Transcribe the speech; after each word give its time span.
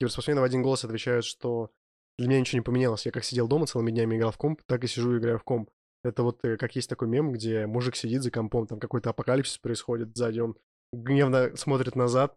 Киберспортсмены 0.00 0.40
в 0.40 0.44
один 0.44 0.62
голос 0.62 0.84
отвечают, 0.84 1.24
что 1.24 1.70
для 2.18 2.28
меня 2.28 2.40
ничего 2.40 2.58
не 2.58 2.64
поменялось. 2.64 3.06
Я 3.06 3.12
как 3.12 3.24
сидел 3.24 3.48
дома 3.48 3.66
целыми 3.66 3.90
днями 3.90 4.16
играл 4.16 4.32
в 4.32 4.38
комп, 4.38 4.62
так 4.66 4.84
и 4.84 4.86
сижу 4.86 5.14
и 5.14 5.18
играю 5.18 5.38
в 5.38 5.44
комп. 5.44 5.70
Это 6.04 6.22
вот 6.22 6.44
э, 6.44 6.56
как 6.56 6.76
есть 6.76 6.88
такой 6.88 7.08
мем, 7.08 7.32
где 7.32 7.66
мужик 7.66 7.96
сидит 7.96 8.22
за 8.22 8.30
компом, 8.30 8.66
там 8.66 8.78
какой-то 8.78 9.10
апокалипсис 9.10 9.58
происходит 9.58 10.16
сзади, 10.16 10.40
он 10.40 10.56
гневно 10.92 11.56
смотрит 11.56 11.96
назад, 11.96 12.36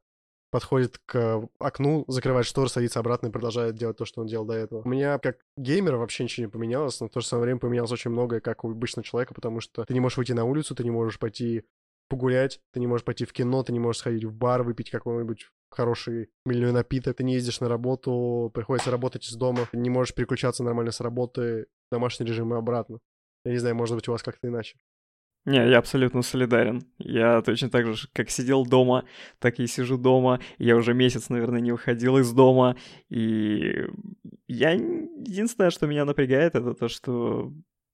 подходит 0.52 1.00
к 1.06 1.48
окну, 1.60 2.04
закрывает 2.08 2.46
шторы, 2.46 2.70
садится 2.70 3.00
обратно 3.00 3.28
и 3.28 3.32
продолжает 3.32 3.76
делать 3.76 3.98
то, 3.98 4.06
что 4.06 4.22
он 4.22 4.28
делал 4.28 4.46
до 4.46 4.54
этого. 4.54 4.82
У 4.84 4.90
меня 4.90 5.20
как 5.20 5.38
геймера 5.58 5.98
вообще 5.98 6.24
ничего 6.24 6.48
не 6.48 6.52
поменялось, 6.52 7.00
но 7.00 7.08
в 7.08 7.12
то 7.12 7.22
же 7.22 7.28
самое 7.28 7.46
время 7.46 7.60
поменялось 7.60 7.92
очень 7.92 8.12
многое, 8.12 8.42
как 8.42 8.64
у 8.64 8.72
обычного 8.72 9.06
человека, 9.06 9.34
потому 9.34 9.62
что 9.62 9.86
ты 9.86 9.94
не 9.94 10.00
можешь 10.00 10.18
выйти 10.18 10.34
на 10.34 10.44
улицу, 10.44 10.76
ты 10.76 10.84
не 10.84 10.92
можешь 10.92 11.20
пойти 11.20 11.64
погулять, 12.10 12.60
ты 12.74 12.80
не 12.82 12.88
можешь 12.88 13.06
пойти 13.06 13.26
в 13.26 13.32
кино, 13.32 13.64
ты 13.64 13.72
не 13.72 13.80
можешь 13.80 14.00
сходить 14.00 14.26
в 14.26 14.34
бар, 14.34 14.64
выпить 14.64 14.90
какой-нибудь 14.90 15.50
хороший 15.72 16.30
мильный 16.46 16.72
напиток, 16.72 17.18
ты 17.18 17.24
не 17.24 17.34
ездишь 17.34 17.60
на 17.60 17.70
работу, 17.70 18.52
приходится 18.54 18.92
работать 18.92 19.26
из 19.28 19.36
дома, 19.36 19.68
не 19.74 19.90
можешь 19.90 20.14
переключаться 20.14 20.64
нормально 20.64 20.92
с 20.92 21.00
работы 21.00 21.68
домашний 21.92 22.26
режим 22.26 22.54
и 22.54 22.58
обратно. 22.58 23.00
Я 23.46 23.52
не 23.52 23.58
знаю, 23.58 23.76
может 23.76 23.96
быть, 23.96 24.08
у 24.08 24.12
вас 24.12 24.22
как-то 24.22 24.48
иначе. 24.48 24.78
Не, 25.46 25.70
я 25.70 25.80
абсолютно 25.80 26.22
солидарен. 26.22 26.84
Я 27.00 27.42
точно 27.42 27.72
так 27.72 27.88
же, 27.88 28.08
как 28.14 28.30
сидел 28.30 28.64
дома, 28.64 29.06
так 29.40 29.60
и 29.60 29.66
сижу 29.66 29.98
дома. 29.98 30.40
Я 30.60 30.76
уже 30.76 30.94
месяц, 30.94 31.30
наверное, 31.30 31.62
не 31.62 31.72
выходил 31.72 32.20
из 32.20 32.32
дома. 32.32 32.76
И 33.10 33.88
я... 34.48 34.72
Единственное, 34.74 35.72
что 35.72 35.88
меня 35.88 36.06
напрягает, 36.06 36.54
это 36.54 36.76
то, 36.76 36.88
что 36.88 37.52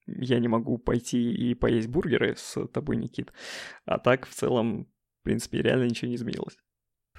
я 0.07 0.39
не 0.39 0.49
могу 0.49 0.77
пойти 0.77 1.31
и 1.31 1.53
поесть 1.53 1.87
бургеры 1.87 2.35
с 2.35 2.67
тобой, 2.67 2.97
Никит. 2.97 3.31
А 3.85 3.97
так, 3.97 4.27
в 4.27 4.33
целом, 4.33 4.85
в 5.21 5.23
принципе, 5.23 5.61
реально 5.61 5.85
ничего 5.85 6.09
не 6.09 6.15
изменилось. 6.15 6.57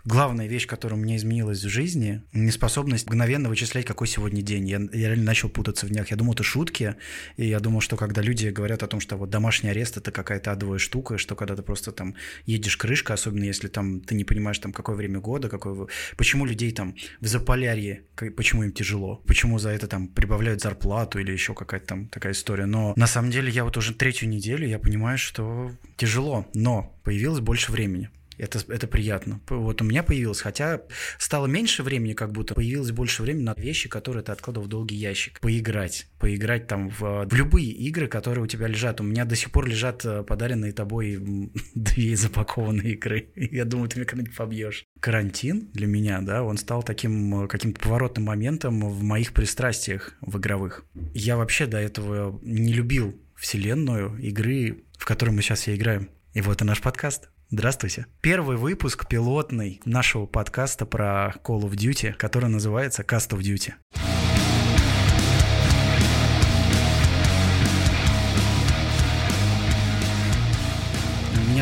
Главная 0.04 0.46
вещь, 0.46 0.66
которая 0.66 0.98
у 0.98 1.02
меня 1.02 1.16
изменилась 1.16 1.62
в 1.62 1.68
жизни, 1.68 2.22
неспособность 2.32 3.06
мгновенно 3.06 3.48
вычислять, 3.48 3.84
какой 3.84 4.06
сегодня 4.06 4.42
день. 4.42 4.68
Я, 4.68 4.78
я 4.92 5.08
реально 5.08 5.24
начал 5.24 5.48
путаться 5.48 5.86
в 5.86 5.90
днях. 5.90 6.10
Я 6.10 6.16
думал, 6.16 6.34
это 6.34 6.42
шутки, 6.42 6.96
и 7.36 7.46
я 7.46 7.60
думал, 7.60 7.80
что 7.80 7.96
когда 7.96 8.22
люди 8.22 8.48
говорят 8.48 8.82
о 8.82 8.86
том, 8.86 9.00
что 9.00 9.16
вот 9.16 9.30
домашний 9.30 9.70
арест– 9.70 9.96
это 9.96 10.10
какая-то 10.10 10.52
адовая 10.52 10.78
штука, 10.78 11.18
что 11.18 11.34
когда 11.34 11.56
ты 11.56 11.62
просто 11.62 11.92
там 11.92 12.14
едешь 12.46 12.76
крышка, 12.76 13.14
особенно 13.14 13.44
если 13.44 13.68
там 13.68 14.00
ты 14.00 14.14
не 14.14 14.24
понимаешь, 14.24 14.58
там, 14.58 14.72
какое 14.72 14.96
время 14.96 15.20
года, 15.20 15.48
какое... 15.48 15.88
Почему 16.16 16.46
людей 16.46 16.72
там 16.72 16.94
в 17.20 17.26
Заполярье, 17.26 18.02
почему 18.36 18.64
им 18.64 18.72
тяжело, 18.72 19.16
почему 19.26 19.58
за 19.58 19.70
это 19.70 19.86
там 19.86 20.08
прибавляют 20.08 20.62
зарплату 20.62 21.18
или 21.18 21.32
еще 21.32 21.54
какая-то 21.54 21.86
там 21.86 22.08
такая 22.08 22.32
история. 22.32 22.66
Но 22.66 22.92
на 22.96 23.06
самом 23.06 23.30
деле 23.30 23.50
я 23.50 23.64
вот 23.64 23.76
уже 23.76 23.94
третью 23.94 24.28
неделю, 24.28 24.66
я 24.66 24.78
понимаю, 24.78 25.18
что 25.18 25.70
тяжело, 25.96 26.46
но 26.54 26.98
появилось 27.04 27.40
больше 27.40 27.72
времени. 27.72 28.10
Это, 28.38 28.60
это 28.68 28.86
приятно. 28.86 29.40
Вот 29.48 29.82
у 29.82 29.84
меня 29.84 30.02
появилось, 30.02 30.40
хотя 30.40 30.82
стало 31.18 31.46
меньше 31.46 31.82
времени, 31.82 32.12
как 32.14 32.32
будто 32.32 32.54
появилось 32.54 32.92
больше 32.92 33.22
времени 33.22 33.42
на 33.42 33.54
вещи, 33.56 33.88
которые 33.88 34.22
ты 34.22 34.32
откладывал 34.32 34.66
в 34.66 34.68
долгий 34.70 34.96
ящик. 34.96 35.40
Поиграть. 35.40 36.06
Поиграть 36.18 36.66
там 36.66 36.88
в, 36.88 37.26
в 37.26 37.34
любые 37.34 37.70
игры, 37.70 38.06
которые 38.06 38.44
у 38.44 38.46
тебя 38.46 38.66
лежат. 38.68 39.00
У 39.00 39.04
меня 39.04 39.24
до 39.24 39.36
сих 39.36 39.50
пор 39.50 39.66
лежат 39.66 40.04
э, 40.04 40.22
подаренные 40.22 40.72
тобой 40.72 41.18
две 41.74 42.16
запакованные 42.16 42.92
игры. 42.92 43.30
Я 43.34 43.64
думаю, 43.64 43.88
ты 43.88 43.96
меня 43.96 44.06
когда-нибудь 44.06 44.36
побьешь. 44.36 44.84
Карантин 45.00 45.70
для 45.72 45.86
меня, 45.86 46.20
да, 46.20 46.42
он 46.42 46.56
стал 46.58 46.82
таким 46.82 47.44
э, 47.44 47.48
каким-то 47.48 47.80
поворотным 47.80 48.26
моментом 48.26 48.88
в 48.88 49.02
моих 49.02 49.32
пристрастиях 49.32 50.16
в 50.20 50.38
игровых. 50.38 50.84
Я 51.14 51.36
вообще 51.36 51.66
до 51.66 51.78
этого 51.78 52.38
не 52.42 52.72
любил 52.72 53.20
вселенную 53.34 54.16
игры, 54.18 54.84
в 54.98 55.04
которой 55.04 55.30
мы 55.30 55.42
сейчас 55.42 55.60
все 55.60 55.74
играем. 55.74 56.10
И 56.34 56.40
вот 56.40 56.60
и 56.60 56.64
наш 56.64 56.80
подкаст. 56.80 57.30
Здравствуйте. 57.50 58.04
Первый 58.20 58.58
выпуск 58.58 59.08
пилотный 59.08 59.80
нашего 59.86 60.26
подкаста 60.26 60.84
про 60.84 61.32
Call 61.42 61.62
of 61.62 61.70
Duty, 61.70 62.12
который 62.12 62.50
называется 62.50 63.02
Cast 63.02 63.30
of 63.30 63.38
Duty. 63.38 63.72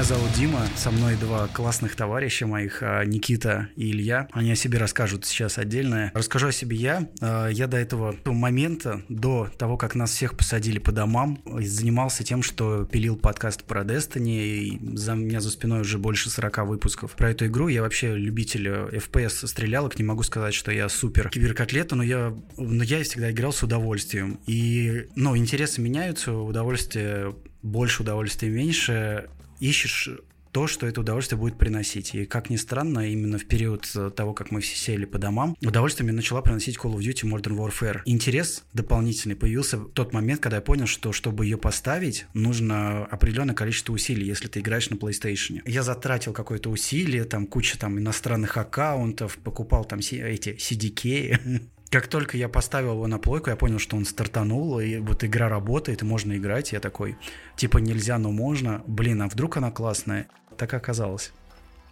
Зовут 0.07 0.31
Дима, 0.35 0.65
со 0.77 0.93
мной 0.93 1.17
два 1.17 1.49
классных 1.49 1.97
товарища 1.97 2.47
моих, 2.47 2.81
а, 2.81 3.05
Никита 3.05 3.71
и 3.75 3.91
Илья. 3.91 4.29
Они 4.31 4.53
о 4.53 4.55
себе 4.55 4.79
расскажут 4.79 5.25
сейчас 5.25 5.59
отдельно. 5.59 6.13
Расскажу 6.15 6.47
о 6.47 6.53
себе 6.53 6.77
я. 6.77 7.09
А, 7.21 7.49
я 7.49 7.67
до 7.67 7.77
этого 7.77 8.15
момента, 8.25 9.03
до 9.09 9.51
того, 9.59 9.77
как 9.77 9.97
нас 9.97 10.13
всех 10.13 10.37
посадили 10.37 10.79
по 10.79 10.93
домам, 10.93 11.41
занимался 11.45 12.23
тем, 12.23 12.45
что 12.45 12.85
пилил 12.85 13.17
подкаст 13.17 13.65
про 13.65 13.83
Destiny, 13.83 14.47
и 14.47 14.97
за 14.97 15.15
меня 15.15 15.41
за 15.41 15.51
спиной 15.51 15.81
уже 15.81 15.99
больше 15.99 16.31
40 16.31 16.59
выпусков 16.69 17.11
про 17.17 17.33
эту 17.33 17.47
игру. 17.47 17.67
Я 17.67 17.83
вообще 17.83 18.15
любитель 18.15 18.69
FPS 18.69 19.49
стрелялок, 19.49 19.99
не 19.99 20.05
могу 20.05 20.23
сказать, 20.23 20.55
что 20.55 20.71
я 20.71 20.89
супер 20.89 21.31
киберкотлета, 21.31 21.97
но 21.97 22.05
я, 22.05 22.33
но 22.57 22.85
я 22.85 23.03
всегда 23.03 23.33
играл 23.33 23.53
с 23.53 23.65
удовольствием. 23.65 24.39
И, 24.47 25.09
ну, 25.17 25.37
интересы 25.37 25.81
меняются, 25.81 26.33
удовольствие 26.33 27.35
больше, 27.63 28.03
удовольствия 28.05 28.51
меньше 28.51 29.31
ищешь 29.61 30.11
то, 30.57 30.67
что 30.67 30.87
это 30.87 31.03
удовольствие 31.03 31.39
будет 31.39 31.59
приносить. 31.59 32.15
И, 32.15 32.25
как 32.25 32.49
ни 32.49 32.57
странно, 32.57 33.11
именно 33.11 33.37
в 33.37 33.45
период 33.45 33.87
того, 34.17 34.33
как 34.33 34.51
мы 34.51 34.63
все 34.63 34.75
сели 34.75 35.05
по 35.05 35.19
домам, 35.19 35.55
удовольствие 35.61 36.07
мне 36.07 36.17
начала 36.17 36.41
приносить 36.41 36.79
Call 36.79 36.95
of 36.95 37.01
Duty 37.01 37.31
Modern 37.31 37.59
Warfare. 37.59 38.01
Интерес 38.07 38.65
дополнительный 38.73 39.37
появился 39.37 39.77
в 39.77 39.91
тот 39.91 40.15
момент, 40.15 40.41
когда 40.41 40.57
я 40.57 40.63
понял, 40.63 40.87
что 40.87 41.13
чтобы 41.13 41.45
ее 41.45 41.59
поставить, 41.59 42.25
нужно 42.33 43.05
определенное 43.05 43.55
количество 43.55 43.93
усилий, 43.93 44.27
если 44.27 44.49
ты 44.49 44.61
играешь 44.61 44.89
на 44.89 44.95
PlayStation. 44.95 45.61
Я 45.67 45.83
затратил 45.83 46.33
какое-то 46.33 46.71
усилие, 46.71 47.25
там 47.25 47.47
куча 47.47 47.79
там 47.79 47.99
иностранных 47.99 48.57
аккаунтов, 48.57 49.37
покупал 49.37 49.85
там 49.85 49.99
эти 49.99 50.57
CDK, 50.57 51.61
как 51.97 52.09
только 52.09 52.37
я 52.37 52.51
поставил 52.51 52.93
его 52.93 53.07
на 53.07 53.19
плойку, 53.19 53.49
я 53.49 53.57
понял, 53.57 53.79
что 53.79 53.97
он 53.97 54.05
стартанул, 54.05 54.81
и 54.81 54.99
вот 54.99 55.25
игра 55.25 55.49
работает, 55.49 56.03
и 56.03 56.05
можно 56.05 56.37
играть. 56.37 56.73
Я 56.73 56.81
такой, 56.81 57.17
типа, 57.57 57.79
нельзя, 57.79 58.19
но 58.19 58.31
можно. 58.31 58.83
Блин, 58.87 59.23
а 59.23 59.29
вдруг 59.29 59.57
она 59.57 59.71
классная? 59.71 60.29
Так 60.59 60.75
оказалось. 60.75 61.33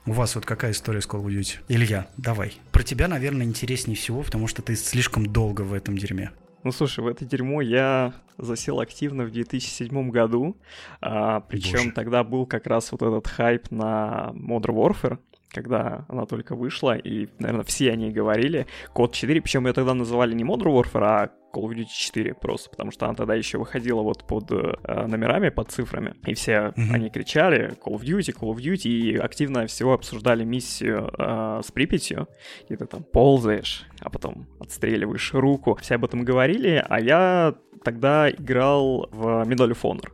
У 0.04 0.12
вас 0.12 0.34
вот 0.34 0.44
какая 0.44 0.72
история 0.72 1.00
с 1.00 1.08
Call 1.08 1.24
of 1.24 1.28
Duty? 1.28 1.60
Илья, 1.68 2.06
давай. 2.18 2.52
Про 2.70 2.82
тебя, 2.82 3.08
наверное, 3.08 3.46
интереснее 3.46 3.96
всего, 3.96 4.20
потому 4.20 4.46
что 4.46 4.60
ты 4.60 4.76
слишком 4.76 5.24
долго 5.24 5.62
в 5.62 5.72
этом 5.72 5.96
дерьме. 5.96 6.32
Ну 6.64 6.70
слушай, 6.70 7.00
в 7.00 7.06
это 7.06 7.24
дерьмо 7.24 7.62
я 7.62 8.12
засел 8.36 8.80
активно 8.80 9.24
в 9.24 9.30
2007 9.30 10.10
году, 10.10 10.58
а, 11.00 11.40
причем 11.40 11.92
тогда 11.92 12.24
был 12.24 12.44
как 12.44 12.66
раз 12.66 12.92
вот 12.92 13.00
этот 13.00 13.26
хайп 13.26 13.70
на 13.70 14.32
Modern 14.34 14.74
Warfare, 14.74 15.18
когда 15.54 16.04
она 16.08 16.26
только 16.26 16.54
вышла, 16.56 16.96
и, 16.96 17.28
наверное, 17.38 17.64
все 17.64 17.92
о 17.92 17.96
ней 17.96 18.10
говорили. 18.10 18.66
Код 18.92 19.12
4, 19.12 19.40
причем 19.40 19.66
ее 19.66 19.72
тогда 19.72 19.94
называли 19.94 20.34
не 20.34 20.44
Modern 20.44 20.74
Warfare, 20.74 21.04
а 21.04 21.30
Call 21.54 21.68
of 21.68 21.74
Duty 21.74 21.86
4 21.88 22.34
просто, 22.34 22.70
потому 22.70 22.90
что 22.90 23.06
она 23.06 23.14
тогда 23.14 23.34
еще 23.34 23.58
выходила 23.58 24.02
вот 24.02 24.26
под 24.26 24.50
э, 24.50 25.06
номерами, 25.06 25.50
под 25.50 25.70
цифрами, 25.70 26.14
и 26.26 26.34
все 26.34 26.52
mm-hmm. 26.76 26.90
они 26.92 27.10
кричали 27.10 27.74
Call 27.84 27.94
of 27.94 28.02
Duty, 28.02 28.34
Call 28.34 28.54
of 28.54 28.56
Duty, 28.56 28.88
и 28.88 29.16
активно 29.16 29.66
всего 29.66 29.92
обсуждали 29.94 30.44
миссию 30.44 31.10
э, 31.16 31.60
с 31.64 31.70
Припятью, 31.70 32.28
и 32.68 32.76
ты 32.76 32.86
там 32.86 33.04
ползаешь, 33.04 33.86
а 34.00 34.10
потом 34.10 34.46
отстреливаешь 34.58 35.32
руку. 35.32 35.78
Все 35.80 35.94
об 35.94 36.04
этом 36.04 36.24
говорили, 36.24 36.84
а 36.88 37.00
я 37.00 37.54
тогда 37.84 38.28
играл 38.30 39.08
в 39.12 39.44
Medal 39.46 39.70
of 39.70 39.82
Honor. 39.82 40.10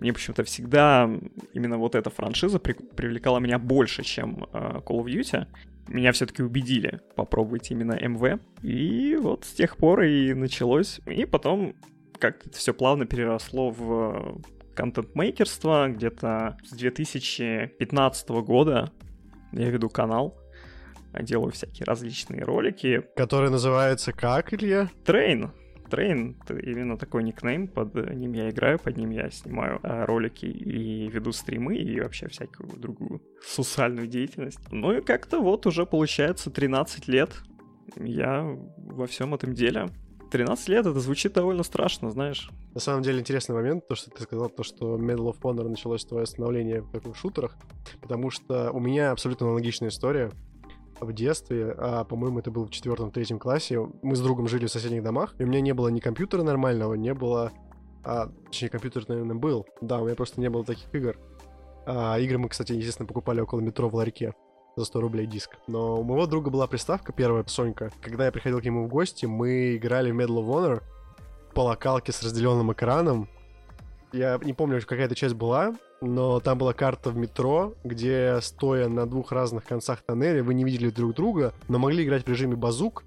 Мне 0.00 0.12
почему-то 0.12 0.44
всегда 0.44 1.10
именно 1.52 1.78
вот 1.78 1.94
эта 1.94 2.10
франшиза 2.10 2.58
при- 2.58 2.74
привлекала 2.74 3.38
меня 3.38 3.58
больше, 3.58 4.02
чем 4.02 4.46
э, 4.52 4.80
Call 4.84 5.02
of 5.02 5.06
Duty. 5.06 5.46
Меня 5.88 6.12
все-таки 6.12 6.42
убедили 6.42 7.00
попробовать 7.16 7.70
именно 7.70 7.92
МВ. 7.92 8.40
И 8.62 9.16
вот 9.16 9.44
с 9.44 9.52
тех 9.52 9.76
пор 9.76 10.02
и 10.02 10.34
началось. 10.34 11.00
И 11.06 11.24
потом 11.24 11.74
как-то 12.18 12.50
все 12.50 12.74
плавно 12.74 13.06
переросло 13.06 13.70
в 13.70 14.40
контент-мейкерство. 14.74 15.88
Где-то 15.88 16.58
с 16.64 16.72
2015 16.72 18.28
года 18.28 18.92
я 19.52 19.70
веду 19.70 19.88
канал 19.88 20.36
делаю 21.22 21.52
всякие 21.52 21.84
различные 21.84 22.42
ролики. 22.42 23.02
Который 23.16 23.50
называется 23.50 24.12
как, 24.12 24.52
Илья? 24.52 24.90
Трейн. 25.04 25.52
Трейн, 25.88 26.36
именно 26.48 26.96
такой 26.96 27.22
никнейм, 27.24 27.68
под 27.68 27.94
ним 28.14 28.32
я 28.32 28.50
играю, 28.50 28.78
под 28.78 28.96
ним 28.96 29.10
я 29.10 29.30
снимаю 29.30 29.80
э, 29.82 30.04
ролики 30.04 30.46
и 30.46 31.08
веду 31.08 31.32
стримы 31.32 31.76
и 31.76 32.00
вообще 32.00 32.28
всякую 32.28 32.78
другую 32.78 33.22
социальную 33.42 34.06
деятельность. 34.06 34.60
Ну 34.70 34.92
и 34.92 35.00
как-то 35.00 35.40
вот 35.40 35.66
уже 35.66 35.86
получается 35.86 36.50
13 36.50 37.08
лет 37.08 37.30
я 37.96 38.56
во 38.76 39.06
всем 39.06 39.34
этом 39.34 39.54
деле. 39.54 39.88
13 40.30 40.68
лет, 40.68 40.86
это 40.86 41.00
звучит 41.00 41.32
довольно 41.32 41.62
страшно, 41.62 42.10
знаешь. 42.10 42.50
На 42.74 42.80
самом 42.80 43.02
деле 43.02 43.20
интересный 43.20 43.54
момент, 43.54 43.88
то, 43.88 43.94
что 43.94 44.10
ты 44.10 44.22
сказал, 44.22 44.50
то, 44.50 44.62
что 44.62 44.96
Medal 44.96 45.32
of 45.32 45.40
Honor 45.40 45.68
началось 45.68 46.04
твое 46.04 46.26
становление 46.26 46.82
в 46.82 47.14
шутерах, 47.14 47.56
потому 48.02 48.30
что 48.30 48.70
у 48.72 48.78
меня 48.78 49.10
абсолютно 49.10 49.46
аналогичная 49.46 49.88
история 49.88 50.30
в 51.00 51.12
детстве, 51.12 51.74
а, 51.76 52.04
по-моему, 52.04 52.40
это 52.40 52.50
было 52.50 52.66
в 52.66 52.70
четвертом-третьем 52.70 53.38
классе. 53.38 53.80
Мы 54.02 54.16
с 54.16 54.20
другом 54.20 54.48
жили 54.48 54.66
в 54.66 54.70
соседних 54.70 55.02
домах, 55.02 55.34
и 55.38 55.44
у 55.44 55.46
меня 55.46 55.60
не 55.60 55.72
было 55.72 55.88
ни 55.88 56.00
компьютера 56.00 56.42
нормального, 56.42 56.94
не 56.94 57.14
было... 57.14 57.52
А, 58.04 58.30
точнее, 58.46 58.70
компьютер, 58.70 59.04
наверное, 59.08 59.36
был. 59.36 59.66
Да, 59.80 60.00
у 60.00 60.04
меня 60.04 60.14
просто 60.14 60.40
не 60.40 60.48
было 60.48 60.64
таких 60.64 60.92
игр. 60.94 61.16
А, 61.86 62.18
игры 62.18 62.38
мы, 62.38 62.48
кстати, 62.48 62.72
естественно, 62.72 63.06
покупали 63.06 63.40
около 63.40 63.60
метро 63.60 63.88
в 63.88 63.94
ларьке. 63.94 64.34
за 64.76 64.84
100 64.84 65.00
рублей 65.00 65.26
диск. 65.26 65.56
Но 65.66 66.00
у 66.00 66.04
моего 66.04 66.26
друга 66.26 66.50
была 66.50 66.66
приставка, 66.66 67.12
первая 67.12 67.44
Сонька. 67.46 67.90
Когда 68.00 68.26
я 68.26 68.32
приходил 68.32 68.60
к 68.60 68.64
нему 68.64 68.84
в 68.84 68.88
гости, 68.88 69.26
мы 69.26 69.76
играли 69.76 70.10
в 70.10 70.16
Medal 70.16 70.44
of 70.44 70.46
Honor 70.46 70.82
по 71.54 71.62
локалке 71.62 72.12
с 72.12 72.22
разделенным 72.22 72.72
экраном. 72.72 73.28
Я 74.12 74.38
не 74.42 74.52
помню, 74.52 74.80
какая 74.80 75.06
это 75.06 75.14
часть 75.14 75.34
была, 75.34 75.74
но 76.00 76.40
там 76.40 76.58
была 76.58 76.72
карта 76.72 77.10
в 77.10 77.16
метро, 77.16 77.74
где, 77.84 78.38
стоя 78.40 78.88
на 78.88 79.06
двух 79.06 79.32
разных 79.32 79.64
концах 79.64 80.02
тоннеля, 80.02 80.42
вы 80.42 80.54
не 80.54 80.64
видели 80.64 80.90
друг 80.90 81.14
друга, 81.14 81.52
но 81.68 81.78
могли 81.78 82.04
играть 82.04 82.24
в 82.24 82.28
режиме 82.28 82.56
базук 82.56 83.04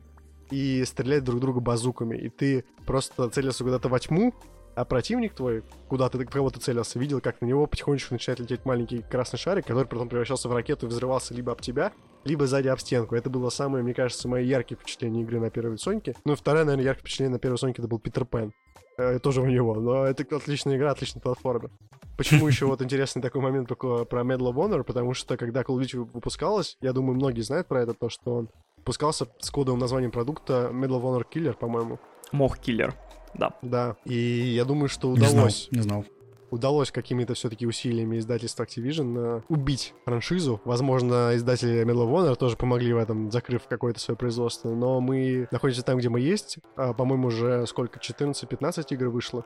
и 0.52 0.84
стрелять 0.86 1.24
друг 1.24 1.40
друга 1.40 1.60
базуками. 1.60 2.18
И 2.18 2.30
ты 2.30 2.66
просто 2.86 3.30
целился 3.30 3.64
куда-то 3.64 3.90
во 3.90 4.00
тьму, 4.00 4.34
а 4.76 4.86
противник 4.86 5.34
твой, 5.34 5.64
куда 5.88 6.10
ты, 6.10 6.20
в 6.20 6.30
кого 6.30 6.50
ты 6.50 6.60
целился, 6.60 7.00
видел, 7.00 7.20
как 7.20 7.42
на 7.42 7.46
него 7.46 7.66
потихонечку 7.66 8.14
начинает 8.14 8.40
лететь 8.40 8.66
маленький 8.66 9.02
красный 9.02 9.40
шарик, 9.40 9.66
который 9.66 9.86
потом 9.86 10.08
превращался 10.08 10.50
в 10.50 10.54
ракету 10.54 10.86
и 10.86 10.90
взрывался 10.90 11.34
либо 11.34 11.52
об 11.52 11.62
тебя, 11.62 11.92
либо 12.24 12.48
сзади 12.48 12.68
об 12.68 12.80
стенку. 12.80 13.16
Это 13.16 13.30
было 13.30 13.50
самое, 13.50 13.84
мне 13.84 13.94
кажется, 13.94 14.28
мои 14.28 14.46
яркие 14.46 14.78
впечатления 14.78 15.24
игры 15.24 15.40
на 15.40 15.50
первой 15.50 15.78
Соньке. 15.78 16.16
Ну 16.26 16.34
и 16.34 16.36
второе, 16.36 16.64
наверное, 16.64 16.86
яркое 16.86 17.02
впечатление 17.02 17.34
на 17.34 17.40
первой 17.40 17.58
Соньке 17.58 17.82
это 17.82 17.90
был 17.90 18.00
Питер 18.00 18.26
Пен. 18.26 18.54
Э, 19.02 19.20
тоже 19.20 19.42
у 19.42 19.46
него, 19.46 19.76
но 19.76 20.06
это 20.06 20.24
отличная 20.36 20.78
игра, 20.78 20.92
отличная 20.92 21.22
платформа. 21.22 21.70
Почему 22.18 22.48
еще 22.48 22.66
вот 22.66 22.82
интересный 22.82 23.22
такой 23.22 23.42
момент 23.42 23.68
только 23.68 24.06
про 24.06 24.22
Medal 24.22 24.54
of 24.54 24.56
Honor, 24.56 24.84
потому 24.84 25.14
что 25.14 25.38
когда 25.38 25.62
Call 25.62 25.78
of 25.78 25.82
Duty 25.82 26.10
выпускалась, 26.14 26.78
я 26.82 26.94
думаю, 26.94 27.16
многие 27.16 27.42
знают 27.42 27.68
про 27.68 27.82
это, 27.82 27.94
то, 27.94 28.10
что 28.10 28.36
он 28.36 28.50
выпускался 28.78 29.28
с 29.40 29.50
кодовым 29.50 29.80
названием 29.80 30.12
продукта 30.12 30.70
Medal 30.72 31.02
of 31.02 31.04
Honor 31.04 31.26
Killer, 31.30 31.54
по-моему. 31.54 32.00
Мох 32.32 32.60
Киллер. 32.60 32.94
Да. 33.34 33.54
Да. 33.62 33.96
И 34.06 34.16
я 34.16 34.66
думаю, 34.66 34.90
что 34.90 35.10
удалось. 35.10 35.70
Не 35.72 35.82
знал. 35.82 36.04
Не 36.04 36.04
знал. 36.04 36.21
Удалось 36.52 36.92
какими-то 36.92 37.34
все-таки 37.34 37.66
усилиями 37.66 38.20
издательства 38.20 38.64
Activision 38.64 39.40
э, 39.40 39.42
убить 39.48 39.94
франшизу. 40.04 40.60
Возможно, 40.66 41.32
издатели 41.34 41.86
Medal 41.86 42.06
of 42.06 42.12
Honor 42.12 42.36
тоже 42.36 42.58
помогли 42.58 42.92
в 42.92 42.98
этом, 42.98 43.32
закрыв 43.32 43.64
какое-то 43.70 44.02
свое 44.02 44.18
производство. 44.18 44.70
Но 44.70 45.00
мы 45.00 45.48
находимся 45.50 45.82
там, 45.82 45.98
где 45.98 46.10
мы 46.10 46.20
есть. 46.20 46.58
А, 46.76 46.94
по-моему, 46.94 47.30
уже 47.30 47.66
сколько? 47.68 48.00
14-15 48.00 48.86
игр 48.90 49.08
вышло. 49.08 49.46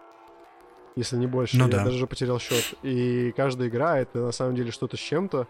Если 0.95 1.15
не 1.17 1.27
больше. 1.27 1.57
Ну, 1.57 1.65
я 1.65 1.71
да. 1.71 1.85
даже 1.85 2.07
потерял 2.07 2.39
счет. 2.39 2.73
И 2.81 3.31
каждая 3.37 3.69
игра 3.69 3.99
это 3.99 4.19
на 4.19 4.31
самом 4.31 4.55
деле 4.55 4.71
что-то 4.71 4.97
с 4.97 4.99
чем-то. 4.99 5.47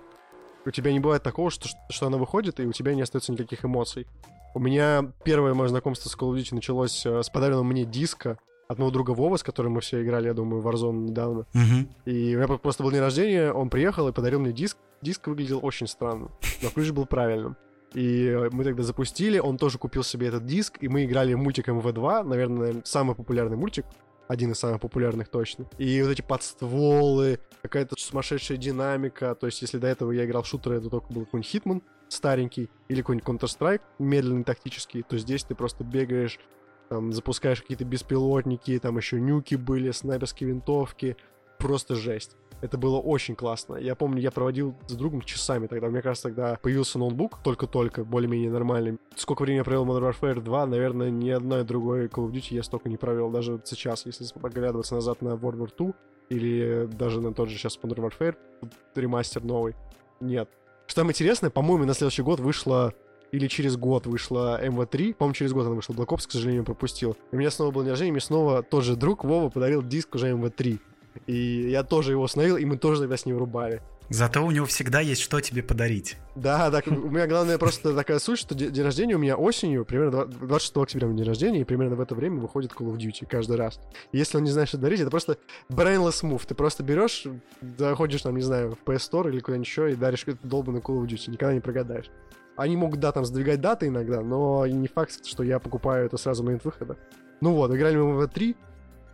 У 0.66 0.72
тебя 0.72 0.92
не 0.92 1.00
бывает 1.00 1.24
такого, 1.24 1.50
что, 1.52 1.70
что 1.90 2.08
она 2.08 2.18
выходит, 2.18 2.60
и 2.60 2.66
у 2.66 2.74
тебя 2.74 2.96
не 2.96 3.02
остается 3.02 3.32
никаких 3.32 3.64
эмоций. 3.64 4.08
У 4.56 4.60
меня 4.60 5.10
первое 5.24 5.54
мое 5.54 5.70
знакомство 5.70 6.10
с 6.10 6.18
Call 6.18 6.34
of 6.34 6.36
Duty 6.36 6.56
началось 6.56 7.06
э, 7.06 7.24
с 7.24 7.30
подаренного 7.30 7.64
мне 7.64 7.86
диска 7.86 8.40
от 8.68 8.78
моего 8.78 8.92
друга 8.92 9.12
Вова, 9.12 9.38
с 9.38 9.44
которым 9.44 9.74
мы 9.74 9.82
все 9.82 10.04
играли, 10.04 10.28
я 10.28 10.34
думаю, 10.34 10.62
в 10.62 10.68
Warzone 10.68 11.10
недавно. 11.10 11.46
Мгм. 11.54 11.90
И 12.06 12.36
у 12.36 12.40
меня 12.40 12.48
просто 12.58 12.84
был 12.84 12.92
день 12.92 13.02
рождения, 13.02 13.52
он 13.52 13.70
приехал 13.70 14.08
и 14.08 14.12
подарил 14.12 14.40
мне 14.40 14.52
диск. 14.52 14.78
Диск 15.02 15.28
выглядел 15.28 15.60
очень 15.62 15.88
странно, 15.88 16.30
но 16.62 16.70
ключ 16.70 16.92
был 16.92 17.06
правильным. 17.06 17.58
И 17.94 18.50
мы 18.52 18.64
тогда 18.64 18.84
запустили, 18.84 19.40
он 19.40 19.58
тоже 19.58 19.78
купил 19.78 20.04
себе 20.04 20.28
этот 20.28 20.46
диск, 20.46 20.78
и 20.82 20.88
мы 20.88 21.06
играли 21.06 21.34
мультик 21.34 21.70
МВ2, 21.70 22.24
наверное, 22.24 22.82
самый 22.84 23.16
популярный 23.16 23.56
мультик, 23.56 23.86
один 24.28 24.52
из 24.52 24.60
самых 24.60 24.82
популярных 24.82 25.30
точно. 25.30 25.66
И 25.78 26.02
вот 26.02 26.10
эти 26.10 26.22
подстволы, 26.22 27.40
какая-то 27.62 27.96
сумасшедшая 27.98 28.58
динамика, 28.58 29.36
то 29.36 29.46
есть 29.46 29.62
если 29.62 29.78
до 29.78 29.88
этого 29.88 30.12
я 30.12 30.26
играл 30.26 30.44
в 30.44 30.48
шутеры, 30.48 30.78
это 30.78 30.90
только 30.90 31.14
был 31.14 31.26
какой-нибудь 31.26 31.56
Hitman 31.56 31.82
старенький, 32.10 32.70
или 32.90 33.02
какой-нибудь 33.02 33.28
Counter-Strike 33.28 33.82
медленный, 34.00 34.44
тактический, 34.44 35.04
то 35.04 35.18
здесь 35.18 35.44
ты 35.44 35.56
просто 35.56 35.84
бегаешь, 35.84 36.40
там, 36.90 37.14
запускаешь 37.14 37.62
какие-то 37.62 37.86
беспилотники, 37.86 38.78
там 38.80 38.98
еще 38.98 39.20
нюки 39.20 39.56
были, 39.56 39.92
снайперские 39.92 40.50
винтовки, 40.50 41.18
просто 41.58 41.96
жесть. 41.96 42.36
Это 42.62 42.78
было 42.78 42.98
очень 42.98 43.36
классно. 43.36 43.76
Я 43.76 43.96
помню, 43.96 44.22
я 44.22 44.32
проводил 44.32 44.76
с 44.88 44.94
другом 44.94 45.22
часами 45.22 45.68
тогда. 45.68 45.88
Мне 45.88 46.02
кажется, 46.02 46.30
тогда 46.30 46.58
появился 46.62 46.98
ноутбук, 46.98 47.40
только-только, 47.44 48.04
более-менее 48.04 48.50
нормальный. 48.50 48.98
Сколько 49.16 49.44
времени 49.44 49.60
я 49.60 49.64
провел 49.64 49.86
в 49.86 49.90
Modern 49.90 50.10
Warfare 50.10 50.42
2, 50.42 50.66
наверное, 50.66 51.10
ни 51.10 51.30
одной 51.30 51.64
другой 51.64 52.08
Call 52.08 52.28
of 52.28 52.32
Duty 52.32 52.56
я 52.56 52.64
столько 52.64 52.90
не 52.90 52.98
провел. 52.98 53.30
Даже 53.30 53.62
сейчас, 53.66 54.06
если 54.06 54.26
поглядываться 54.40 54.96
назад 54.96 55.22
на 55.22 55.30
World 55.30 55.58
War 55.58 55.70
2, 55.78 55.94
или 56.30 56.88
даже 56.92 57.22
на 57.22 57.34
тот 57.34 57.50
же 57.50 57.58
сейчас 57.58 57.78
Modern 57.82 58.10
Warfare, 58.10 58.36
ремастер 58.96 59.44
новый. 59.44 59.76
Нет. 60.20 60.50
Что 60.88 61.02
там 61.02 61.10
интересно, 61.10 61.50
по-моему, 61.50 61.86
на 61.86 61.94
следующий 61.94 62.22
год 62.22 62.40
вышло 62.40 62.94
или 63.36 63.48
через 63.48 63.78
год 63.78 64.08
вышла 64.08 64.60
МВ3. 64.66 65.14
По-моему, 65.16 65.34
через 65.34 65.54
год 65.54 65.66
она 65.66 65.76
вышла. 65.76 65.94
Black 65.94 66.08
Ops, 66.08 66.28
к 66.28 66.32
сожалению, 66.32 66.64
пропустил. 66.64 67.18
И 67.32 67.36
у 67.36 67.40
меня 67.40 67.52
снова 67.52 67.72
был 67.72 67.82
день 67.82 67.92
рождения, 67.92 68.12
мне 68.12 68.22
снова 68.22 68.64
тот 68.64 68.84
же 68.84 68.96
друг 68.96 69.24
Вова 69.24 69.50
подарил 69.50 69.82
диск 69.84 70.16
уже 70.16 70.32
МВ3. 70.32 70.80
И 71.28 71.70
я 71.70 71.84
тоже 71.84 72.12
его 72.12 72.24
установил, 72.24 72.58
и 72.58 72.66
мы 72.66 72.78
тоже 72.78 73.02
тогда 73.02 73.16
с 73.18 73.26
ним 73.26 73.38
рубали. 73.38 73.82
Зато 74.10 74.46
у 74.46 74.52
него 74.52 74.68
всегда 74.68 75.00
есть 75.00 75.22
что 75.22 75.42
тебе 75.42 75.64
подарить. 75.64 76.18
Да, 76.36 76.70
так, 76.70 76.86
у 76.86 76.92
меня 77.10 77.26
главное 77.26 77.58
просто 77.58 77.96
такая 77.96 78.20
суть, 78.20 78.38
что 78.38 78.54
де- 78.54 78.70
день 78.70 78.84
рождения 78.84 79.16
у 79.16 79.18
меня 79.18 79.36
осенью, 79.36 79.84
примерно 79.84 80.12
два- 80.12 80.26
26 80.26 80.78
октября 80.78 81.08
у 81.08 81.10
меня 81.10 81.20
день 81.24 81.28
рождения, 81.30 81.62
и 81.62 81.64
примерно 81.64 81.96
в 81.96 82.02
это 82.02 82.14
время 82.14 82.40
выходит 82.40 82.72
Call 82.74 82.94
of 82.94 82.98
Duty 82.98 83.26
каждый 83.28 83.56
раз. 83.58 83.80
И 84.12 84.20
если 84.20 84.38
он 84.38 84.44
не 84.44 84.52
знает, 84.52 84.68
что 84.70 84.78
дарить, 84.78 85.00
это 85.00 85.10
просто 85.10 85.38
brainless 85.70 86.22
move. 86.24 86.44
Ты 86.46 86.54
просто 86.54 86.84
берешь, 86.84 87.26
заходишь 87.80 88.22
там, 88.22 88.36
не 88.36 88.44
знаю, 88.44 88.76
в 88.76 88.88
PS 88.88 89.10
Store 89.12 89.30
или 89.32 89.40
куда-нибудь 89.40 89.68
еще 89.68 89.92
и 89.92 89.96
даришь 89.96 90.24
долбанный 90.44 90.82
Call 90.82 91.02
of 91.02 91.08
Duty. 91.08 91.32
Никогда 91.32 91.54
не 91.56 91.62
прогадаешь. 91.62 92.06
Они 92.56 92.78
могут, 92.78 93.00
да, 93.00 93.12
там 93.12 93.26
сдвигать 93.26 93.62
даты 93.62 93.88
иногда, 93.88 94.22
но 94.22 94.66
не 94.66 94.88
факт, 94.88 95.26
что 95.26 95.44
я 95.44 95.60
покупаю 95.60 96.06
это 96.06 96.18
сразу 96.18 96.42
в 96.42 96.46
момент 96.46 96.64
выхода. 96.64 96.98
Ну 97.42 97.54
вот, 97.54 97.74
играли 97.76 97.98
мы 97.98 98.14
в 98.14 98.22
V3, 98.22 98.56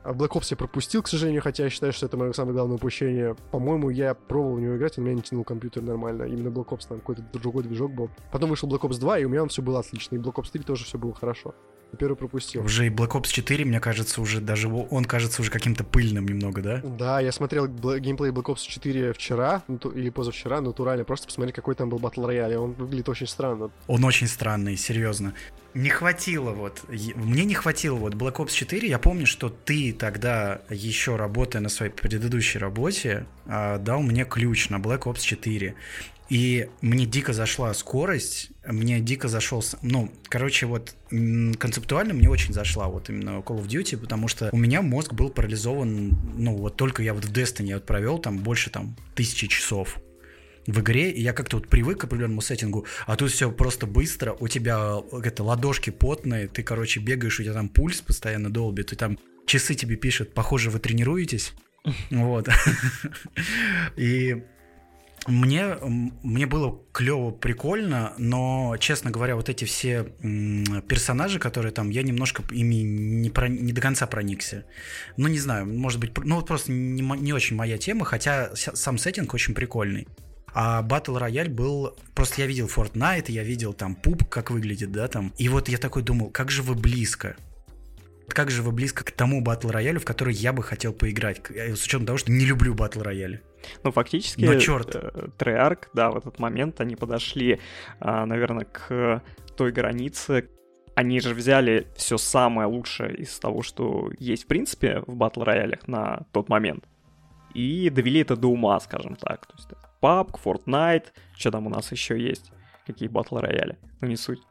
а 0.04 0.14
Black 0.14 0.30
Ops 0.30 0.48
я 0.52 0.58
пропустил, 0.58 1.04
к 1.04 1.08
сожалению, 1.08 1.42
хотя 1.42 1.64
я 1.64 1.70
считаю, 1.70 1.94
что 1.94 2.08
это 2.08 2.18
мое 2.18 2.32
самое 2.34 2.54
главное 2.54 2.78
упущение. 2.78 3.36
По-моему, 3.52 3.90
я 3.90 4.16
пробовал 4.16 4.56
в 4.56 4.62
него 4.62 4.76
играть, 4.76 4.98
и 4.98 5.02
у 5.02 5.04
меня 5.04 5.16
не 5.16 5.22
тянул 5.22 5.44
компьютер 5.44 5.84
нормально. 5.84 6.24
Именно 6.24 6.50
Black 6.50 6.70
Ops 6.70 6.88
там 6.88 7.00
какой-то 7.00 7.24
другой 7.34 7.64
движок 7.64 7.94
был. 7.94 8.10
Потом 8.32 8.50
вышел 8.50 8.68
Black 8.68 8.82
Ops 8.82 9.00
2, 9.00 9.20
и 9.20 9.26
у 9.26 9.30
меня 9.30 9.44
он 9.44 9.50
все 9.50 9.62
было 9.62 9.80
отлично. 9.80 10.16
И 10.16 10.18
Black 10.18 10.36
Ops 10.36 10.52
3 10.52 10.64
тоже 10.64 10.86
все 10.86 10.98
было 10.98 11.14
хорошо. 11.14 11.54
Первый 11.98 12.16
пропустил. 12.16 12.64
Уже 12.64 12.88
и 12.88 12.90
Black 12.90 13.12
Ops 13.12 13.30
4, 13.32 13.66
мне 13.66 13.80
кажется, 13.80 14.22
уже 14.22 14.40
даже 14.40 14.68
он 14.70 15.06
кажется 15.06 15.42
уже 15.42 15.52
каким-то 15.52 15.84
пыльным 15.84 16.26
немного, 16.26 16.62
да? 16.62 16.82
Да, 16.84 17.20
я 17.20 17.32
смотрел 17.32 17.68
геймплей 17.68 18.32
Black 18.32 18.46
Ops 18.46 18.66
4 18.68 19.14
вчера, 19.14 19.64
ну, 19.68 19.78
или 19.92 20.10
позавчера, 20.10 20.62
натурально, 20.62 21.04
просто 21.04 21.28
посмотреть, 21.28 21.56
какой 21.56 21.76
там 21.76 21.90
был 21.90 22.00
батл 22.00 22.26
рояль, 22.26 22.54
и 22.54 22.56
он 22.56 22.74
выглядит 22.74 23.10
очень 23.10 23.28
странно. 23.28 23.72
Он 23.88 24.04
очень 24.06 24.28
странный, 24.28 24.78
серьезно. 24.78 25.34
Не 25.74 25.90
хватило 25.90 26.52
вот, 26.52 26.82
мне 26.90 27.46
не 27.46 27.54
хватило 27.54 27.96
вот 27.96 28.14
Black 28.14 28.36
Ops 28.36 28.52
4, 28.54 28.88
я 28.88 29.00
помню, 29.00 29.26
что 29.26 29.50
ты 29.50 29.94
тогда, 29.94 30.62
еще 30.70 31.16
работая 31.16 31.62
на 31.62 31.70
своей 31.70 31.92
предыдущей 31.92 32.60
работе, 32.60 33.26
а, 33.46 33.78
дал 33.78 34.02
мне 34.02 34.26
ключ 34.26 34.70
на 34.70 34.78
Black 34.78 35.04
Ops 35.04 35.22
4. 35.22 35.76
И 36.32 36.70
мне 36.80 37.06
дико 37.06 37.34
зашла 37.34 37.74
скорость, 37.74 38.52
мне 38.66 39.02
дико 39.02 39.28
зашел, 39.28 39.62
ну, 39.82 40.10
короче, 40.30 40.66
вот 40.66 40.96
концептуально 41.10 42.14
мне 42.14 42.30
очень 42.30 42.54
зашла 42.54 42.88
вот 42.88 43.10
именно 43.10 43.42
Call 43.42 43.62
of 43.62 43.68
Duty, 43.68 43.98
потому 43.98 44.30
что 44.30 44.48
у 44.54 44.58
меня 44.58 44.82
мозг 44.82 45.12
был 45.12 45.30
парализован, 45.30 46.18
ну, 46.38 46.56
вот 46.56 46.78
только 46.78 47.04
я 47.04 47.14
вот 47.14 47.26
в 47.26 47.34
Destiny 47.34 47.74
вот 47.74 47.86
провел 47.86 48.18
там 48.18 48.38
больше 48.38 48.70
там 48.70 48.96
тысячи 49.14 49.48
часов 49.48 50.00
в 50.68 50.80
игре, 50.80 51.12
и 51.12 51.22
я 51.22 51.34
как-то 51.34 51.58
вот 51.58 51.68
привык 51.68 52.00
к 52.00 52.04
определенному 52.06 52.40
сеттингу, 52.40 52.86
а 53.08 53.18
тут 53.18 53.32
все 53.32 53.52
просто 53.52 53.86
быстро, 53.86 54.32
у 54.40 54.48
тебя 54.48 55.02
это 55.12 55.44
ладошки 55.44 55.90
потные, 55.90 56.48
ты, 56.48 56.64
короче, 56.64 57.02
бегаешь, 57.02 57.42
у 57.42 57.44
тебя 57.44 57.56
там 57.56 57.68
пульс 57.68 58.00
постоянно 58.00 58.50
долбит, 58.50 58.94
и 58.94 58.96
там 58.96 59.20
часы 59.46 59.76
тебе 59.76 59.98
пишут, 59.98 60.34
похоже, 60.34 60.70
вы 60.70 60.80
тренируетесь, 60.80 61.52
вот. 62.10 62.48
И 63.98 64.44
мне, 65.28 65.78
мне 66.24 66.48
было 66.48 66.82
клево, 66.92 67.32
прикольно, 67.32 68.14
но, 68.18 68.76
честно 68.80 69.12
говоря, 69.12 69.36
вот 69.36 69.50
эти 69.50 69.66
все 69.66 70.04
персонажи, 70.88 71.38
которые 71.38 71.72
там, 71.72 71.90
я 71.90 72.02
немножко 72.02 72.44
ими 72.52 72.76
не, 72.76 73.30
про- 73.30 73.48
не 73.48 73.72
до 73.72 73.82
конца 73.82 74.08
проникся. 74.08 74.66
Ну, 75.18 75.28
не 75.28 75.40
знаю, 75.40 75.68
может 75.68 76.00
быть, 76.00 76.18
ну, 76.18 76.38
вот 76.38 76.48
просто 76.48 76.72
не, 76.72 77.02
не 77.02 77.34
очень 77.34 77.56
моя 77.56 77.78
тема, 77.78 78.04
хотя 78.06 78.52
сам 78.56 78.98
сеттинг 78.98 79.34
очень 79.34 79.54
прикольный. 79.54 80.08
А 80.54 80.82
Battle 80.84 81.20
Royale 81.20 81.50
был... 81.50 81.96
Просто 82.14 82.42
я 82.42 82.48
видел 82.48 82.68
Fortnite, 82.68 83.32
я 83.32 83.44
видел 83.44 83.74
там 83.74 83.96
пуп, 83.96 84.28
как 84.28 84.52
выглядит, 84.52 84.92
да, 84.92 85.08
там. 85.08 85.34
И 85.38 85.48
вот 85.48 85.70
я 85.70 85.78
такой 85.78 86.04
думал, 86.04 86.30
как 86.30 86.52
же 86.52 86.62
вы 86.62 86.76
близко. 86.76 87.38
Как 88.34 88.50
же 88.52 88.62
вы 88.62 88.72
близко 88.72 89.04
к 89.04 89.12
тому 89.12 89.42
Battle 89.42 89.72
Royale, 89.72 90.00
в 90.00 90.06
который 90.06 90.34
я 90.34 90.54
бы 90.54 90.64
хотел 90.64 90.94
поиграть, 90.94 91.42
э, 91.50 91.76
с 91.76 91.84
учетом 91.84 92.06
того, 92.06 92.18
что 92.18 92.32
не 92.32 92.46
люблю 92.46 92.74
Battle 92.74 93.04
Royale. 93.04 93.40
Ну, 93.84 93.92
фактически, 93.92 94.44
Но 94.44 94.56
чёрт. 94.60 94.96
э, 94.96 95.28
Treyarch, 95.38 95.88
да, 95.94 96.10
в 96.12 96.18
этот 96.18 96.40
момент 96.40 96.82
они 96.82 96.96
подошли, 96.96 97.60
а, 98.00 98.26
наверное, 98.26 98.66
к 98.66 99.22
той 99.56 99.72
границе. 99.72 100.48
Они 100.96 101.20
же 101.20 101.34
взяли 101.34 101.88
все 101.96 102.18
самое 102.18 102.68
лучшее 102.68 103.16
из 103.16 103.38
того, 103.40 103.62
что 103.62 104.12
есть, 104.20 104.44
в 104.44 104.48
принципе, 104.48 105.04
в 105.08 105.16
батл 105.16 105.44
роялях 105.44 105.88
на 105.88 106.26
тот 106.32 106.50
момент, 106.50 106.86
и 107.54 107.90
довели 107.90 108.22
это 108.22 108.36
до 108.36 108.48
ума, 108.48 108.80
скажем 108.80 109.16
так. 109.16 109.46
То 109.48 109.54
есть 109.58 109.70
PUBG, 110.02 110.40
Fortnite, 110.44 111.06
что 111.38 111.52
там 111.52 111.68
у 111.68 111.70
нас 111.70 111.92
еще 111.92 112.20
есть? 112.20 112.52
Какие 112.88 113.10
батл 113.10 113.38
рояли? 113.38 113.78
Ну, 114.02 114.08
не 114.08 114.16
суть. 114.16 114.42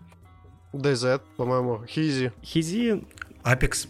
DZ, 0.73 1.21
по-моему, 1.37 1.85
Хизи. 1.87 2.33
Хизи, 2.43 3.03
Apex. 3.44 3.88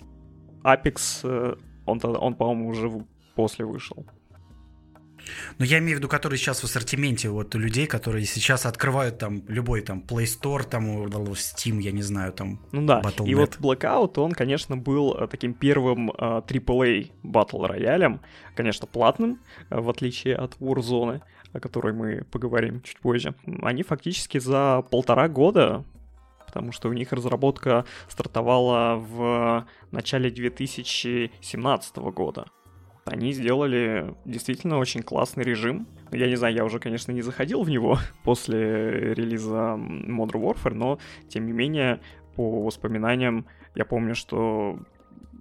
Apex, 0.63 1.21
э, 1.25 1.57
он, 1.87 2.01
он 2.05 2.35
по-моему, 2.35 2.69
уже 2.69 2.91
после 3.35 3.65
вышел. 3.65 4.07
Но 5.59 5.65
я 5.65 5.79
имею 5.79 5.97
в 5.97 5.99
виду, 5.99 6.09
которые 6.09 6.39
сейчас 6.39 6.61
в 6.61 6.65
ассортименте, 6.65 7.29
вот 7.29 7.55
у 7.55 7.59
людей, 7.59 7.87
которые 7.87 8.25
сейчас 8.25 8.67
открывают 8.67 9.19
там 9.19 9.43
любой 9.49 9.83
там 9.83 10.03
Play 10.07 10.25
Store, 10.25 10.65
там 10.65 11.07
Steam, 11.07 11.81
я 11.81 11.93
не 11.93 12.03
знаю, 12.03 12.33
там 12.33 12.61
Ну 12.73 12.87
да, 12.87 13.01
Battle.net. 13.01 13.29
и 13.29 13.35
вот 13.35 13.57
Blackout, 13.59 14.19
он, 14.19 14.33
конечно, 14.33 14.77
был 14.77 15.15
э, 15.15 15.27
таким 15.29 15.55
первым 15.55 16.11
uh, 16.11 16.45
э, 16.49 16.59
AAA 16.59 17.11
Battle 17.23 17.67
роялем, 17.67 18.21
конечно, 18.55 18.87
платным, 18.87 19.41
э, 19.71 19.81
в 19.81 19.89
отличие 19.91 20.37
от 20.37 20.57
Warzone, 20.59 21.21
о 21.53 21.61
которой 21.61 21.93
мы 21.93 22.25
поговорим 22.31 22.83
чуть 22.83 23.01
позже. 23.01 23.35
Они 23.63 23.83
фактически 23.83 24.39
за 24.39 24.83
полтора 24.91 25.29
года 25.29 25.85
потому 26.51 26.73
что 26.73 26.89
у 26.89 26.93
них 26.93 27.13
разработка 27.13 27.85
стартовала 28.09 28.97
в 28.97 29.67
начале 29.93 30.31
2017 30.31 31.97
года 31.97 32.47
они 33.05 33.33
сделали 33.33 34.15
действительно 34.25 34.79
очень 34.79 35.03
классный 35.03 35.43
режим. 35.43 35.89
Я 36.13 36.29
не 36.29 36.37
знаю, 36.37 36.55
я 36.55 36.65
уже, 36.65 36.79
конечно, 36.79 37.13
не 37.13 37.23
заходил 37.23 37.63
в 37.63 37.71
него 37.71 37.99
после 38.25 39.15
релиза 39.15 39.77
Modern 39.77 40.43
Warfare, 40.43 40.75
но, 40.75 40.99
тем 41.29 41.47
не 41.47 41.53
менее, 41.53 42.01
по 42.37 42.63
воспоминаниям, 42.63 43.47
я 43.75 43.85
помню, 43.85 44.15
что 44.15 44.79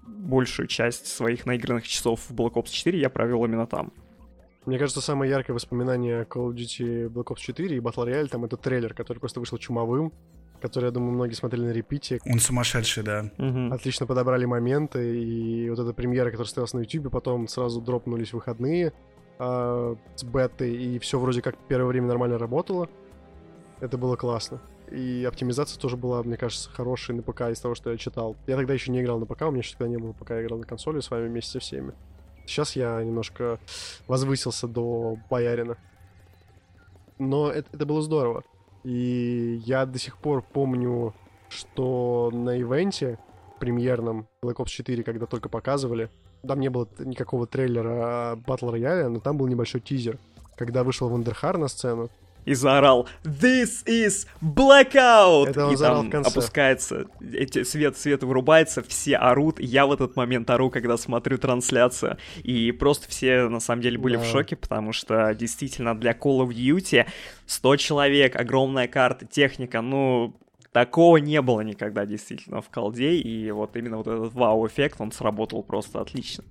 большую 0.07 0.67
часть 0.67 1.07
своих 1.07 1.45
наигранных 1.45 1.87
часов 1.87 2.21
в 2.29 2.33
Black 2.33 2.53
Ops 2.53 2.69
4 2.69 2.99
я 2.99 3.09
провел 3.09 3.45
именно 3.45 3.67
там. 3.67 3.93
Мне 4.65 4.77
кажется, 4.77 5.01
самое 5.01 5.31
яркое 5.31 5.53
воспоминание 5.53 6.23
Call 6.23 6.49
of 6.49 6.55
Duty 6.55 7.07
Black 7.09 7.25
Ops 7.25 7.39
4 7.39 7.75
и 7.75 7.79
Battle 7.79 8.05
Royale, 8.05 8.27
там 8.27 8.45
это 8.45 8.57
трейлер, 8.57 8.93
который 8.93 9.19
просто 9.19 9.39
вышел 9.39 9.57
чумовым, 9.57 10.13
который, 10.59 10.85
я 10.85 10.91
думаю, 10.91 11.13
многие 11.13 11.33
смотрели 11.33 11.65
на 11.65 11.71
репите. 11.71 12.19
Он 12.25 12.39
сумасшедший, 12.39 13.03
да. 13.03 13.31
Угу. 13.37 13.73
Отлично 13.73 14.05
подобрали 14.05 14.45
моменты, 14.45 15.21
и 15.21 15.69
вот 15.69 15.79
эта 15.79 15.93
премьера, 15.93 16.29
которая 16.31 16.49
стоялась 16.49 16.73
на 16.73 16.79
YouTube, 16.79 17.11
потом 17.11 17.47
сразу 17.47 17.81
дропнулись 17.81 18.33
выходные 18.33 18.93
э, 19.39 19.95
с 20.15 20.23
беты, 20.23 20.73
и 20.73 20.99
все 20.99 21.19
вроде 21.19 21.41
как 21.41 21.55
первое 21.67 21.87
время 21.87 22.07
нормально 22.07 22.37
работало. 22.37 22.89
Это 23.79 23.97
было 23.97 24.15
классно. 24.15 24.61
И 24.91 25.23
оптимизация 25.27 25.79
тоже 25.79 25.97
была, 25.97 26.23
мне 26.23 26.35
кажется, 26.35 26.69
хорошей 26.69 27.15
на 27.15 27.21
ПК 27.21 27.41
из 27.41 27.59
того, 27.59 27.75
что 27.75 27.91
я 27.91 27.97
читал. 27.97 28.35
Я 28.47 28.55
тогда 28.55 28.73
еще 28.73 28.91
не 28.91 29.01
играл 29.01 29.19
на 29.19 29.25
ПК, 29.25 29.43
у 29.43 29.51
меня 29.51 29.59
еще 29.59 29.71
тогда 29.77 29.87
не 29.87 29.97
было 29.97 30.13
ПК, 30.13 30.31
я 30.31 30.43
играл 30.43 30.59
на 30.59 30.65
консоли 30.65 30.99
с 30.99 31.11
вами 31.11 31.27
вместе 31.27 31.51
со 31.51 31.59
всеми. 31.59 31.93
Сейчас 32.45 32.75
я 32.75 33.01
немножко 33.03 33.59
возвысился 34.07 34.67
до 34.67 35.17
боярина. 35.29 35.77
Но 37.19 37.51
это, 37.51 37.69
это 37.71 37.85
было 37.85 38.01
здорово. 38.01 38.43
И 38.89 39.61
я 39.67 39.85
до 39.85 39.99
сих 39.99 40.17
пор 40.17 40.41
помню, 40.41 41.13
что 41.47 42.31
на 42.33 42.59
ивенте 42.59 43.19
премьерном 43.59 44.27
Black 44.43 44.55
Ops 44.55 44.69
4, 44.69 45.03
когда 45.03 45.27
только 45.27 45.47
показывали, 45.47 46.09
там 46.41 46.59
не 46.59 46.69
было 46.69 46.87
никакого 46.97 47.45
трейлера 47.45 48.35
Battle 48.47 48.73
Royale, 48.73 49.09
но 49.09 49.19
там 49.19 49.37
был 49.37 49.45
небольшой 49.45 49.81
тизер. 49.81 50.17
Когда 50.57 50.83
вышел 50.83 51.07
Вандерхар 51.07 51.59
на 51.59 51.67
сцену, 51.67 52.09
и 52.49 52.55
заорал 52.55 53.07
«This 53.23 53.85
is 53.85 54.27
blackout!» 54.41 55.49
Это 55.49 55.67
он 55.67 55.73
и 55.73 55.77
там 55.77 56.07
в 56.07 56.09
конце. 56.09 56.31
опускается, 56.31 57.05
эти, 57.31 57.61
свет, 57.63 57.95
свет 57.95 58.23
вырубается, 58.23 58.81
все 58.81 59.17
орут. 59.17 59.59
Я 59.59 59.85
в 59.85 59.93
этот 59.93 60.15
момент 60.15 60.49
ору, 60.49 60.71
когда 60.71 60.97
смотрю 60.97 61.37
трансляцию. 61.37 62.17
И 62.41 62.71
просто 62.71 63.07
все, 63.07 63.47
на 63.49 63.59
самом 63.59 63.83
деле, 63.83 63.99
были 63.99 64.15
да. 64.15 64.23
в 64.23 64.25
шоке, 64.25 64.55
потому 64.55 64.93
что 64.93 65.35
действительно 65.35 65.95
для 65.95 66.13
Call 66.13 66.39
of 66.39 66.49
Duty 66.49 67.05
100 67.45 67.75
человек, 67.77 68.35
огромная 68.35 68.87
карта, 68.87 69.27
техника, 69.27 69.81
ну, 69.81 70.35
Такого 70.71 71.17
не 71.17 71.41
было 71.41 71.61
никогда 71.61 72.05
действительно 72.05 72.61
в 72.61 72.69
колде, 72.69 73.13
и 73.13 73.49
вот 73.49 73.75
именно 73.75 73.97
вот 73.97 74.07
этот 74.07 74.33
вау-эффект, 74.33 74.97
он 75.01 75.11
сработал 75.11 75.63
просто 75.63 75.99
отлично. 75.99 76.43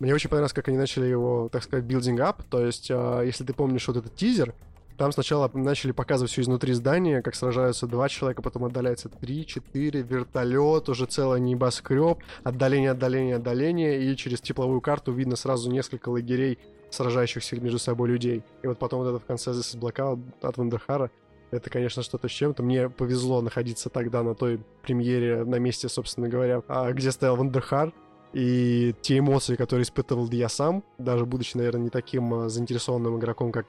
Мне 0.00 0.14
очень 0.14 0.30
понравилось, 0.30 0.54
как 0.54 0.68
они 0.68 0.78
начали 0.78 1.06
его, 1.06 1.50
так 1.52 1.62
сказать, 1.62 1.84
building 1.84 2.16
up, 2.16 2.42
то 2.48 2.64
есть, 2.64 2.90
э, 2.90 3.22
если 3.26 3.44
ты 3.44 3.52
помнишь 3.52 3.86
вот 3.86 3.98
этот 3.98 4.16
тизер, 4.16 4.54
там 4.96 5.12
сначала 5.12 5.50
начали 5.54 5.92
показывать 5.92 6.30
все 6.30 6.42
изнутри 6.42 6.72
здания, 6.72 7.22
как 7.22 7.34
сражаются 7.34 7.86
два 7.86 8.08
человека, 8.08 8.42
потом 8.42 8.64
отдаляется 8.64 9.08
три, 9.08 9.46
четыре, 9.46 10.02
вертолет, 10.02 10.88
уже 10.88 11.06
целый 11.06 11.40
небоскреб, 11.40 12.18
отдаление, 12.42 12.92
отдаление, 12.92 13.36
отдаление, 13.36 14.04
и 14.04 14.16
через 14.16 14.40
тепловую 14.40 14.80
карту 14.80 15.12
видно 15.12 15.36
сразу 15.36 15.70
несколько 15.70 16.08
лагерей, 16.08 16.58
сражающихся 16.90 17.56
между 17.60 17.78
собой 17.78 18.08
людей. 18.08 18.42
И 18.62 18.66
вот 18.66 18.78
потом 18.78 19.00
вот 19.00 19.08
это 19.08 19.18
в 19.18 19.24
конце 19.24 19.50
This 19.50 19.74
is 19.74 19.78
Blackout 19.78 20.20
от 20.42 20.56
Вандерхара, 20.56 21.10
это, 21.50 21.70
конечно, 21.70 22.02
что-то 22.02 22.28
с 22.28 22.32
чем-то. 22.32 22.62
Мне 22.62 22.88
повезло 22.88 23.40
находиться 23.40 23.88
тогда 23.88 24.22
на 24.22 24.34
той 24.34 24.60
премьере, 24.82 25.44
на 25.44 25.56
месте, 25.56 25.88
собственно 25.88 26.28
говоря, 26.28 26.62
а, 26.66 26.92
где 26.92 27.12
стоял 27.12 27.36
Вандерхар, 27.36 27.92
и 28.32 28.94
те 29.00 29.18
эмоции, 29.18 29.54
которые 29.54 29.84
испытывал 29.84 30.28
я 30.32 30.48
сам, 30.48 30.82
даже 30.98 31.24
будучи, 31.24 31.56
наверное, 31.56 31.82
не 31.82 31.90
таким 31.90 32.34
а, 32.34 32.48
заинтересованным 32.48 33.18
игроком, 33.18 33.52
как 33.52 33.66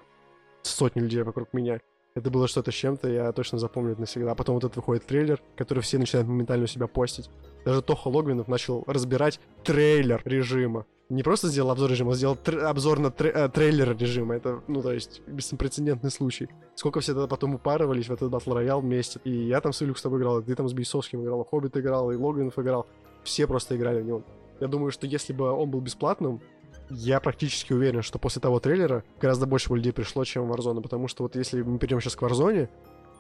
сотни 0.66 1.02
людей 1.02 1.24
вокруг 1.24 1.54
меня. 1.54 1.80
Это 2.16 2.32
было 2.32 2.48
что-то 2.48 2.72
с 2.72 2.74
чем-то, 2.74 3.10
я 3.10 3.32
точно 3.34 3.58
запомню 3.58 3.92
это 3.92 4.02
навсегда. 4.02 4.32
А 4.32 4.36
потом 4.36 4.56
вот 4.56 4.64
этот 4.64 4.78
выходит 4.78 5.06
трейлер, 5.06 5.42
который 5.58 5.82
все 5.82 5.98
начинают 5.98 6.30
моментально 6.30 6.64
у 6.64 6.68
себя 6.68 6.88
постить. 6.88 7.30
Даже 7.66 7.82
Тоха 7.82 8.08
Логвинов 8.08 8.48
начал 8.48 8.86
разбирать 8.88 9.40
трейлер 9.66 10.22
режима. 10.24 10.86
Не 11.10 11.24
просто 11.24 11.50
сделал 11.50 11.72
обзор 11.72 11.92
режима, 11.92 12.14
а 12.14 12.16
сделал 12.16 12.36
тр- 12.36 12.62
обзор 12.64 13.00
на 13.00 13.08
тр- 13.08 13.32
э, 13.32 13.50
трейлер 13.50 13.96
режима. 13.98 14.36
Это, 14.36 14.62
ну, 14.68 14.82
то 14.82 14.92
есть, 14.92 15.22
беспрецедентный 15.28 16.10
случай. 16.10 16.50
Сколько 16.74 17.00
все 17.02 17.14
тогда 17.14 17.28
потом 17.28 17.56
упарывались 17.56 18.08
в 18.08 18.14
этот 18.14 18.32
Battle 18.32 18.56
Royale 18.56 18.82
вместе. 18.82 19.20
И 19.24 19.30
я 19.30 19.62
там 19.62 19.72
с 19.74 19.84
Илюх 19.84 19.98
с 19.98 20.02
тобой 20.02 20.20
играл, 20.20 20.40
и 20.40 20.44
ты 20.44 20.56
там 20.56 20.68
с 20.68 20.74
Бейсовским 20.74 21.22
играл, 21.22 21.42
и 21.44 21.46
Хоббит 21.48 21.78
играл, 21.78 22.12
и 22.12 22.16
Логвинов 22.16 22.58
играл. 22.58 22.88
Все 23.24 23.46
просто 23.46 23.76
играли 23.76 24.02
в 24.02 24.06
него. 24.06 24.24
Я 24.62 24.68
думаю, 24.68 24.92
что 24.92 25.06
если 25.06 25.34
бы 25.34 25.52
он 25.52 25.70
был 25.70 25.82
бесплатным, 25.82 26.42
я 26.90 27.20
практически 27.20 27.74
уверен, 27.74 28.02
что 28.02 28.20
после 28.20 28.42
того 28.42 28.60
трейлера 28.60 29.04
гораздо 29.20 29.46
больше 29.46 29.74
людей 29.74 29.92
пришло, 29.92 30.24
чем 30.24 30.52
Warzone, 30.52 30.82
потому 30.82 31.08
что 31.08 31.24
вот 31.24 31.36
если 31.36 31.62
мы 31.62 31.78
перейдем 31.80 32.02
сейчас 32.02 32.16
к 32.16 32.22
Warzone, 32.22 32.70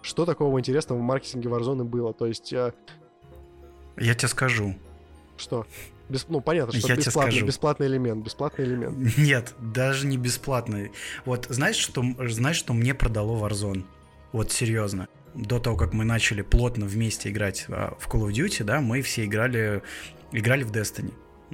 что 0.01 0.25
такого 0.25 0.59
интересного 0.59 0.99
в 0.99 1.01
маркетинге 1.01 1.49
Warzone 1.49 1.83
было? 1.83 2.13
То 2.13 2.27
есть... 2.27 2.51
Я, 2.51 2.73
я 3.97 4.13
тебе 4.13 4.27
скажу. 4.27 4.75
Что? 5.37 5.65
Бес... 6.09 6.27
Ну, 6.29 6.41
понятно, 6.41 6.77
что 6.77 6.87
я 6.87 6.95
бесплатный, 6.95 7.41
бесплатный 7.41 7.87
элемент, 7.87 8.23
бесплатный 8.23 8.65
элемент. 8.65 8.97
Нет, 9.17 9.55
даже 9.59 10.05
не 10.05 10.17
бесплатный. 10.17 10.91
Вот 11.25 11.47
знаешь, 11.49 11.77
что, 11.77 12.03
знаешь, 12.27 12.57
что 12.57 12.73
мне 12.73 12.93
продало 12.93 13.47
Warzone? 13.47 13.83
Вот 14.31 14.51
серьезно. 14.51 15.07
До 15.33 15.59
того, 15.59 15.75
как 15.75 15.93
мы 15.93 16.05
начали 16.05 16.41
плотно 16.41 16.85
вместе 16.85 17.29
играть 17.29 17.65
а, 17.67 17.97
в 17.99 18.07
Call 18.07 18.27
of 18.27 18.31
Duty, 18.31 18.63
да, 18.63 18.79
мы 18.81 19.01
все 19.01 19.25
играли, 19.25 19.81
играли 20.31 20.63
в 20.63 20.71
Destiny. 20.71 21.13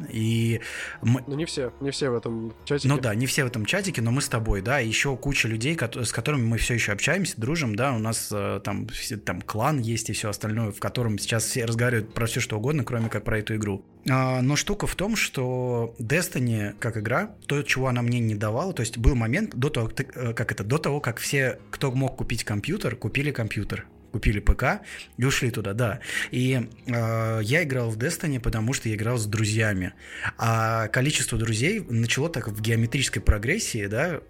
И 0.09 0.61
мы... 1.01 1.23
Ну, 1.27 1.35
не 1.35 1.45
все, 1.45 1.73
не 1.81 1.91
все 1.91 2.09
в 2.09 2.15
этом 2.15 2.53
чатике. 2.65 2.87
Ну 2.87 2.99
да, 2.99 3.13
не 3.15 3.25
все 3.25 3.43
в 3.43 3.47
этом 3.47 3.65
чатике, 3.65 4.01
но 4.01 4.11
мы 4.11 4.21
с 4.21 4.29
тобой, 4.29 4.61
да, 4.61 4.79
еще 4.79 5.15
куча 5.17 5.47
людей, 5.47 5.77
с 5.77 6.11
которыми 6.11 6.43
мы 6.43 6.57
все 6.57 6.75
еще 6.75 6.91
общаемся, 6.91 7.33
дружим, 7.37 7.75
да, 7.75 7.93
у 7.93 7.99
нас 7.99 8.29
э, 8.31 8.61
там, 8.63 8.87
там 9.25 9.41
клан 9.41 9.79
есть 9.79 10.09
и 10.09 10.13
все 10.13 10.29
остальное, 10.29 10.71
в 10.71 10.79
котором 10.79 11.17
сейчас 11.17 11.45
все 11.45 11.65
разговаривают 11.65 12.13
про 12.13 12.25
все 12.25 12.39
что 12.39 12.57
угодно, 12.57 12.83
кроме 12.83 13.09
как 13.09 13.23
про 13.23 13.39
эту 13.39 13.55
игру. 13.55 13.85
А, 14.09 14.41
но 14.41 14.55
штука 14.55 14.87
в 14.87 14.95
том, 14.95 15.15
что 15.15 15.95
Destiny 15.99 16.73
как 16.79 16.97
игра, 16.97 17.35
то, 17.47 17.61
чего 17.63 17.87
она 17.87 18.01
мне 18.01 18.19
не 18.19 18.35
давала, 18.35 18.73
то 18.73 18.81
есть 18.81 18.97
был 18.97 19.15
момент 19.15 19.55
до 19.55 19.69
того, 19.69 19.91
э, 19.97 20.33
как 20.33 20.51
это, 20.51 20.63
до 20.63 20.77
того, 20.77 20.99
как 20.99 21.19
все, 21.19 21.59
кто 21.69 21.91
мог 21.91 22.15
купить 22.15 22.43
компьютер, 22.43 22.95
купили 22.95 23.31
компьютер 23.31 23.85
купили 24.11 24.39
ПК 24.39 24.81
и 25.17 25.25
ушли 25.25 25.51
туда, 25.51 25.73
да. 25.73 25.99
И 26.31 26.69
э, 26.85 27.39
я 27.43 27.63
играл 27.63 27.89
в 27.89 27.97
Destiny, 27.97 28.39
потому 28.39 28.73
что 28.73 28.89
я 28.89 28.95
играл 28.95 29.17
с 29.17 29.25
друзьями. 29.25 29.93
А 30.37 30.87
количество 30.89 31.37
друзей 31.37 31.79
начало 31.89 32.29
так 32.29 32.47
в 32.47 32.61
геометрической 32.61 33.21
прогрессии, 33.21 33.87
да, 33.87 34.21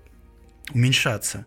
уменьшаться. 0.73 1.45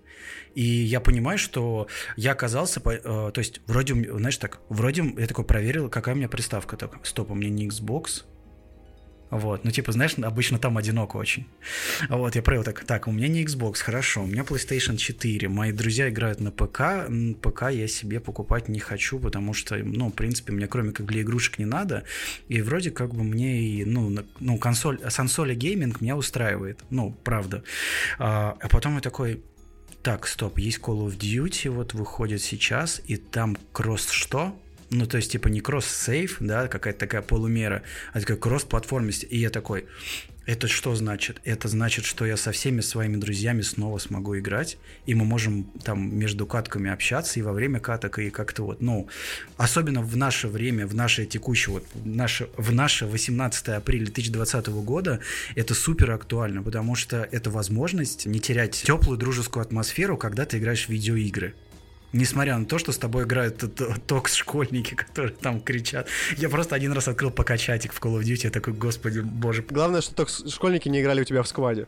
И 0.55 0.63
я 0.63 1.01
понимаю, 1.01 1.39
что 1.39 1.89
я 2.17 2.33
оказался, 2.33 2.81
э, 2.85 3.31
то 3.33 3.39
есть 3.39 3.61
вроде, 3.67 3.95
знаешь 3.95 4.37
так, 4.37 4.61
вроде 4.69 5.05
я 5.17 5.27
такой 5.27 5.45
проверил, 5.45 5.89
какая 5.89 6.15
у 6.15 6.19
меня 6.19 6.29
приставка. 6.29 6.77
Так, 6.77 7.05
стоп, 7.05 7.31
у 7.31 7.35
меня 7.35 7.51
не 7.51 7.69
Xbox, 7.69 8.25
вот, 9.35 9.65
ну 9.65 9.73
типа, 9.73 9.91
знаешь, 9.91 10.15
обычно 10.17 10.61
там 10.61 10.79
одиноко 10.79 11.17
очень. 11.17 11.47
Вот, 12.09 12.37
я 12.37 12.43
проверил 12.43 12.65
так, 12.65 12.85
так, 12.85 13.09
у 13.09 13.13
меня 13.13 13.27
не 13.27 13.45
Xbox, 13.45 13.79
хорошо, 13.81 14.23
у 14.23 14.27
меня 14.27 14.43
PlayStation 14.43 14.97
4, 14.97 15.49
мои 15.49 15.73
друзья 15.73 16.09
играют 16.09 16.41
на 16.41 16.53
ПК, 16.53 17.09
ПК 17.43 17.71
я 17.71 17.89
себе 17.89 18.21
покупать 18.21 18.69
не 18.69 18.79
хочу, 18.79 19.19
потому 19.19 19.53
что, 19.53 19.77
ну, 19.77 20.11
в 20.11 20.13
принципе, 20.13 20.53
мне 20.53 20.69
кроме 20.69 20.93
как 20.93 21.07
для 21.07 21.23
игрушек 21.23 21.59
не 21.59 21.65
надо, 21.65 22.05
и 22.49 22.63
вроде 22.63 22.93
как 22.93 23.13
бы 23.13 23.25
мне 23.25 23.61
и, 23.61 23.85
ну, 23.85 24.17
ну 24.39 24.59
консоль, 24.59 25.01
сансоли 25.11 25.55
гейминг 25.55 26.01
меня 26.01 26.17
устраивает, 26.17 26.85
ну, 26.91 27.11
правда. 27.25 27.65
А, 28.19 28.57
а 28.61 28.69
потом 28.69 28.95
я 28.95 29.01
такой, 29.01 29.43
так, 30.05 30.29
стоп, 30.29 30.59
есть 30.59 30.79
Call 30.79 31.09
of 31.09 31.19
Duty, 31.19 31.71
вот 31.71 31.93
выходит 31.93 32.41
сейчас, 32.41 33.03
и 33.07 33.17
там 33.17 33.57
кросс 33.73 34.11
что? 34.11 34.57
Ну, 34.95 35.07
то 35.07 35.17
есть, 35.17 35.33
типа, 35.33 35.49
не 35.49 35.61
кросс-сейф, 35.61 36.37
да, 36.41 36.69
какая-то 36.69 37.01
такая 37.01 37.23
полумера, 37.23 37.83
а 38.13 38.21
такая 38.21 38.37
кросс-платформенность. 38.37 39.27
И 39.29 39.39
я 39.39 39.51
такой, 39.51 39.87
это 40.47 40.69
что 40.69 40.95
значит? 40.95 41.41
Это 41.45 41.69
значит, 41.69 42.05
что 42.05 42.27
я 42.27 42.37
со 42.37 42.53
всеми 42.53 42.81
своими 42.81 43.17
друзьями 43.17 43.63
снова 43.63 43.99
смогу 43.99 44.39
играть, 44.39 44.77
и 45.07 45.15
мы 45.15 45.25
можем 45.25 45.65
там 45.83 46.17
между 46.17 46.47
катками 46.47 46.91
общаться, 46.91 47.41
и 47.41 47.43
во 47.43 47.53
время 47.53 47.81
каток, 47.81 48.19
и 48.19 48.31
как-то 48.31 48.65
вот, 48.65 48.83
ну, 48.83 49.09
особенно 49.57 50.03
в 50.03 50.17
наше 50.17 50.49
время, 50.49 50.87
в 50.87 50.95
наше 50.95 51.25
текущее, 51.25 51.75
вот, 51.75 51.87
наше, 52.05 52.49
в 52.57 52.73
наше 52.73 53.07
18 53.07 53.69
апреля 53.69 54.05
2020 54.05 54.69
года, 54.69 55.21
это 55.55 55.75
супер 55.75 56.11
актуально, 56.11 56.63
потому 56.63 56.95
что 56.95 57.27
это 57.33 57.51
возможность 57.51 58.27
не 58.27 58.39
терять 58.39 58.83
теплую 58.85 59.19
дружескую 59.19 59.63
атмосферу, 59.63 60.17
когда 60.17 60.45
ты 60.45 60.59
играешь 60.59 60.87
в 60.87 60.91
видеоигры 60.91 61.55
несмотря 62.15 62.57
на 62.57 62.65
то, 62.65 62.79
что 62.79 62.93
с 62.93 62.99
тобой 62.99 63.25
играют 63.25 63.63
токс-школьники, 64.07 64.95
которые 64.97 65.33
там 65.33 65.61
кричат. 65.61 66.09
Я 66.37 66.49
просто 66.49 66.75
один 66.75 66.93
раз 66.93 67.09
открыл 67.09 67.31
пока 67.31 67.59
чатик 67.59 67.93
в 67.93 68.01
Call 68.01 68.19
of 68.19 68.23
Duty, 68.23 68.45
я 68.45 68.51
такой, 68.51 68.73
господи, 68.73 69.21
боже. 69.21 69.63
Главное, 69.69 70.01
что 70.01 70.15
токс-школьники 70.15 70.89
не 70.89 71.03
играли 71.03 71.21
у 71.21 71.25
тебя 71.25 71.43
в 71.43 71.49
скваде. 71.49 71.87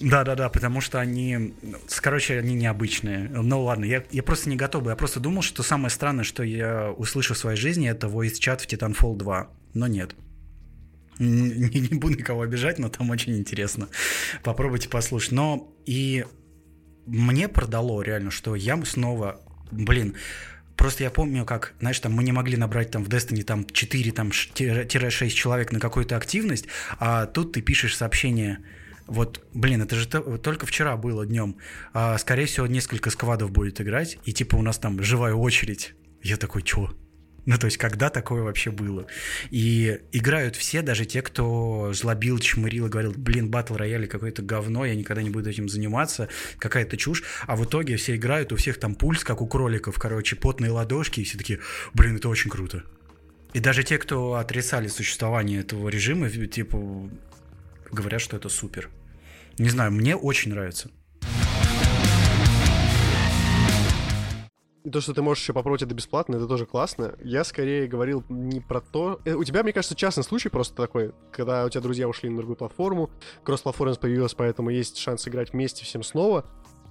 Да-да-да, 0.00 0.48
потому 0.48 0.80
что 0.80 0.98
они, 0.98 1.54
короче, 2.00 2.38
они 2.38 2.54
необычные. 2.54 3.28
Ну 3.28 3.62
ладно, 3.62 3.84
я, 3.84 4.02
я 4.10 4.22
просто 4.24 4.50
не 4.50 4.56
готов. 4.56 4.86
Я 4.86 4.96
просто 4.96 5.20
думал, 5.20 5.42
что 5.42 5.62
самое 5.62 5.90
странное, 5.90 6.24
что 6.24 6.42
я 6.42 6.90
услышу 6.90 7.34
в 7.34 7.38
своей 7.38 7.56
жизни, 7.56 7.88
это 7.88 8.08
voice 8.08 8.38
чат 8.40 8.62
в 8.62 8.66
Titanfall 8.66 9.16
2. 9.16 9.48
Но 9.74 9.86
нет. 9.86 10.16
Не, 11.20 11.80
не 11.80 11.98
буду 11.98 12.18
никого 12.18 12.42
обижать, 12.42 12.80
но 12.80 12.88
там 12.88 13.10
очень 13.10 13.38
интересно. 13.38 13.88
Попробуйте 14.42 14.88
послушать. 14.88 15.30
Но 15.30 15.72
и 15.86 16.24
мне 17.06 17.48
продало 17.48 18.02
реально, 18.02 18.30
что 18.30 18.54
я 18.54 18.82
снова, 18.84 19.40
блин, 19.70 20.16
Просто 20.76 21.04
я 21.04 21.10
помню, 21.10 21.44
как, 21.44 21.74
знаешь, 21.80 22.00
там 22.00 22.12
мы 22.12 22.24
не 22.24 22.32
могли 22.32 22.56
набрать 22.56 22.90
там 22.90 23.04
в 23.04 23.08
Destiny 23.08 23.44
там 23.44 23.64
4, 23.64 24.10
там 24.10 24.32
6 24.32 25.36
человек 25.36 25.70
на 25.70 25.78
какую-то 25.78 26.16
активность, 26.16 26.66
а 26.98 27.26
тут 27.26 27.52
ты 27.52 27.60
пишешь 27.60 27.96
сообщение, 27.96 28.58
вот, 29.06 29.46
блин, 29.52 29.82
это 29.82 29.94
же 29.96 30.08
только 30.08 30.66
вчера 30.66 30.96
было 30.96 31.26
днем, 31.26 31.56
а, 31.92 32.16
скорее 32.18 32.46
всего, 32.46 32.66
несколько 32.66 33.10
сквадов 33.10 33.52
будет 33.52 33.80
играть, 33.80 34.18
и 34.24 34.32
типа 34.32 34.56
у 34.56 34.62
нас 34.62 34.78
там 34.78 35.02
живая 35.02 35.34
очередь. 35.34 35.94
Я 36.22 36.36
такой, 36.36 36.62
чё? 36.62 36.90
Ну, 37.46 37.58
то 37.58 37.66
есть, 37.66 37.76
когда 37.76 38.08
такое 38.08 38.42
вообще 38.42 38.70
было? 38.70 39.06
И 39.50 40.00
играют 40.12 40.54
все, 40.54 40.80
даже 40.80 41.06
те, 41.06 41.22
кто 41.22 41.92
злобил, 41.92 42.38
чмырил 42.38 42.86
и 42.86 42.88
говорил, 42.88 43.12
блин, 43.16 43.50
батл 43.50 43.74
рояли 43.74 44.06
какое-то 44.06 44.42
говно, 44.42 44.84
я 44.84 44.94
никогда 44.94 45.22
не 45.22 45.30
буду 45.30 45.50
этим 45.50 45.68
заниматься, 45.68 46.28
какая-то 46.58 46.96
чушь. 46.96 47.24
А 47.46 47.56
в 47.56 47.64
итоге 47.64 47.96
все 47.96 48.14
играют, 48.16 48.52
у 48.52 48.56
всех 48.56 48.78
там 48.78 48.94
пульс, 48.94 49.24
как 49.24 49.40
у 49.40 49.46
кроликов, 49.46 49.98
короче, 49.98 50.36
потные 50.36 50.70
ладошки, 50.70 51.20
и 51.20 51.24
все 51.24 51.36
такие, 51.36 51.58
блин, 51.94 52.16
это 52.16 52.28
очень 52.28 52.50
круто. 52.50 52.84
И 53.54 53.60
даже 53.60 53.82
те, 53.82 53.98
кто 53.98 54.34
отрицали 54.34 54.88
существование 54.88 55.60
этого 55.60 55.88
режима, 55.88 56.30
типа, 56.30 57.10
говорят, 57.90 58.20
что 58.20 58.36
это 58.36 58.48
супер. 58.48 58.88
Не 59.58 59.68
знаю, 59.68 59.92
мне 59.92 60.16
очень 60.16 60.52
нравится. 60.52 60.90
И 64.84 64.90
то, 64.90 65.00
что 65.00 65.14
ты 65.14 65.22
можешь 65.22 65.44
еще 65.44 65.52
попробовать 65.52 65.82
это 65.82 65.94
бесплатно, 65.94 66.36
это 66.36 66.48
тоже 66.48 66.66
классно. 66.66 67.14
Я 67.22 67.44
скорее 67.44 67.86
говорил 67.86 68.24
не 68.28 68.60
про 68.60 68.80
то... 68.80 69.20
Э, 69.24 69.34
у 69.34 69.44
тебя, 69.44 69.62
мне 69.62 69.72
кажется, 69.72 69.94
частный 69.94 70.24
случай 70.24 70.48
просто 70.48 70.74
такой, 70.74 71.12
когда 71.30 71.64
у 71.64 71.68
тебя 71.68 71.80
друзья 71.80 72.08
ушли 72.08 72.28
на 72.28 72.38
другую 72.38 72.56
платформу, 72.56 73.10
кросс-платформенность 73.44 74.00
появилась, 74.00 74.34
поэтому 74.34 74.70
есть 74.70 74.96
шанс 74.98 75.26
играть 75.28 75.52
вместе 75.52 75.84
всем 75.84 76.02
снова. 76.02 76.44